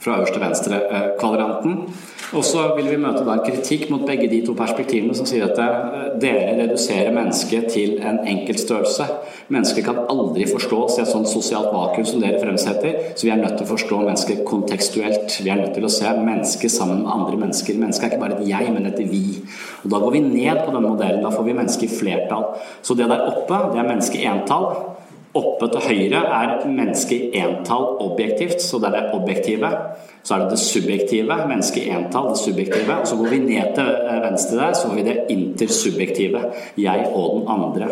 fra 0.00 0.18
øverste 0.20 0.42
venstre 0.42 0.82
kvadranten. 1.20 1.80
Og 2.34 2.42
så 2.44 2.62
vil 2.74 2.88
vi 2.90 2.98
møte 2.98 3.22
da 3.26 3.36
kritikk 3.44 3.86
mot 3.92 4.02
begge 4.06 4.26
de 4.30 4.40
to 4.46 4.54
perspektivene 4.58 5.14
som 5.14 5.28
sier 5.28 5.44
at 5.46 5.60
eh, 5.62 6.16
dere 6.22 6.56
reduserer 6.58 7.14
mennesket 7.14 7.68
til 7.70 8.00
en 8.00 8.18
enkelt 8.26 8.62
størrelse. 8.62 9.06
Mennesket 9.54 9.86
kan 9.86 10.00
aldri 10.10 10.48
forstås 10.50 10.98
i 10.98 11.04
et 11.04 11.10
sånt 11.12 11.30
sosialt 11.30 11.70
vakuum 11.74 12.08
som 12.08 12.22
dere 12.22 12.40
fremsetter, 12.42 13.12
så 13.14 13.28
vi 13.28 13.32
er 13.34 13.38
nødt 13.42 13.54
til 13.60 13.68
å 13.68 13.70
forstå 13.70 14.00
mennesket 14.02 14.42
kontekstuelt. 14.48 15.38
Vi 15.38 15.52
er 15.52 15.62
nødt 15.62 15.76
til 15.78 15.86
å 15.86 15.92
se 15.92 16.16
mennesket 16.18 16.74
sammen 16.74 17.04
med 17.04 17.14
andre 17.14 17.38
mennesker. 17.44 17.78
Mennesket 17.78 18.08
er 18.08 18.16
ikke 18.16 18.24
bare 18.24 18.40
et 18.40 18.50
jeg, 18.50 18.74
men 18.74 18.90
et 18.90 19.00
vi. 19.06 19.24
Og 19.84 19.90
Da 19.92 20.02
går 20.02 20.16
vi 20.16 20.26
ned 20.26 20.64
på 20.64 20.74
denne 20.74 20.82
modellen. 20.88 21.22
Da 21.22 21.30
får 21.30 21.46
vi 21.46 21.56
mennesket 21.60 21.86
i 21.86 21.94
flertall. 22.00 22.50
Så 22.82 22.98
det 22.98 23.06
der 23.12 23.28
oppe, 23.30 23.62
det 23.70 23.82
er 23.82 23.90
mennesket 23.92 24.26
entall. 24.26 24.95
Oppe 25.36 25.68
til 25.72 25.84
høyre 25.84 26.22
er 26.32 26.52
mennesket 26.64 27.34
i 27.36 27.42
entall 27.44 27.98
objektivt, 28.00 28.62
så 28.64 28.80
det 28.80 28.88
er 28.88 28.96
det 28.96 29.18
objektive. 29.18 29.70
Så 30.22 30.34
er 30.34 30.44
det 30.44 30.54
det 30.54 30.60
subjektive, 30.62 31.36
mennesket 31.48 31.84
i 31.84 31.92
entall, 31.94 32.30
det 32.32 32.40
subjektive. 32.40 33.00
Og 33.00 33.06
så 33.06 33.18
går 33.20 33.34
vi 33.34 33.40
ned 33.44 33.74
til 33.76 33.90
eh, 33.94 34.22
venstre 34.24 34.60
der, 34.62 34.72
så 34.72 34.88
har 34.88 34.96
vi 34.96 35.06
det 35.06 35.18
intersubjektive. 35.34 36.44
Jeg 36.80 37.10
og 37.12 37.40
den 37.40 37.50
andre. 37.58 37.90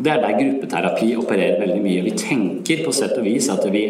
Det 0.00 0.12
er 0.12 0.22
der 0.22 0.38
gruppeterapi 0.38 1.10
opererer 1.20 1.60
veldig 1.60 1.82
mye. 1.84 2.06
Vi 2.08 2.16
tenker 2.16 2.84
på 2.86 2.94
sett 2.96 3.18
og 3.20 3.26
vis 3.28 3.50
at 3.52 3.66
vi 3.72 3.84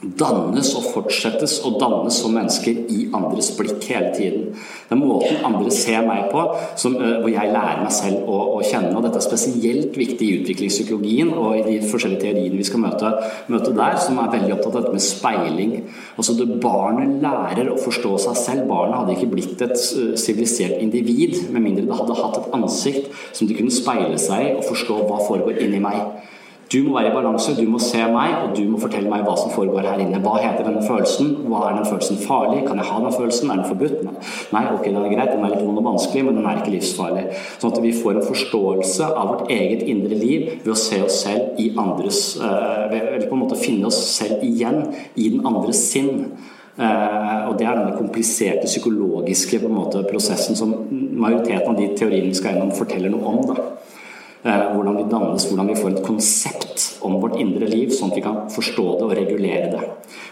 dannes 0.00 0.70
og 0.78 0.86
fortsettes 0.94 1.58
å 1.66 1.74
dannes 1.80 2.16
som 2.22 2.32
mennesker 2.32 2.78
i 2.88 3.02
andres 3.16 3.50
blikk 3.56 3.84
hele 3.90 4.12
tiden. 4.16 4.46
Den 4.88 5.02
måten 5.02 5.42
andre 5.44 5.72
ser 5.74 6.06
meg 6.06 6.30
på, 6.32 6.44
som, 6.80 6.96
eh, 6.96 7.20
hvor 7.20 7.28
jeg 7.28 7.52
lærer 7.52 7.82
meg 7.82 7.92
selv 7.92 8.24
å, 8.28 8.38
å, 8.56 8.62
kjenne. 8.64 8.94
og 8.96 9.02
Dette 9.04 9.20
er 9.20 9.26
spesielt 9.28 9.96
viktig 9.96 10.24
i 10.24 10.38
utviklingspsykologien 10.40 11.34
og 11.34 11.58
i 11.58 11.62
de 11.66 11.76
forskjellige 11.90 12.22
teoriene 12.24 12.56
vi 12.56 12.64
skal 12.64 12.80
møte, 12.80 13.12
møte 13.48 13.74
der, 13.76 13.98
som 14.00 14.18
er 14.18 14.32
veldig 14.32 14.54
opptatt 14.56 14.74
av 14.74 14.82
dette 14.82 14.96
med 14.96 15.04
speiling. 15.04 15.76
Altså 16.16 16.36
det 16.38 16.48
Barnet 16.60 17.20
lærer 17.22 17.70
å 17.70 17.78
forstå 17.80 18.16
seg 18.24 18.36
selv. 18.36 18.68
Barnet 18.68 18.98
hadde 19.02 19.18
ikke 19.18 19.32
blitt 19.34 19.60
et 19.60 19.76
eh, 19.76 20.16
sivilisert 20.16 20.80
individ 20.80 21.50
med 21.50 21.62
mindre 21.62 21.84
det 21.90 21.96
hadde 21.96 22.16
hatt 22.16 22.40
et 22.40 22.52
ansikt 22.56 23.12
som 23.32 23.48
de 23.48 23.56
kunne 23.56 23.72
speile 23.72 24.18
seg 24.20 24.46
i 24.48 24.52
og 24.56 24.66
forstå 24.68 25.00
hva 25.04 25.20
foregår 25.28 25.60
inni 25.60 25.80
meg. 25.82 26.00
Du 26.70 26.76
må 26.86 26.92
være 26.94 27.08
i 27.10 27.14
balanse, 27.14 27.56
du 27.58 27.64
må 27.66 27.80
se 27.82 27.98
meg, 28.12 28.30
og 28.44 28.52
du 28.54 28.60
må 28.70 28.78
fortelle 28.78 29.10
meg 29.10 29.24
hva 29.26 29.32
som 29.34 29.50
foregår 29.50 29.88
her 29.88 30.02
inne. 30.04 30.20
Hva 30.22 30.36
heter 30.38 30.68
denne 30.68 30.84
følelsen? 30.86 31.32
Hva 31.50 31.64
er 31.66 31.80
den 31.80 31.88
følelsen 31.88 32.20
farlig? 32.22 32.60
Kan 32.68 32.78
jeg 32.78 32.86
ha 32.86 33.00
den 33.02 33.16
følelsen? 33.16 33.50
Er 33.50 33.58
den 33.58 33.66
forbudt? 33.66 34.04
Nei, 34.54 34.62
ok, 34.76 34.84
den 34.86 35.00
er 35.00 35.10
greit, 35.10 35.32
den 35.34 35.42
er 35.48 35.56
litt 35.56 35.64
vond 35.66 35.80
og 35.82 35.88
vanskelig, 35.88 36.22
men 36.28 36.38
den 36.38 36.46
er 36.46 36.60
ikke 36.60 36.76
livsfarlig. 36.76 37.24
Sånn 37.56 37.74
at 37.74 37.82
vi 37.82 37.90
får 37.96 38.20
en 38.20 38.28
forståelse 38.28 39.10
av 39.10 39.32
vårt 39.32 39.50
eget 39.56 39.82
indre 39.90 40.20
liv 40.20 40.46
ved 40.60 40.70
å 40.70 40.78
se 40.78 41.02
oss 41.08 41.18
selv 41.24 41.58
i 41.58 41.72
andres 41.74 42.22
eh, 42.38 42.86
Eller 43.00 43.26
på 43.26 43.34
en 43.34 43.42
måte 43.42 43.58
finne 43.58 43.90
oss 43.90 43.98
selv 44.14 44.46
igjen 44.46 44.84
i 45.18 45.26
den 45.34 45.42
andres 45.50 45.82
sinn. 45.90 46.28
Uh, 46.80 47.50
og 47.50 47.58
Det 47.58 47.66
er 47.66 47.76
denne 47.76 47.98
kompliserte 47.98 48.70
psykologiske 48.70 49.58
måte, 49.68 50.04
prosessen 50.06 50.56
som 50.56 50.70
majoriteten 50.90 51.74
av 51.74 51.76
de 51.76 51.90
teoriene 51.98 52.30
vi 52.30 52.38
skal 52.38 52.54
gjennom, 52.54 52.70
forteller 52.78 53.10
noe 53.12 53.34
om. 53.34 53.42
Da. 53.50 53.89
Eh, 54.40 54.60
hvordan 54.72 54.96
vi 54.96 55.02
dannes, 55.10 55.44
hvordan 55.44 55.68
vi 55.68 55.74
får 55.76 55.90
et 55.90 56.04
konsept 56.04 56.84
om 57.04 57.18
vårt 57.20 57.36
indre 57.42 57.66
liv, 57.68 57.90
sånn 57.92 58.08
at 58.08 58.16
vi 58.16 58.22
kan 58.24 58.46
forstå 58.48 58.84
det 58.96 59.04
og 59.04 59.16
regulere 59.18 59.66
det. 59.74 59.82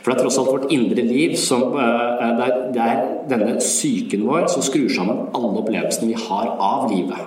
For 0.00 0.08
det 0.08 0.14
er 0.14 0.22
tross 0.22 0.38
alt 0.40 0.48
vårt 0.54 0.70
indre 0.72 1.04
liv 1.04 1.34
som 1.36 1.74
eh, 1.76 2.22
er, 2.24 2.54
det 2.72 2.86
er 2.86 3.02
denne 3.28 3.58
psyken 3.60 4.24
vår 4.24 4.46
som 4.48 4.64
skrur 4.64 4.88
sammen 4.94 5.26
alle 5.36 5.60
opplevelsene 5.60 6.08
vi 6.08 6.16
har 6.22 6.54
av 6.56 6.88
livet. 6.88 7.20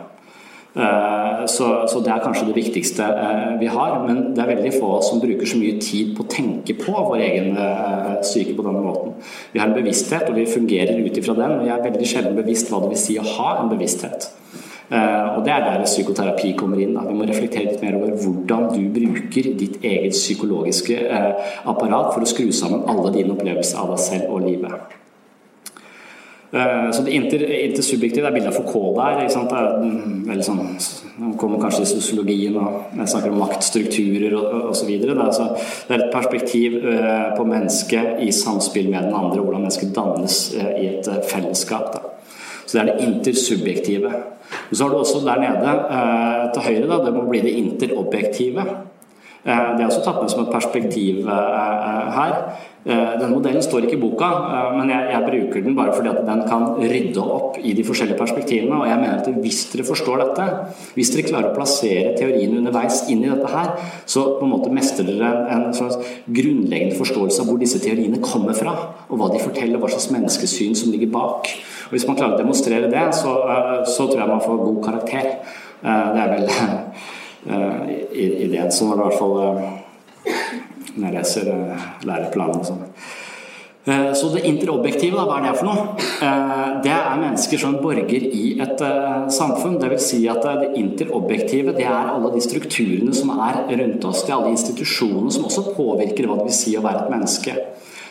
Eh, 0.74 1.46
så, 1.52 1.70
så, 1.92 2.02
det 2.02 2.16
er 2.16 2.26
kanskje 2.26 2.48
det 2.50 2.58
viktigste 2.58 3.06
eh, 3.28 3.48
vi 3.62 3.70
har. 3.70 4.00
Men 4.08 4.32
det 4.34 4.42
er 4.42 4.54
veldig 4.56 4.74
få 4.80 4.96
som 5.06 5.22
bruker 5.22 5.54
så 5.54 5.62
mye 5.62 5.78
tid 5.86 6.16
på 6.18 6.26
å 6.26 6.34
tenke 6.34 6.80
på 6.82 6.98
vår 6.98 7.22
egen 7.28 7.62
syke 8.26 8.58
på 8.58 8.66
denne 8.66 8.82
måten. 8.82 9.14
Vi 9.54 9.62
har 9.62 9.70
en 9.70 9.78
bevissthet, 9.78 10.26
og 10.34 10.42
vi 10.42 10.50
fungerer 10.50 10.98
ut 10.98 11.22
ifra 11.22 11.38
den. 11.38 11.60
Og 11.60 11.70
jeg 11.70 11.78
er 11.78 11.90
veldig 11.92 12.14
sjelden 12.16 12.42
bevisst 12.42 12.74
hva 12.74 12.82
det 12.82 12.96
vil 12.96 13.06
si 13.06 13.22
å 13.22 13.34
ha 13.38 13.60
en 13.60 13.70
bevissthet. 13.70 14.32
Og 14.92 15.46
Det 15.46 15.52
er 15.54 15.62
der 15.64 15.86
psykoterapi 15.88 16.50
kommer 16.60 16.80
inn. 16.84 16.98
Vi 17.08 17.14
må 17.16 17.24
reflektere 17.24 17.70
litt 17.70 17.84
mer 17.84 17.96
over 17.96 18.18
hvordan 18.20 18.66
du 18.74 18.82
bruker 18.92 19.54
ditt 19.56 19.78
eget 19.88 20.18
psykologiske 20.18 20.98
apparat 21.64 22.12
for 22.12 22.26
å 22.26 22.28
skru 22.28 22.50
sammen 22.52 22.84
alle 22.92 23.14
dine 23.16 23.32
opplevelser 23.38 23.80
av 23.80 23.94
deg 23.94 24.04
selv 24.04 24.34
og 24.36 24.50
livet. 24.50 24.98
Eh, 26.54 26.92
så 26.92 27.02
det 27.02 27.12
inter, 27.12 27.44
intersubjektive 27.52 28.28
er 28.28 28.34
bildet 28.36 28.52
av 28.52 28.58
Foucault 28.60 28.98
der. 28.98 29.22
Ikke 29.24 29.36
sant? 29.38 29.52
Det 29.52 29.60
er 29.60 30.26
veldig 30.28 30.48
sånn, 30.48 31.36
kommer 31.40 31.62
kanskje 31.62 31.86
i 31.86 31.92
sosiologien 31.94 32.58
og 32.60 32.98
jeg 33.00 33.12
snakker 33.14 33.32
om 33.32 33.40
maktstrukturer 33.40 34.36
osv. 34.68 34.92
Det, 34.92 35.16
altså, 35.16 35.48
det 35.88 35.96
er 35.96 36.06
et 36.08 36.16
perspektiv 36.16 36.80
eh, 36.82 37.30
på 37.38 37.48
mennesket 37.48 38.20
i 38.26 38.32
samspill 38.36 38.92
med 38.92 39.08
den 39.08 39.16
andre, 39.16 39.40
hvordan 39.40 39.64
mennesket 39.64 39.96
dannes 39.96 40.42
eh, 40.58 40.74
i 40.82 40.90
et 40.98 41.12
fellesskap. 41.32 41.94
Da. 41.96 42.11
Så 42.72 42.78
det 42.78 42.84
er 42.84 42.92
det 42.92 43.08
intersubjektive. 43.08 44.12
Og 44.70 44.76
så 44.76 44.84
har 44.84 44.94
du 44.94 44.98
også 45.02 45.20
der 45.26 45.42
nede 45.44 45.74
til 46.54 46.62
høyre, 46.70 46.88
da, 46.88 47.00
det 47.04 47.14
må 47.18 47.26
bli 47.28 47.42
det 47.44 47.52
interobjektive. 47.60 48.64
Det 49.42 49.54
er 49.54 49.88
også 49.88 50.04
tatt 50.06 50.20
med 50.22 50.30
som 50.30 50.44
et 50.44 50.54
perspektiv 50.54 51.26
her. 51.26 52.36
Denne 52.82 53.32
den 53.32 53.38
modellen 53.38 53.62
står 53.62 53.86
ikke 53.86 53.96
i 53.96 54.02
boka, 54.02 54.28
eh, 54.28 54.72
men 54.76 54.90
jeg, 54.90 55.08
jeg, 55.14 55.26
bruker 55.28 55.64
den 55.66 55.76
bare 55.78 55.94
fordi 55.94 56.10
at 56.10 56.24
den 56.26 56.42
kan 56.50 56.64
rydde 56.80 57.22
opp 57.22 57.60
i 57.62 57.74
de 57.78 57.84
forskjellige 57.86 58.18
perspektivene. 58.20 58.80
Og 58.80 58.88
jeg 58.90 59.00
mener 59.00 59.20
at 59.22 59.42
hvis 59.44 59.62
dere 59.72 59.86
forstår 59.88 60.24
dette, 60.24 60.48
hvis 60.96 61.12
dere 61.14 61.28
klarer 61.28 61.52
å 61.52 61.56
plassere 61.56 62.16
teoriene 62.18 62.60
underveis 62.60 63.04
inn 63.14 63.24
i 63.26 63.30
dette 63.30 63.52
her, 63.54 63.72
så 64.10 64.26
på 64.40 64.48
en 64.48 64.54
måte 64.56 64.74
mestrer 64.74 65.08
dere 65.12 65.32
en, 65.54 65.68
slags 65.78 66.00
grunnleggende 66.26 66.98
forståelse 66.98 67.44
av 67.44 67.52
hvor 67.52 67.62
disse 67.62 67.80
teoriene 67.84 68.20
kommer 68.24 68.58
fra, 68.58 68.74
og 69.08 69.22
hva 69.22 69.30
de 69.32 69.44
forteller, 69.44 69.80
hva 69.80 69.92
slags 69.94 70.10
menneskesyn 70.16 70.76
som 70.78 70.92
ligger 70.92 71.14
bak. 71.14 71.54
Og 71.88 71.96
Hvis 71.96 72.08
man 72.10 72.18
klarer 72.20 72.36
å 72.36 72.42
demonstrere 72.42 72.92
det, 72.92 73.08
så, 73.16 73.38
eh, 73.46 73.76
så 73.86 74.10
tror 74.10 74.26
jeg 74.26 74.34
man 74.34 74.44
får 74.44 74.66
god 74.66 74.82
karakter. 74.90 75.36
Det 75.82 76.20
er 76.22 76.30
vel 76.30 76.44
ideen. 77.46 78.72
Sånn 78.72 78.92
var 78.92 79.00
i 79.00 79.08
hvert 79.08 79.20
fall 79.20 79.36
når 80.92 81.06
jeg 81.08 81.16
leser 81.16 81.50
uh, 81.50 81.84
læreplanen 82.08 82.62
og 82.62 82.68
sånn. 82.68 82.88
Så 83.82 84.28
det 84.30 84.44
interobjektive, 84.46 85.16
da, 85.18 85.24
hva 85.26 85.40
er 85.40 85.48
det 85.48 85.52
for 85.58 85.66
noe? 85.66 85.86
Det 86.86 86.92
er 86.94 87.16
mennesker 87.18 87.58
som 87.64 87.80
borger 87.82 88.28
i 88.30 88.52
et 88.62 88.84
samfunn. 89.34 89.80
Vil 89.82 89.98
si 89.98 90.20
at 90.30 90.46
det 90.46 90.68
interobjektive 90.78 91.74
det 91.74 91.88
er 91.90 92.12
alle 92.12 92.30
de 92.36 92.44
strukturene 92.46 93.10
som 93.18 93.34
er 93.42 93.64
rundt 93.72 94.06
oss. 94.06 94.22
Det 94.22 94.36
er 94.36 94.38
alle 94.38 94.54
institusjonene 94.54 95.34
som 95.34 95.50
også 95.50 95.72
påvirker 95.74 96.30
hva 96.30 96.38
det 96.44 96.52
vil 96.52 96.60
si 96.60 96.76
å 96.78 96.86
være 96.86 97.08
et 97.08 97.16
menneske. 97.16 97.58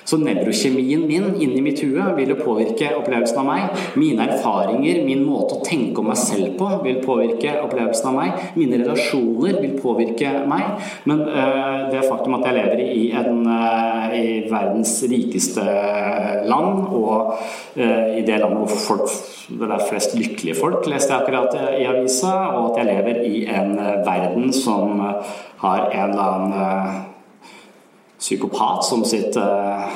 Så 0.05 0.19
nevrokjemien 0.21 1.03
min 1.07 1.35
inni 1.43 1.63
mitt 1.65 1.83
hue 1.85 2.05
vil 2.17 2.33
jo 2.33 2.39
påvirke 2.41 2.93
opplevelsen 2.99 3.41
av 3.43 3.49
meg. 3.49 3.83
Mine 4.01 4.27
erfaringer, 4.29 5.03
min 5.07 5.25
måte 5.27 5.59
å 5.59 5.65
tenke 5.67 6.03
om 6.03 6.11
meg 6.11 6.19
selv 6.21 6.57
på, 6.59 6.69
vil 6.85 7.01
påvirke 7.05 7.57
opplevelsen 7.65 8.11
av 8.11 8.17
meg. 8.17 8.47
Mine 8.59 8.81
relasjoner 8.83 9.61
vil 9.61 9.77
påvirke 9.81 10.33
meg. 10.51 10.87
Men 11.11 11.23
øh, 11.27 11.91
det 11.93 12.07
faktum 12.07 12.39
at 12.39 12.49
jeg 12.49 12.59
lever 12.59 12.85
i, 12.85 13.05
en, 13.21 13.45
øh, 13.47 14.17
i 14.17 14.27
verdens 14.51 14.97
rikeste 15.11 15.67
land, 16.51 16.87
og 16.89 17.35
øh, 17.77 18.19
i 18.19 18.25
det 18.27 18.41
landet 18.41 18.59
hvor 18.65 18.83
folk, 18.89 19.15
det 19.51 19.71
er 19.71 19.87
flest 19.89 20.17
lykkelige 20.19 20.59
folk, 20.61 20.87
leste 20.91 21.15
jeg 21.15 21.23
akkurat 21.23 21.57
i 21.79 21.87
avisa, 21.91 22.35
og 22.57 22.73
at 22.73 22.83
jeg 22.83 22.95
lever 22.95 23.23
i 23.27 23.45
en 23.51 23.77
verden 24.07 24.53
som 24.55 25.01
har 25.61 25.89
en 25.91 26.11
eller 26.11 26.23
annen 26.23 27.10
psykopat 28.21 28.85
som 28.85 29.05
sitt 29.05 29.37
eh, 29.37 29.89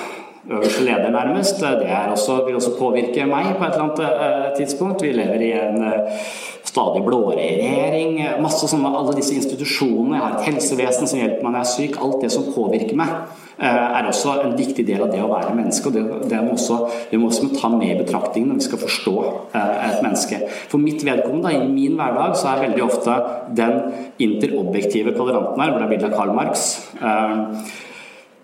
øverste 0.50 0.84
leder, 0.84 1.10
nærmest. 1.10 1.60
Det 1.60 2.10
også, 2.12 2.40
vil 2.46 2.56
også 2.56 2.76
påvirke 2.78 3.28
meg 3.28 3.54
på 3.58 3.64
et 3.64 3.76
eller 3.76 3.84
annet 3.84 4.02
eh, 4.08 4.50
tidspunkt. 4.58 5.04
Vi 5.04 5.12
lever 5.12 5.44
i 5.44 5.52
en 5.58 5.84
eh, 5.84 6.26
stadig 6.64 7.04
blåere 7.04 7.36
regjering. 7.38 8.18
Masse 8.42 8.68
sånne, 8.68 8.90
alle 8.98 9.14
disse 9.18 9.36
institusjonene. 9.36 10.16
Jeg 10.16 10.24
har 10.24 10.36
et 10.38 10.50
helsevesen 10.50 11.10
som 11.10 11.20
hjelper 11.20 11.44
meg 11.44 11.52
når 11.52 11.60
jeg 11.60 11.68
er 11.68 11.74
syk. 11.74 11.98
Alt 12.02 12.22
det 12.24 12.32
som 12.34 12.52
påvirker 12.54 12.98
meg, 12.98 13.12
er 13.54 14.08
også 14.08 14.32
en 14.42 14.56
viktig 14.58 14.82
del 14.88 15.04
av 15.04 15.12
det 15.12 15.20
å 15.22 15.28
være 15.30 15.52
menneske. 15.54 15.86
og 15.86 15.94
Det, 15.94 16.30
det 16.32 16.40
må, 16.42 16.56
også, 16.56 16.80
vi 17.12 17.20
må 17.20 17.28
også 17.28 17.52
ta 17.54 17.70
med 17.70 17.92
i 17.92 18.00
betraktningen 18.00 18.50
når 18.50 18.58
vi 18.58 18.66
skal 18.66 18.80
forstå 18.82 19.14
et 19.54 20.00
menneske. 20.02 20.40
For 20.72 20.82
mitt 20.82 21.04
vedkommende, 21.06 21.52
i 21.54 21.68
min 21.70 21.94
hverdag, 22.00 22.34
så 22.40 22.50
er 22.50 22.64
veldig 22.64 22.82
ofte 22.82 23.14
den 23.54 23.78
interobjektive 24.26 25.14
kvadranten 25.14 25.62
her, 25.62 25.70
hvor 25.70 25.84
det 25.84 25.86
er 25.86 25.94
bilde 25.94 26.10
av 26.10 26.18
Karl 26.18 26.34
Marx 26.34 26.66
Eh, 27.04 27.42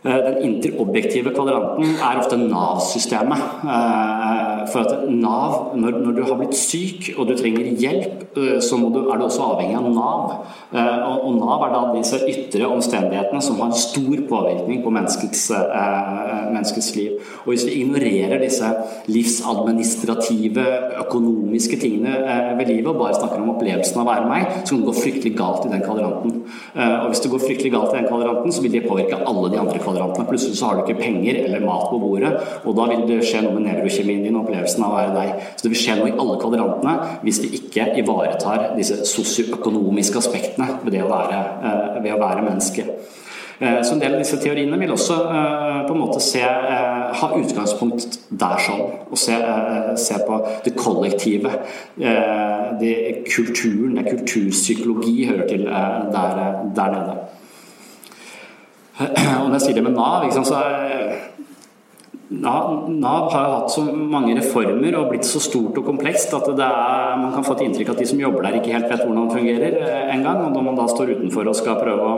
den 0.05 0.39
interobjektive 0.43 1.35
kvadranten 1.35 1.97
er 2.01 2.21
ofte 2.23 2.39
Nav-systemet. 2.41 3.43
Eh, 4.61 4.67
for 4.73 4.81
at 4.81 5.09
Nav, 5.11 5.77
når, 5.77 5.91
når, 6.05 6.13
du 6.17 6.23
har 6.25 6.39
blitt 6.39 6.57
syk 6.59 7.11
og 7.17 7.29
du 7.29 7.35
trenger 7.39 7.67
hjelp, 7.81 8.25
eh, 8.37 8.59
så 8.63 8.79
du, 8.81 9.01
er 9.07 9.21
du 9.21 9.27
også 9.27 9.47
avhengig 9.55 9.77
av 9.79 9.89
Nav. 9.95 10.37
Og 10.71 11.31
Nav 11.37 11.65
er 11.67 11.73
da 11.75 11.83
disse 11.95 12.21
ytre 12.31 12.69
omstendighetene 12.71 13.43
som 13.43 13.59
har 13.61 13.71
en 13.71 13.79
stor 13.79 14.23
påvirkning 14.31 14.83
på 14.85 14.93
menneskets, 14.95 15.49
menneskets 15.51 16.91
liv. 16.97 17.17
Og 17.43 17.53
hvis 17.53 17.67
vi 17.67 17.81
ignorerer 17.81 18.43
disse 18.43 18.69
livsadministrative, 19.11 20.67
økonomiske 21.03 21.79
tingene 21.81 22.15
ved 22.59 22.71
livet 22.71 22.91
og 22.93 23.01
bare 23.01 23.19
snakker 23.19 23.43
om 23.43 23.53
opplevelsen 23.57 23.99
av 23.99 24.07
å 24.07 24.11
være 24.13 24.29
meg, 24.31 24.47
så 24.63 24.75
kan 24.75 24.85
det 24.85 24.89
gå 24.91 24.97
fryktelig 25.01 25.35
galt 25.41 25.67
i 25.67 25.73
den 25.73 25.85
kvadranten. 25.85 26.37
Og 26.77 27.09
hvis 27.11 27.25
det 27.25 27.33
går 27.35 27.45
fryktelig 27.45 27.75
galt 27.75 27.95
i 27.95 27.99
den 27.99 28.09
kvadranten, 28.11 28.55
så 28.55 28.65
vil 28.65 28.77
det 28.77 28.85
påvirke 28.87 29.21
alle 29.33 29.51
de 29.51 29.61
andre 29.65 29.83
kvadrantene. 29.83 30.29
Plutselig 30.31 30.61
så 30.61 30.71
har 30.71 30.79
du 30.79 30.85
ikke 30.85 31.03
penger 31.03 31.43
eller 31.45 31.67
mat 31.67 31.89
på 31.91 31.99
bordet, 32.03 32.33
og 32.63 32.79
da 32.79 32.87
vil 32.93 33.07
det 33.11 33.21
skje 33.27 33.43
noe 33.47 33.57
med 33.59 33.67
nevrokjemien 33.67 34.25
din 34.27 34.39
og 34.39 34.50
opplevelsen 34.51 34.85
av 34.85 34.93
å 34.93 34.99
være 34.99 35.15
deg. 35.17 35.47
Så 35.55 35.65
det 35.65 35.73
vil 35.73 35.81
skje 35.85 35.97
noe 36.01 36.11
i 36.11 36.19
alle 36.19 36.37
kvadrantene 36.41 37.17
hvis 37.25 37.41
vi 37.45 37.55
ikke 37.61 37.89
ivaretar 38.03 38.71
disse 38.79 39.01
sosioøkonomiske 39.09 40.21
aspektene 40.21 40.81
ved 40.85 41.03
å 41.05 41.11
være, 41.11 41.41
eh, 41.63 42.03
ved 42.03 42.15
å 42.15 42.21
være 42.21 42.45
menneske. 42.47 42.87
Eh, 43.61 43.83
så 43.83 43.93
en 43.93 44.01
del 44.01 44.15
av 44.15 44.23
disse 44.23 44.39
teoriene 44.41 44.79
vil 44.81 44.93
også 44.93 45.17
eh, 45.21 45.87
på 45.87 45.95
en 45.95 46.01
måte 46.01 46.21
se, 46.21 46.41
ha 46.41 47.29
utgangspunkt 47.37 48.19
der 48.31 48.63
sånn. 48.65 48.85
Og 49.11 49.19
se, 49.19 49.37
se 49.97 50.15
på 50.27 50.39
det 50.65 50.77
kollektive. 50.77 51.51
Det 52.81 52.95
kulturen, 53.27 53.97
det 53.99 54.07
kulturpsykologi 54.07 55.27
hører 55.27 55.49
til 55.49 55.67
der, 55.67 56.41
der 56.77 56.95
nede. 56.95 57.17
Og 59.41 59.49
når 59.49 59.57
jeg 59.59 59.65
sier 59.67 59.77
det 59.81 59.85
med 59.85 59.97
Nav, 59.97 60.29
så 60.31 60.63
Nav 62.31 63.33
har 63.33 63.49
hatt 63.51 63.73
så 63.75 63.83
mange 63.91 64.37
reformer 64.39 64.95
og 64.95 65.09
blitt 65.11 65.27
så 65.27 65.41
stort 65.43 65.79
og 65.81 65.87
komplekst 65.89 66.31
at 66.37 66.47
er, 66.53 67.17
man 67.19 67.33
kan 67.35 67.43
få 67.43 67.57
et 67.57 67.65
inntrykk 67.65 67.91
at 67.91 67.99
de 67.99 68.07
som 68.07 68.21
jobber 68.23 68.47
der, 68.47 68.61
ikke 68.61 68.77
helt 68.77 68.87
vet 68.87 69.03
hvordan 69.03 69.25
det 69.27 69.35
fungerer 69.35 69.75
engang. 69.75 70.13
en 70.15 70.23
gang. 70.23 70.45
Og 70.45 70.53
når 70.53 70.63
man 70.69 70.79
da 70.79 70.87
står 70.87 71.17
utenfor 71.17 71.51
og 71.51 71.59
skal 71.59 71.81
prøve 71.81 72.07
å 72.07 72.15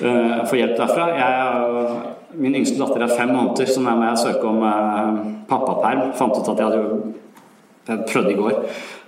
uh, 0.00 0.46
få 0.48 0.60
hjelp 0.62 0.78
derfra 0.80 1.10
jeg, 1.12 2.12
Min 2.36 2.56
yngste 2.58 2.76
datter 2.76 3.00
er 3.00 3.12
fem 3.16 3.30
måneder, 3.32 3.68
så 3.68 3.80
nå 3.80 3.92
må 3.96 4.08
jeg 4.10 4.18
søke 4.20 4.48
om 4.48 4.64
uh, 4.64 5.20
pappaperm. 5.48 6.10
Fant 6.16 6.36
ut 6.36 6.48
at 6.52 6.58
jeg 6.58 6.66
hadde 6.66 6.80
jo 6.82 7.12
Jeg 7.86 8.02
prøvde 8.10 8.32
i 8.32 8.36
går, 8.40 8.56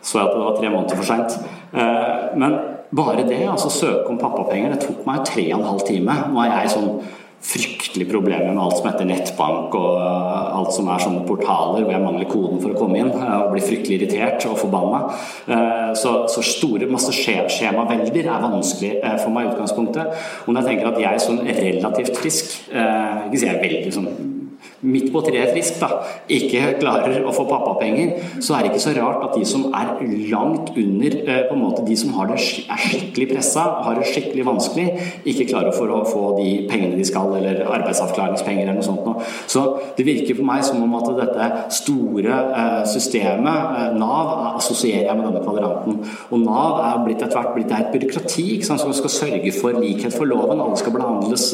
så 0.01 0.19
jeg 0.19 0.29
at 0.29 0.35
det 0.35 0.45
var 0.45 0.59
tre 0.61 0.69
måneder 0.71 0.97
for 1.01 1.09
seint. 1.09 1.41
Uh, 1.73 2.37
men 2.39 2.61
bare 2.97 3.25
det, 3.29 3.41
altså 3.49 3.73
søke 3.73 4.07
om 4.09 4.21
pappapenger, 4.21 4.77
det 4.77 4.85
tok 4.85 5.05
meg 5.09 5.25
tre 5.27 5.49
og 5.53 5.61
en 5.61 5.71
halv 5.73 5.89
time. 5.89 6.15
Nå 6.29 6.45
er 6.45 6.55
jeg 6.61 6.77
sånn 6.77 6.93
fryktelig 7.41 7.78
problemer 8.09 8.53
med 8.53 8.63
alt 8.63 8.79
som 8.79 8.89
heter 8.89 9.09
nettbank 9.09 9.75
og 9.79 9.99
uh, 9.99 10.57
alt 10.59 10.73
som 10.77 10.89
er 10.93 11.03
sånne 11.03 11.25
portaler 11.29 11.85
hvor 11.85 11.95
jeg 11.95 12.05
mangler 12.05 12.31
koden 12.31 12.63
for 12.63 12.75
å 12.75 12.79
komme 12.79 13.01
inn 13.01 13.13
uh, 13.13 13.45
og 13.45 13.53
blir 13.55 13.65
fryktelig 13.65 13.99
irritert 13.99 14.49
og 14.51 14.59
forbanna. 14.61 15.05
Uh, 15.49 15.93
så, 15.99 16.15
så, 16.33 16.45
store, 16.45 16.89
masse 16.91 17.15
skjemavelder 17.15 18.25
er 18.25 18.49
vanskelig 18.49 18.95
for 19.23 19.35
meg 19.35 19.49
i 19.49 19.53
utgangspunktet. 19.55 20.19
Og 20.47 20.53
når 20.53 20.63
jeg 20.63 20.73
tenker 20.73 20.93
at 20.93 21.01
jeg 21.03 21.13
er 21.13 21.25
sånn 21.29 21.45
relativt 21.47 22.19
frisk, 22.19 22.59
ikke 22.69 23.39
si 23.39 23.49
jeg 23.49 23.57
er 23.57 23.65
veldig 23.65 23.95
sånn 23.95 24.38
midt 24.87 25.11
på 25.13 25.23
treet 25.27 25.51
frisk, 25.55 25.79
da, 25.83 26.03
ikke 26.31 26.75
klarer 26.79 27.25
å 27.27 27.33
få 27.35 27.45
pappapenger, 27.49 28.15
så 28.45 28.55
er 28.55 28.65
det 28.65 28.73
ikke 28.73 28.85
så 28.85 28.95
rart 28.99 29.25
at 29.27 29.35
de 29.35 29.47
som 29.49 29.67
er 29.75 29.91
langt 30.31 30.71
under 30.79 31.17
eh, 31.25 31.41
på 31.49 31.57
en 31.57 31.63
måte 31.65 31.85
de 31.87 31.97
som 31.99 32.15
det, 32.29 32.39
er 32.39 32.83
skikkelig 32.83 33.29
pressa, 33.33 33.65
har 33.87 33.99
det 33.99 34.07
skikkelig 34.11 34.47
vanskelig, 34.47 34.87
ikke 35.29 35.49
klarer 35.51 35.73
å 35.73 36.03
få 36.07 36.25
de 36.39 36.51
pengene 36.71 36.99
de 36.99 37.07
skal, 37.07 37.33
eller 37.41 37.65
arbeidsavklaringspenger 37.67 38.67
eller 38.67 38.79
noe 38.79 38.87
sånt. 38.87 39.07
Noe. 39.07 39.27
Så 39.51 39.65
det 39.99 40.07
virker 40.07 40.39
på 40.39 40.47
meg 40.47 40.65
som 40.67 40.83
om 40.85 40.97
at 40.99 41.11
dette 41.19 41.49
store 41.81 42.39
eh, 42.47 42.83
systemet, 42.91 43.75
eh, 43.83 43.99
Nav, 43.99 44.33
assosierer 44.61 45.09
jeg 45.09 45.19
med 45.19 45.27
denne 45.31 45.43
kvadranten. 45.43 45.99
Og 46.31 46.45
Nav 46.45 46.83
er 46.85 47.03
blitt 47.07 47.25
etter 47.25 47.35
hvert 47.35 47.55
blitt 47.57 47.75
et 47.75 47.91
byråkrati 47.95 48.47
sant, 48.67 48.83
som 48.83 48.95
skal 48.95 49.15
sørge 49.15 49.55
for 49.57 49.79
likhet 49.79 50.15
for 50.15 50.29
loven. 50.29 50.63
Alle 50.63 50.79
skal 50.79 50.95
behandles 50.95 51.51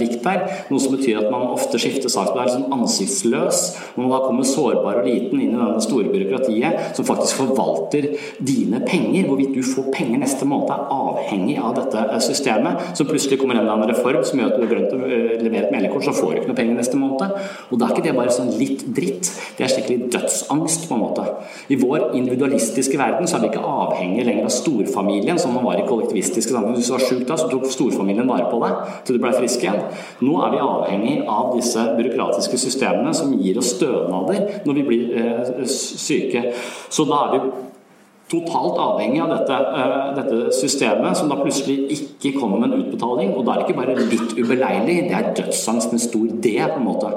likt 0.00 0.24
der. 0.24 0.42
Noe 0.68 0.82
som 0.82 0.96
betyr 0.96 1.22
at 1.22 1.30
man 1.32 1.48
ofte 1.54 1.80
skifter 1.80 2.12
saksbehandler 2.12 2.39
være 2.40 2.54
sånn 2.56 2.74
ansiktsløs. 2.74 3.62
Når 3.94 4.02
man 4.04 4.14
da 4.14 4.20
kommer 4.24 4.48
sårbar 4.48 5.00
og 5.02 5.08
liten 5.08 5.40
inn 5.40 5.54
i 5.54 5.58
denne 5.58 5.84
store 5.84 6.10
byråkratiet 6.12 6.96
som 6.96 7.06
faktisk 7.08 7.40
forvalter 7.42 8.10
dine 8.38 8.82
penger. 8.86 9.28
Hvorvidt 9.28 9.54
du 9.56 9.62
får 9.66 9.90
penger 9.94 10.22
neste 10.22 10.48
måned 10.48 10.72
er 10.74 10.86
avhengig 10.94 11.56
av 11.60 11.76
dette 11.78 12.04
eh, 12.06 12.22
systemet. 12.24 12.90
Så 12.98 13.06
plutselig 13.08 13.40
kommer 13.40 13.58
en 13.58 13.64
eller 13.64 13.76
annen 13.76 13.92
reform 13.92 14.24
som 14.26 14.40
gjør 14.40 14.52
at 14.52 14.58
du 14.58 14.66
er 14.66 14.72
grønt 14.74 14.94
å 14.96 15.00
levere 15.44 15.66
et 15.66 15.74
meldekort, 15.74 16.06
så 16.06 16.14
får 16.16 16.32
du 16.32 16.40
ikke 16.40 16.52
noe 16.52 16.60
penger 16.60 16.78
neste 16.80 17.00
måned. 17.00 17.36
Og 17.70 17.80
da 17.80 17.88
er 17.88 17.94
ikke 17.94 18.06
det 18.08 18.16
bare 18.16 18.34
sånn 18.34 18.52
litt 18.60 18.84
dritt. 18.96 19.30
Det 19.56 19.66
er 19.66 19.72
skikkelig 19.72 20.10
dødsangst, 20.14 20.88
på 20.90 20.96
en 20.96 21.04
måte. 21.04 21.26
I 21.70 21.78
vår 21.80 22.10
individualistiske 22.18 22.98
verden 23.00 23.28
så 23.30 23.38
er 23.38 23.44
vi 23.44 23.50
ikke 23.52 23.64
avhengig 23.66 24.26
lenger 24.26 24.48
av 24.48 24.54
storfamilien, 24.54 25.40
som 25.40 25.54
man 25.56 25.66
var 25.66 25.80
i 25.80 25.86
kollektivistiske 25.88 26.54
samfunn. 26.54 26.76
Hvis 26.78 26.90
du 26.90 26.96
var 26.96 27.06
sjuk 27.06 27.24
da, 27.28 27.38
så 27.40 27.48
tok 27.50 27.68
storfamilien 27.70 28.30
vare 28.30 28.48
på 28.50 28.60
deg 28.64 28.94
til 29.06 29.18
du 29.18 29.22
ble 29.22 29.34
frisk 29.36 29.64
igjen. 29.64 29.80
Nå 30.24 30.36
er 30.44 30.54
vi 30.54 30.62
avhengig 30.64 31.16
av 31.30 31.52
disse 31.56 31.84
byråkratiske 32.20 32.58
systemene 32.58 33.14
som 33.16 33.32
gir 33.40 33.58
oss 33.58 33.74
stønader 33.76 34.62
når 34.66 34.78
vi 34.78 34.86
blir 34.86 35.18
eh, 35.18 35.66
syke. 35.66 36.50
Så 36.92 37.08
da 37.08 37.26
er 37.26 37.36
vi 37.36 37.52
totalt 38.30 38.78
avhengig 38.78 39.20
av 39.24 39.32
dette, 39.32 39.56
uh, 39.74 40.10
dette, 40.14 40.52
systemet, 40.54 41.16
som 41.18 41.30
da 41.30 41.40
plutselig 41.40 41.96
ikke 41.96 42.36
kommer 42.38 42.60
med 42.62 42.70
en 42.70 42.84
utbetaling. 42.84 43.32
Og 43.34 43.42
da 43.46 43.56
er 43.56 43.62
det 43.62 43.66
ikke 43.66 43.80
bare 43.80 43.96
litt 43.98 44.36
ubeleilig, 44.38 44.98
det 45.08 45.16
er 45.18 45.32
dødsangst 45.34 45.90
med 45.90 46.04
stor 46.04 46.28
D, 46.44 46.52
på 46.60 46.78
en 46.78 46.86
måte. 46.86 47.10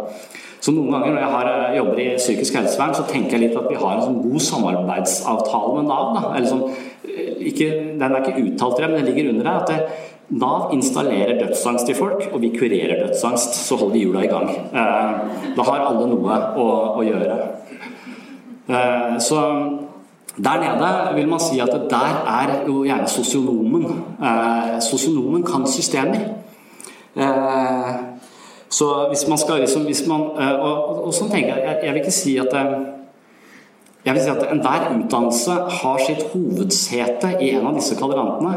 Så 0.63 0.71
noen 0.71 0.95
ganger 0.95 1.11
når 1.11 1.21
jeg 1.21 1.33
har, 1.35 1.47
eh, 1.51 1.77
jobber 1.77 1.99
i 1.99 2.07
psykisk 2.15 2.57
helsevern, 2.57 2.95
så 2.95 3.05
tenker 3.05 3.37
jeg 3.37 3.49
litt 3.49 3.57
at 3.59 3.69
vi 3.69 3.75
har 3.75 3.97
en 3.97 4.05
sånn 4.07 4.21
god 4.23 4.45
samarbeidsavtale 4.47 5.75
med 5.75 5.89
Nav. 5.91 6.13
Da. 6.15 6.33
Eller 6.37 6.47
sånn, 6.47 6.63
eh, 7.03 7.33
ikke, 7.51 7.69
den 7.99 8.15
er 8.15 8.21
ikke 8.23 8.45
uttalt 8.47 8.79
men 8.79 9.05
det 9.05 9.13
ligger 9.13 9.29
under 9.33 9.43
der. 9.43 9.59
at 9.59 9.67
det, 9.67 9.79
Nav 10.29 10.71
installerer 10.73 11.39
dødsangst 11.41 11.89
i 11.89 11.95
folk, 11.97 12.29
og 12.31 12.41
vi 12.41 12.53
kurerer 12.55 13.07
dødsangst. 13.07 13.55
Så 13.67 13.75
holder 13.75 13.93
vi 13.93 14.05
hjula 14.05 14.23
i 14.23 14.31
gang. 14.31 14.49
Da 14.73 15.65
har 15.67 15.83
alle 15.89 16.07
noe 16.09 16.37
å, 16.57 16.67
å 16.97 17.03
gjøre. 17.05 17.35
Så 19.21 19.41
der 20.37 20.59
nede 20.59 21.15
vil 21.15 21.27
man 21.29 21.39
si 21.39 21.59
at 21.59 21.69
der 21.89 22.15
er 22.25 22.63
jo 22.67 22.83
gjerne 22.83 23.07
sosionomen. 23.07 23.83
Eh, 24.23 24.81
sosionomen 24.81 25.43
kan 25.43 25.67
systemer. 25.67 26.19
Eh, 27.15 27.95
så 28.69 29.07
hvis 29.09 29.27
man 29.27 29.37
skal 29.37 29.59
liksom 29.59 29.85
hvis 29.85 30.07
man, 30.07 30.21
eh, 30.21 30.53
og, 30.53 31.05
og, 31.05 31.13
sånn 31.13 31.29
tenker 31.29 31.57
jeg, 31.57 31.77
jeg 31.83 31.93
vil 31.93 32.01
ikke 32.01 32.15
si 32.15 32.33
at 32.41 32.55
eh, 32.57 32.71
jeg 34.05 34.15
vil 34.15 34.23
si 34.23 34.31
at 34.33 34.47
enhver 34.49 34.87
utdannelse 34.95 35.57
har 35.69 36.01
sitt 36.01 36.23
hovedsete 36.33 37.35
i 37.39 37.51
en 37.53 37.67
av 37.69 37.77
disse 37.77 37.95
kvadrantene. 37.99 38.55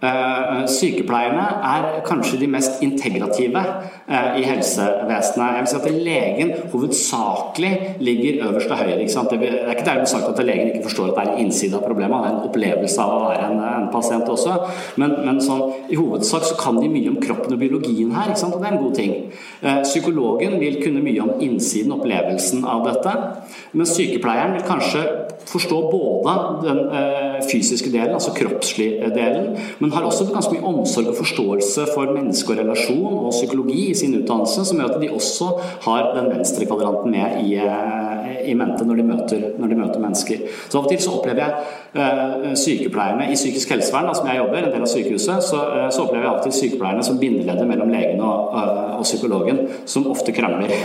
Eh, 0.00 0.62
sykepleierne 0.72 1.42
er 1.60 1.86
kanskje 2.06 2.38
de 2.40 2.46
mest 2.48 2.78
integrative 2.80 3.60
eh, 4.08 4.38
i 4.40 4.44
helsevesenet. 4.48 5.58
Jeg 5.58 5.64
vil 5.64 5.68
si 5.68 5.76
at 5.76 5.98
Legen 6.06 6.52
hovedsakelig 6.72 7.72
ligger 8.00 8.46
øverst 8.46 8.70
til 8.70 8.78
høyre. 8.80 8.94
Det 8.96 9.50
er 9.50 9.74
ikke 9.74 9.84
dermed 9.84 10.06
sagt 10.08 10.28
at 10.30 10.46
legen 10.46 10.70
ikke 10.70 10.86
forstår 10.86 11.10
at 11.10 11.18
det 11.18 11.24
er 11.24 11.32
en 11.34 11.44
innside 11.44 11.76
av 11.76 11.84
problemet, 11.84 12.16
det 12.16 12.30
er 12.30 12.36
en 12.38 12.48
opplevelse 12.48 13.04
av 13.04 13.12
å 13.12 13.18
være 13.26 13.50
en, 13.50 13.60
en 13.60 13.90
pasient 13.92 14.32
også. 14.32 14.56
Men, 15.02 15.18
men 15.26 15.42
sånn, 15.44 15.66
i 15.92 16.00
hovedsak 16.00 16.48
så 16.48 16.56
kan 16.56 16.80
de 16.80 16.88
mye 16.88 17.12
om 17.12 17.20
kroppen 17.20 17.58
og 17.58 17.60
biologien 17.60 18.16
her, 18.16 18.32
og 18.32 18.56
det 18.56 18.70
er 18.70 18.78
en 18.78 18.82
god 18.86 18.96
ting. 18.96 19.14
Eh, 19.60 19.82
psykologen 19.84 20.56
vil 20.64 20.80
kunne 20.80 21.04
mye 21.04 21.26
om 21.26 21.44
innsiden, 21.44 21.92
opplevelsen 21.98 22.64
av 22.64 22.88
dette. 22.88 23.14
Men 23.76 23.92
sykepleieren 23.92 24.56
vil 24.56 24.64
kanskje 24.64 25.04
forstå 25.50 25.84
både 25.92 26.34
den 26.62 26.80
fysiske 27.48 27.90
delen, 27.90 28.12
altså 28.14 28.32
kroppslig 28.36 28.90
delen, 29.16 29.56
men 29.80 29.89
men 29.90 29.98
har 29.98 30.04
også 30.06 30.28
ganske 30.30 30.54
mye 30.54 30.68
omsorg 30.70 31.08
og 31.10 31.16
forståelse 31.18 31.84
for 31.90 32.12
menneske 32.14 32.52
og 32.52 32.60
relasjon 32.60 33.16
og 33.24 33.32
psykologi 33.34 33.88
i 33.90 33.94
sin 33.98 34.12
utdannelse, 34.20 34.62
som 34.68 34.78
gjør 34.78 34.92
at 34.94 35.00
de 35.02 35.08
også 35.10 35.48
har 35.86 36.12
den 36.14 36.28
venstre 36.30 36.68
kvadranten 36.68 37.10
med 37.10 37.40
i, 37.42 37.56
eh, 37.58 38.36
i 38.52 38.54
mente 38.54 38.86
når 38.86 38.96
de, 39.00 39.06
møter, 39.08 39.40
når 39.58 39.72
de, 39.72 39.78
møter, 39.80 39.98
mennesker. 40.04 40.36
Så 40.68 40.78
Av 40.78 40.86
og 40.86 40.90
til 40.92 41.00
så 41.02 41.16
opplever 41.16 41.42
jeg 41.42 41.52
uh, 41.98 42.54
sykepleierne 42.54 43.26
i 43.32 43.34
psykisk 43.34 43.74
helsevern, 43.74 44.06
da, 44.12 44.14
som 44.14 44.30
jeg 44.30 44.38
jobber, 44.38 44.62
en 44.62 44.74
del 44.76 44.86
av 44.86 44.94
sykehuset, 44.94 45.38
så, 45.48 45.58
uh, 45.74 45.90
så 45.90 46.06
opplever 46.06 46.22
jeg 46.22 46.30
av 46.30 46.38
og 46.38 46.46
til 46.46 46.54
sykepleierne 46.60 47.02
som 47.10 47.18
bindeleddet 47.18 47.66
mellom 47.66 47.90
legen 47.90 48.22
og, 48.22 48.54
uh, 48.54 48.94
og, 49.00 49.04
psykologen, 49.08 49.58
som 49.90 50.06
ofte 50.14 50.30
krangler. 50.36 50.70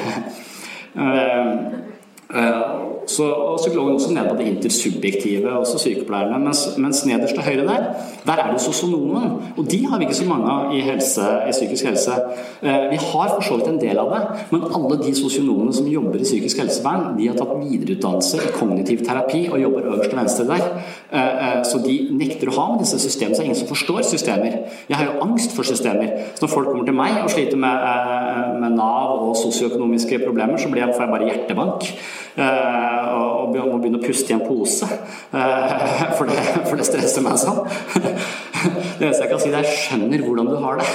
Så, 3.08 3.24
og 3.24 3.60
psykologen 3.60 3.96
også 3.96 4.14
ned 4.14 4.30
på 4.30 4.36
det 4.38 4.48
intersubjektive, 4.48 5.52
også 5.60 5.80
sykepleierne. 5.80 6.40
Mens, 6.40 6.62
mens 6.78 7.06
nederst 7.06 7.36
til 7.38 7.44
høyre 7.44 7.66
der, 7.68 7.84
der 8.26 8.42
er 8.44 8.52
det 8.52 8.62
sosionomen. 8.62 9.32
Og 9.58 9.72
de 9.72 9.86
har 9.88 9.98
vi 9.98 10.08
ikke 10.08 10.18
så 10.18 10.26
mange 10.30 10.52
av 10.52 10.74
i, 10.76 10.82
helse, 10.86 11.26
i 11.50 11.52
psykisk 11.52 11.86
helse. 11.86 12.16
Eh, 12.62 12.88
vi 12.92 13.00
har 13.02 13.30
for 13.36 13.44
så 13.46 13.60
vidt 13.60 13.70
en 13.70 13.82
del 13.82 14.00
av 14.02 14.12
det, 14.14 14.22
men 14.52 14.66
alle 14.78 14.98
de 15.04 15.14
sosionomene 15.16 15.74
som 15.74 15.88
jobber 15.88 16.20
i 16.20 16.28
psykisk 16.28 16.62
helsevern, 16.64 17.14
de 17.20 17.30
har 17.30 17.38
tatt 17.38 17.54
videreutdannelse 17.62 18.42
i 18.42 18.54
kognitiv 18.56 19.06
terapi 19.06 19.46
og 19.52 19.62
jobber 19.62 19.90
øverst 19.92 20.10
til 20.10 20.20
venstre 20.20 20.48
der. 20.50 20.66
Eh, 21.12 21.46
eh, 21.48 21.62
så 21.70 21.82
de 21.86 21.98
nekter 22.18 22.52
å 22.52 22.58
ha 22.58 22.68
med 22.74 22.86
disse 22.86 23.00
systemene. 23.00 23.36
Så 23.36 23.42
det 23.42 23.46
er 23.46 23.52
ingen 23.52 23.62
som 23.62 23.72
forstår 23.72 24.02
systemer. 24.10 24.60
Jeg 24.90 24.98
har 24.98 25.12
jo 25.12 25.22
angst 25.28 25.54
for 25.56 25.68
systemer. 25.68 26.10
Så 26.34 26.46
når 26.46 26.54
folk 26.56 26.72
kommer 26.72 26.90
til 26.90 26.98
meg 26.98 27.22
og 27.22 27.30
sliter 27.34 27.60
med, 27.60 28.60
med 28.62 28.78
Nav 28.80 29.30
og 29.30 29.36
sosioøkonomiske 29.40 30.24
problemer, 30.26 30.58
så 30.58 30.70
får 30.70 31.06
jeg 31.06 31.14
bare 31.14 31.30
hjertebank. 31.30 31.90
Eh, 32.96 33.12
og 33.16 33.56
må 33.56 33.80
begynne 33.80 34.00
å 34.00 34.04
puste 34.04 34.32
i 34.32 34.36
en 34.36 34.44
pose. 34.46 34.88
Eh, 34.88 35.74
for 36.18 36.30
det, 36.30 36.38
for 36.68 36.80
det 36.80 36.88
stresser 36.88 37.26
meg 37.26 37.40
sånn. 37.42 37.64
Det 38.66 39.04
eneste 39.06 39.26
jeg 39.26 39.30
kan 39.30 39.42
si, 39.44 39.50
er 39.52 39.62
'jeg 39.62 39.78
skjønner 39.78 40.22
hvordan 40.26 40.48
du 40.50 40.56
har 40.58 40.80
det'. 40.80 40.94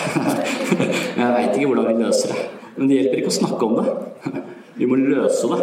Men 1.14 1.20
jeg 1.26 1.34
veit 1.36 1.57
ikke 1.57 1.68
hvordan 1.70 1.86
vi 1.86 2.03
løser 2.03 2.32
det. 2.32 2.46
Men 2.76 2.88
det 2.88 2.96
hjelper 2.96 3.20
ikke 3.20 3.30
å 3.30 3.36
snakke 3.36 3.66
om 3.68 3.74
det. 3.78 4.40
Vi 4.80 4.88
må 4.90 4.96
løse 4.98 5.51
det. 5.53 5.61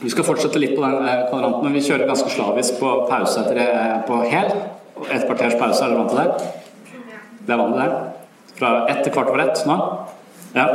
Vi 0.00 0.10
skal 0.10 0.26
fortsette 0.26 0.58
litt 0.58 0.74
på 0.74 0.82
den 0.82 1.06
eh, 1.06 1.28
kvadranten, 1.28 1.62
men 1.62 1.76
vi 1.76 1.84
kjører 1.86 2.10
ganske 2.10 2.32
slavisk 2.34 2.80
på 2.80 2.94
pause 3.10 3.44
etter 3.44 4.02
på 4.08 4.18
hel. 4.32 4.50
Et 5.06 5.22
kvarters 5.28 5.54
pause, 5.60 5.84
er 5.84 5.92
dere 5.92 6.00
vant 6.00 6.10
til 6.10 6.18
det? 6.18 6.28
Det 7.46 7.54
er 7.54 7.62
vanlig, 7.62 7.86
det. 7.86 8.56
Fra 8.58 8.74
ett 8.88 9.04
til 9.04 9.14
kvart 9.14 9.30
over 9.30 9.44
ett 9.44 9.62
nå? 9.68 9.78
Ja. 10.56 10.66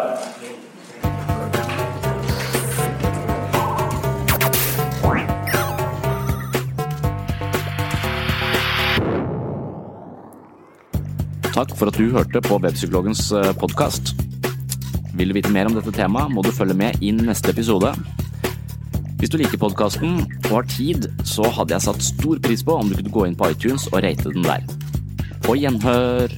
Takk 11.58 11.72
for 11.74 11.90
at 11.90 11.96
du 11.98 12.12
hørte 12.14 12.38
på 12.46 12.60
Webpsykologens 12.62 13.32
eh, 13.34 13.48
podkast. 13.58 14.12
Vil 15.18 15.32
du 15.32 15.34
vite 15.34 15.50
mer 15.50 15.66
om 15.66 15.74
dette 15.74 15.90
temaet, 15.96 16.30
må 16.30 16.44
du 16.46 16.52
følge 16.54 16.76
med 16.78 17.02
inn 17.02 17.18
neste 17.26 17.50
episode. 17.50 17.96
Hvis 19.18 19.32
du 19.34 19.40
liker 19.42 19.58
podkasten 19.64 20.20
og 20.44 20.52
har 20.52 20.68
tid, 20.70 21.08
så 21.26 21.50
hadde 21.50 21.74
jeg 21.74 21.86
satt 21.88 22.06
stor 22.06 22.38
pris 22.46 22.62
på 22.62 22.76
om 22.78 22.92
du 22.92 23.00
kunne 23.00 23.16
gå 23.16 23.26
inn 23.26 23.40
på 23.40 23.50
iTunes 23.56 23.88
og 23.90 24.04
rate 24.06 24.36
den 24.36 24.46
der. 24.46 24.70
På 25.48 25.58
gjenhør! 25.58 26.38